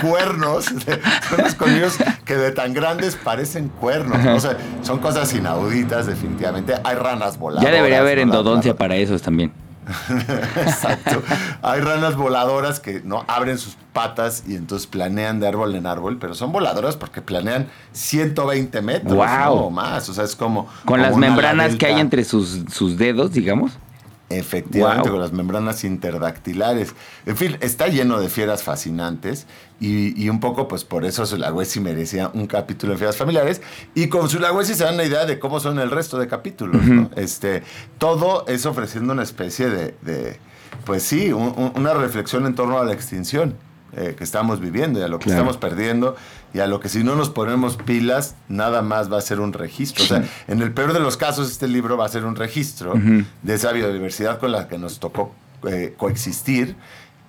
cuernos. 0.02 0.66
Son 1.30 1.38
los 1.44 1.56
colmillos 1.56 1.98
que 2.26 2.36
de 2.36 2.52
tan 2.52 2.74
grandes 2.74 3.16
parecen 3.16 3.70
cuernos. 3.70 4.24
¿no? 4.24 4.36
O 4.36 4.40
sea, 4.40 4.58
son 4.82 5.00
cosas 5.00 5.34
inauditas, 5.34 6.08
definitivamente. 6.08 6.74
Hay 6.84 6.96
ranas 6.96 7.38
voladoras. 7.38 7.70
Ya 7.70 7.76
debería 7.76 8.00
haber 8.00 8.20
endodoncia 8.20 8.76
para 8.76 8.96
esos 8.96 9.22
también. 9.22 9.52
Exacto. 10.66 11.24
Hay 11.62 11.82
ranas 11.82 12.16
voladoras 12.16 12.80
que 12.80 13.02
no 13.04 13.24
abren 13.28 13.58
sus 13.58 13.78
patas 13.94 14.44
y 14.48 14.56
entonces 14.56 14.88
planean 14.88 15.40
de 15.40 15.48
árbol 15.48 15.76
en 15.76 15.86
árbol, 15.86 16.18
pero 16.20 16.34
son 16.34 16.52
voladoras 16.52 16.98
porque 16.98 17.22
planean 17.22 17.68
120 17.94 18.82
metros 18.82 19.30
o 19.50 19.70
más. 19.70 20.10
O 20.10 20.14
sea, 20.14 20.26
es 20.26 20.36
como. 20.36 20.66
Con 20.66 20.84
como 20.86 20.98
las 20.98 21.16
membranas 21.16 21.76
que 21.76 21.86
hay 21.86 22.00
entre 22.00 22.24
sus, 22.24 22.64
sus 22.70 22.98
dedos, 22.98 23.32
digamos. 23.32 23.78
Efectivamente, 24.30 25.10
con 25.10 25.22
las 25.22 25.32
membranas 25.32 25.86
interdactilares. 25.86 26.94
En 27.26 27.38
fin, 27.38 27.58
está 27.62 27.88
lleno 27.88 28.20
de 28.20 28.28
fieras 28.28 28.62
fascinantes 28.62 29.48
y, 29.80 30.22
y 30.22 30.30
un 30.30 30.40
poco, 30.40 30.68
pues 30.68 30.84
por 30.84 31.06
eso 31.06 31.26
Sulawesi 31.26 31.80
merecía 31.80 32.32
un 32.34 32.48
capítulo 32.48 32.94
de 32.94 32.98
fieras 32.98 33.16
familiares. 33.18 33.62
Y 33.94 34.08
con 34.08 34.30
Sulawesi 34.30 34.74
se 34.74 34.84
dan 34.84 34.96
una 34.96 35.04
idea 35.04 35.26
de 35.26 35.38
cómo 35.40 35.60
son 35.60 35.78
el 35.80 35.92
resto 35.92 36.18
de 36.18 36.28
capítulos. 36.28 36.84
¿no? 36.84 37.10
este, 37.16 37.64
todo 37.98 38.46
es 38.48 38.66
ofreciendo 38.66 39.14
una 39.14 39.24
especie 39.24 39.70
de, 39.70 39.96
de, 40.02 40.40
pues 40.86 41.04
sí, 41.04 41.32
un- 41.32 41.54
un- 41.58 41.72
una 41.76 41.94
reflexión 41.94 42.46
en 42.46 42.56
torno 42.56 42.80
a 42.80 42.86
la 42.86 42.94
extinción 42.94 43.56
eh, 43.94 44.16
que 44.18 44.24
estamos 44.24 44.60
viviendo 44.60 45.00
y 45.00 45.04
a 45.04 45.08
lo 45.08 45.18
que 45.20 45.26
Claro. 45.26 45.40
estamos 45.42 45.58
perdiendo 45.58 46.16
y 46.54 46.60
a 46.60 46.68
lo 46.68 46.80
que 46.82 46.90
si 46.90 47.04
no 47.04 47.16
nos 47.16 47.30
ponemos 47.30 47.78
pilas, 47.78 48.36
nada 48.50 48.82
más 48.82 49.12
va 49.12 49.18
a 49.18 49.22
ser 49.22 49.40
un 49.40 49.54
registro. 49.54 50.04
O 50.04 50.08
sea, 50.08 50.24
en 50.48 50.62
el 50.62 50.74
peor 50.74 50.92
de 50.94 51.00
los 51.00 51.16
casos, 51.18 51.50
este 51.50 51.68
libro 51.68 51.96
va 51.98 52.06
a 52.06 52.10
ser 52.10 52.26
un 52.26 52.36
registro 52.36 52.94
de 53.44 53.54
esa 53.54 53.72
biodiversidad 53.72 54.40
con 54.40 54.52
la 54.52 54.68
que 54.68 54.78
nos 54.78 55.00
tocó 55.00 55.34
eh, 55.70 55.94
coexistir 55.98 56.76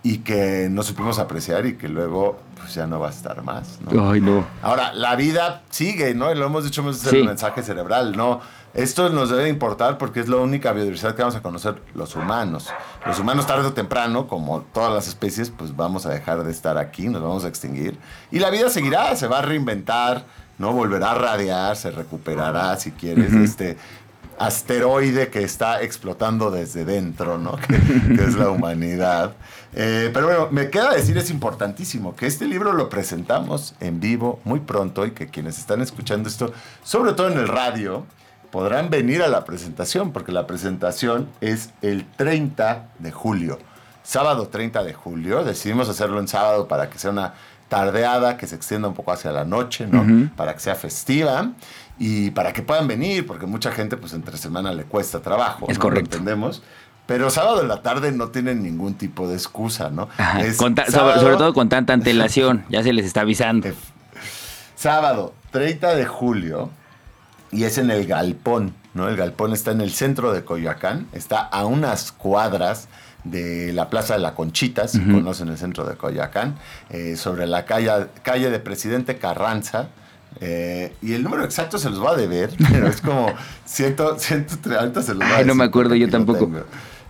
y 0.02 0.18
que 0.18 0.68
no 0.70 0.82
supimos 0.82 1.18
apreciar 1.18 1.66
y 1.66 1.76
que 1.76 1.88
luego 1.88 2.38
pues, 2.56 2.74
ya 2.74 2.86
no 2.86 3.00
va 3.00 3.08
a 3.08 3.10
estar 3.10 3.42
más. 3.42 3.78
¿no? 3.80 4.10
Ay, 4.10 4.20
no. 4.20 4.46
Ahora, 4.62 4.92
la 4.92 5.16
vida 5.16 5.62
sigue, 5.70 6.14
¿no? 6.14 6.30
Y 6.32 6.36
lo 6.36 6.46
hemos 6.46 6.64
dicho 6.64 6.82
muchas 6.82 6.98
veces 7.00 7.10
Sí. 7.10 7.16
en 7.16 7.22
el 7.22 7.28
mensaje 7.28 7.62
cerebral, 7.62 8.16
¿no? 8.16 8.40
Esto 8.74 9.08
nos 9.08 9.30
debe 9.30 9.48
importar 9.48 9.98
porque 9.98 10.20
es 10.20 10.28
la 10.28 10.36
única 10.36 10.72
biodiversidad 10.72 11.14
que 11.16 11.22
vamos 11.22 11.34
a 11.34 11.42
conocer 11.42 11.82
los 11.94 12.14
humanos. 12.14 12.68
Los 13.06 13.18
humanos 13.18 13.46
tarde 13.46 13.66
o 13.66 13.72
temprano, 13.72 14.28
como 14.28 14.60
todas 14.60 14.92
las 14.92 15.08
especies, 15.08 15.50
pues 15.50 15.74
vamos 15.74 16.06
a 16.06 16.10
dejar 16.10 16.44
de 16.44 16.52
estar 16.52 16.78
aquí, 16.78 17.08
nos 17.08 17.22
vamos 17.22 17.44
a 17.44 17.48
extinguir. 17.48 17.98
Y 18.30 18.38
la 18.38 18.50
vida 18.50 18.68
seguirá, 18.70 19.16
se 19.16 19.26
va 19.26 19.38
a 19.38 19.42
reinventar, 19.42 20.24
¿no? 20.58 20.72
Volverá 20.72 21.12
a 21.12 21.14
radiar, 21.14 21.76
se 21.76 21.90
recuperará, 21.90 22.76
si 22.76 22.92
quieres, 22.92 23.32
este 23.32 23.78
asteroide 24.38 25.28
que 25.28 25.42
está 25.42 25.82
explotando 25.82 26.50
desde 26.50 26.84
dentro, 26.84 27.38
¿no? 27.38 27.56
Que, 27.68 28.16
que 28.16 28.24
es 28.24 28.34
la 28.34 28.50
humanidad. 28.50 29.34
Eh, 29.74 30.10
pero 30.12 30.26
bueno, 30.26 30.48
me 30.50 30.70
queda 30.70 30.94
decir, 30.94 31.16
es 31.18 31.30
importantísimo 31.30 32.16
que 32.16 32.26
este 32.26 32.46
libro 32.46 32.72
lo 32.72 32.88
presentamos 32.88 33.74
en 33.80 34.00
vivo 34.00 34.40
muy 34.44 34.60
pronto 34.60 35.06
y 35.06 35.10
que 35.10 35.28
quienes 35.28 35.58
están 35.58 35.82
escuchando 35.82 36.28
esto, 36.28 36.52
sobre 36.82 37.12
todo 37.12 37.30
en 37.30 37.38
el 37.38 37.48
radio, 37.48 38.06
podrán 38.50 38.90
venir 38.90 39.22
a 39.22 39.28
la 39.28 39.44
presentación, 39.44 40.12
porque 40.12 40.32
la 40.32 40.46
presentación 40.46 41.28
es 41.40 41.70
el 41.82 42.06
30 42.16 42.88
de 42.98 43.12
julio. 43.12 43.58
Sábado 44.02 44.48
30 44.48 44.84
de 44.84 44.94
julio, 44.94 45.44
decidimos 45.44 45.88
hacerlo 45.88 46.18
en 46.18 46.28
sábado 46.28 46.66
para 46.66 46.88
que 46.88 46.98
sea 46.98 47.10
una 47.10 47.34
tardeada 47.68 48.38
que 48.38 48.46
se 48.46 48.56
extienda 48.56 48.88
un 48.88 48.94
poco 48.94 49.12
hacia 49.12 49.30
la 49.30 49.44
noche, 49.44 49.86
¿no? 49.86 50.30
Para 50.34 50.54
que 50.54 50.60
sea 50.60 50.74
festiva 50.74 51.52
y 51.98 52.30
para 52.30 52.52
que 52.52 52.62
puedan 52.62 52.86
venir, 52.88 53.26
porque 53.26 53.46
mucha 53.46 53.72
gente 53.72 53.96
pues 53.96 54.12
entre 54.12 54.36
semana 54.38 54.72
le 54.72 54.84
cuesta 54.84 55.20
trabajo. 55.20 55.66
Es 55.68 55.78
¿no? 55.78 55.82
correcto. 55.82 56.10
Lo 56.12 56.18
entendemos. 56.18 56.62
Pero 57.06 57.30
sábado 57.30 57.62
en 57.62 57.68
la 57.68 57.80
tarde 57.82 58.12
no 58.12 58.28
tienen 58.28 58.62
ningún 58.62 58.94
tipo 58.94 59.26
de 59.28 59.34
excusa, 59.34 59.88
¿no? 59.90 60.08
Ajá. 60.18 60.42
Es 60.42 60.58
Con 60.58 60.74
ta- 60.74 60.82
sobre, 60.84 60.92
sábado- 60.98 61.20
sobre 61.20 61.36
todo 61.36 61.54
con 61.54 61.68
tanta 61.70 61.94
antelación, 61.94 62.64
ya 62.70 62.82
se 62.82 62.92
les 62.92 63.06
está 63.06 63.22
avisando. 63.22 63.66
Sábado 64.76 65.34
30 65.50 65.94
de 65.96 66.06
julio 66.06 66.70
y 67.50 67.64
es 67.64 67.78
en 67.78 67.90
el 67.90 68.06
Galpón, 68.06 68.74
¿no? 68.94 69.08
El 69.08 69.16
galpón 69.16 69.52
está 69.52 69.70
en 69.70 69.80
el 69.80 69.90
centro 69.92 70.32
de 70.32 70.44
Coyoacán, 70.44 71.06
está 71.12 71.40
a 71.40 71.64
unas 71.64 72.12
cuadras 72.12 72.88
de 73.24 73.72
la 73.72 73.88
Plaza 73.90 74.14
de 74.14 74.20
la 74.20 74.34
Conchita, 74.34 74.86
si 74.86 75.00
conocen 75.00 75.48
el 75.48 75.58
centro 75.58 75.84
de 75.84 75.96
Coyoacán, 75.96 76.56
eh, 76.90 77.16
sobre 77.16 77.46
la 77.46 77.64
calle, 77.64 77.90
calle 78.22 78.50
de 78.50 78.58
Presidente 78.60 79.16
Carranza. 79.18 79.88
Eh, 80.40 80.94
y 81.02 81.14
el 81.14 81.22
número 81.22 81.44
exacto 81.44 81.78
se 81.78 81.90
los 81.90 82.02
va 82.02 82.12
a 82.12 82.16
deber, 82.16 82.50
pero 82.70 82.86
es 82.88 83.00
como 83.00 83.32
100, 83.64 83.96
130, 84.18 85.02
se 85.02 85.14
los 85.14 85.22
va 85.22 85.38
a 85.38 85.44
no 85.44 85.54
me 85.54 85.64
acuerdo 85.64 85.94
yo 85.94 86.08
tampoco. 86.08 86.50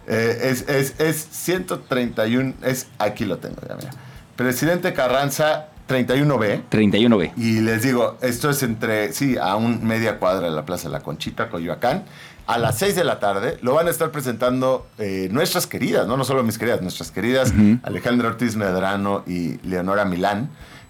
Eh, 0.06 0.38
es, 0.44 0.68
es, 0.68 0.98
es 0.98 1.28
131, 1.30 2.54
es, 2.62 2.86
aquí 2.98 3.24
lo 3.24 3.38
tengo, 3.38 3.56
ya 3.68 3.76
mira. 3.76 3.90
Presidente 4.36 4.92
Carranza, 4.94 5.68
31B. 5.88 6.62
31B. 6.70 7.32
Y 7.36 7.60
les 7.60 7.82
digo, 7.82 8.16
esto 8.20 8.50
es 8.50 8.62
entre, 8.62 9.12
sí, 9.12 9.36
a 9.36 9.56
un 9.56 9.84
media 9.84 10.18
cuadra 10.18 10.48
de 10.48 10.54
la 10.54 10.64
Plaza 10.64 10.88
de 10.88 10.92
la 10.92 11.00
Conchita, 11.00 11.48
Coyoacán. 11.48 12.04
A 12.46 12.56
las 12.56 12.78
6 12.78 12.94
de 12.94 13.04
la 13.04 13.18
tarde 13.18 13.58
lo 13.60 13.74
van 13.74 13.88
a 13.88 13.90
estar 13.90 14.10
presentando 14.10 14.86
eh, 14.96 15.28
nuestras 15.30 15.66
queridas, 15.66 16.06
¿no? 16.06 16.16
no 16.16 16.24
solo 16.24 16.42
mis 16.42 16.56
queridas, 16.56 16.80
nuestras 16.80 17.10
queridas 17.10 17.52
Alejandra 17.82 18.28
Ortiz 18.28 18.56
Medrano 18.56 19.22
y 19.26 19.58
Leonora 19.68 20.06
Milán, 20.06 20.48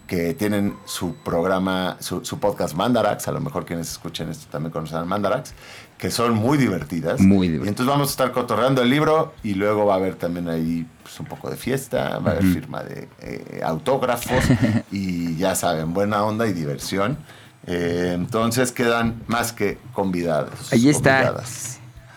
que 0.09 0.33
tienen 0.33 0.75
su 0.87 1.15
programa, 1.17 1.99
su, 2.01 2.23
podcast 2.41 2.75
Mandarax, 2.75 3.29
a 3.29 3.33
lo 3.33 3.41
mejor 3.41 3.67
quienes 3.67 3.93
escuchen 3.93 4.31
esto 4.31 4.47
también 4.51 4.73
conocen 4.73 5.07
Mandarax, 5.07 5.53
que 5.99 6.11
son 6.11 6.35
muy 6.35 6.57
divertidas. 6.57 7.21
Muy 7.21 7.49
divertidas. 7.49 7.67
Y 7.67 7.69
entonces 7.69 7.93
vamos 7.93 8.09
a 8.09 8.11
estar 8.13 8.33
cotorreando 8.33 8.81
el 8.81 8.89
libro 8.89 9.35
y 9.45 9.53
luego 9.53 9.85
va 9.85 9.95
a 9.95 9.97
haber 9.99 10.15
también 10.15 10.49
ahí 10.49 10.87
pues, 11.03 11.21
un 11.21 11.27
poco 11.27 11.51
de 11.51 11.57
fiesta, 11.57 12.21
va 12.21 12.31
a 12.31 12.35
haber 12.37 12.45
firma 12.45 12.83
de 12.83 13.07
eh, 13.21 13.61
autógrafos 13.63 14.43
y 14.91 15.37
ya 15.37 15.55
saben, 15.55 15.93
buena 15.93 16.25
onda 16.25 16.47
y 16.47 16.55
diversión. 16.55 17.19
Eh, 17.67 18.13
entonces 18.15 18.73
quedan 18.73 19.23
más 19.27 19.53
que 19.53 19.77
convidados. 19.93 20.73
Ahí 20.73 20.89
está. 20.89 21.35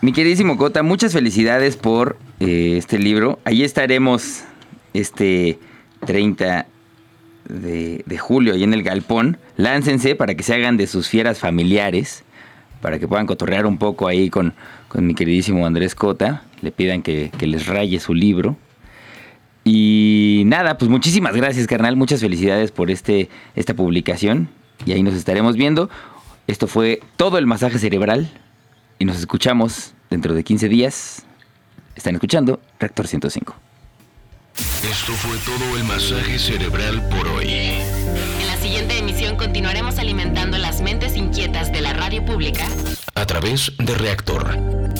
Mi 0.00 0.14
queridísimo 0.14 0.56
Cota, 0.56 0.82
muchas 0.82 1.12
felicidades 1.12 1.76
por 1.76 2.16
eh, 2.40 2.76
este 2.78 2.98
libro. 2.98 3.38
Ahí 3.44 3.62
estaremos 3.64 4.44
este 4.94 5.58
30 6.06 6.66
de, 7.48 8.18
julio, 8.18 8.54
ahí 8.54 8.62
en 8.62 8.74
el 8.74 8.82
Galpón. 8.82 9.38
Láncense 9.56 10.14
para 10.14 10.34
que 10.34 10.42
se 10.42 10.54
hagan 10.54 10.76
de 10.76 10.86
sus 10.86 11.08
fieras 11.08 11.38
familiares, 11.38 12.24
para 12.80 12.98
que 12.98 13.08
puedan 13.08 13.26
cotorrear 13.26 13.66
un 13.66 13.78
poco 13.78 14.08
ahí 14.08 14.30
con, 14.30 14.54
mi 14.94 15.14
queridísimo 15.14 15.66
Andrés 15.66 15.94
Cota. 15.94 16.44
Le 16.60 16.72
pidan 16.72 17.02
que, 17.02 17.30
que 17.38 17.46
les 17.46 17.66
raye 17.66 17.98
su 18.00 18.14
libro. 18.14 18.56
Y 19.64 20.42
nada, 20.46 20.76
pues 20.78 20.90
muchísimas 20.90 21.36
gracias, 21.36 21.66
carnal. 21.66 21.96
Muchas 21.96 22.20
felicidades 22.20 22.72
por 22.72 22.90
este, 22.90 23.28
esta 23.54 23.74
publicación 23.74 24.48
y 24.84 24.92
ahí 24.92 25.02
nos 25.02 25.14
estaremos 25.14 25.56
viendo. 25.56 25.88
Esto 26.46 26.66
fue 26.66 27.00
todo 27.16 27.38
el 27.38 27.46
masaje 27.46 27.78
cerebral 27.78 28.30
y 28.98 29.04
nos 29.04 29.18
escuchamos 29.18 29.94
dentro 30.10 30.34
de 30.34 30.42
15 30.42 30.68
días. 30.68 31.24
Están 31.94 32.14
escuchando 32.14 32.60
Reactor 32.78 33.06
105. 33.06 33.54
Esto 34.56 35.12
fue 35.12 35.36
todo 35.38 35.76
el 35.76 35.84
masaje 35.84 36.38
cerebral 36.38 37.08
por 37.08 37.26
hoy. 37.28 37.48
En 37.48 38.46
la 38.46 38.56
siguiente 38.56 38.98
emisión 38.98 39.36
continuaremos 39.36 39.98
alimentando 39.98 40.58
las 40.58 40.80
mentes 40.80 41.16
inquietas 41.16 41.72
de 41.72 41.80
la 41.80 41.92
radio 41.92 42.24
pública 42.24 42.66
a 43.14 43.26
través 43.26 43.72
de 43.78 43.94
Reactor 43.94 44.91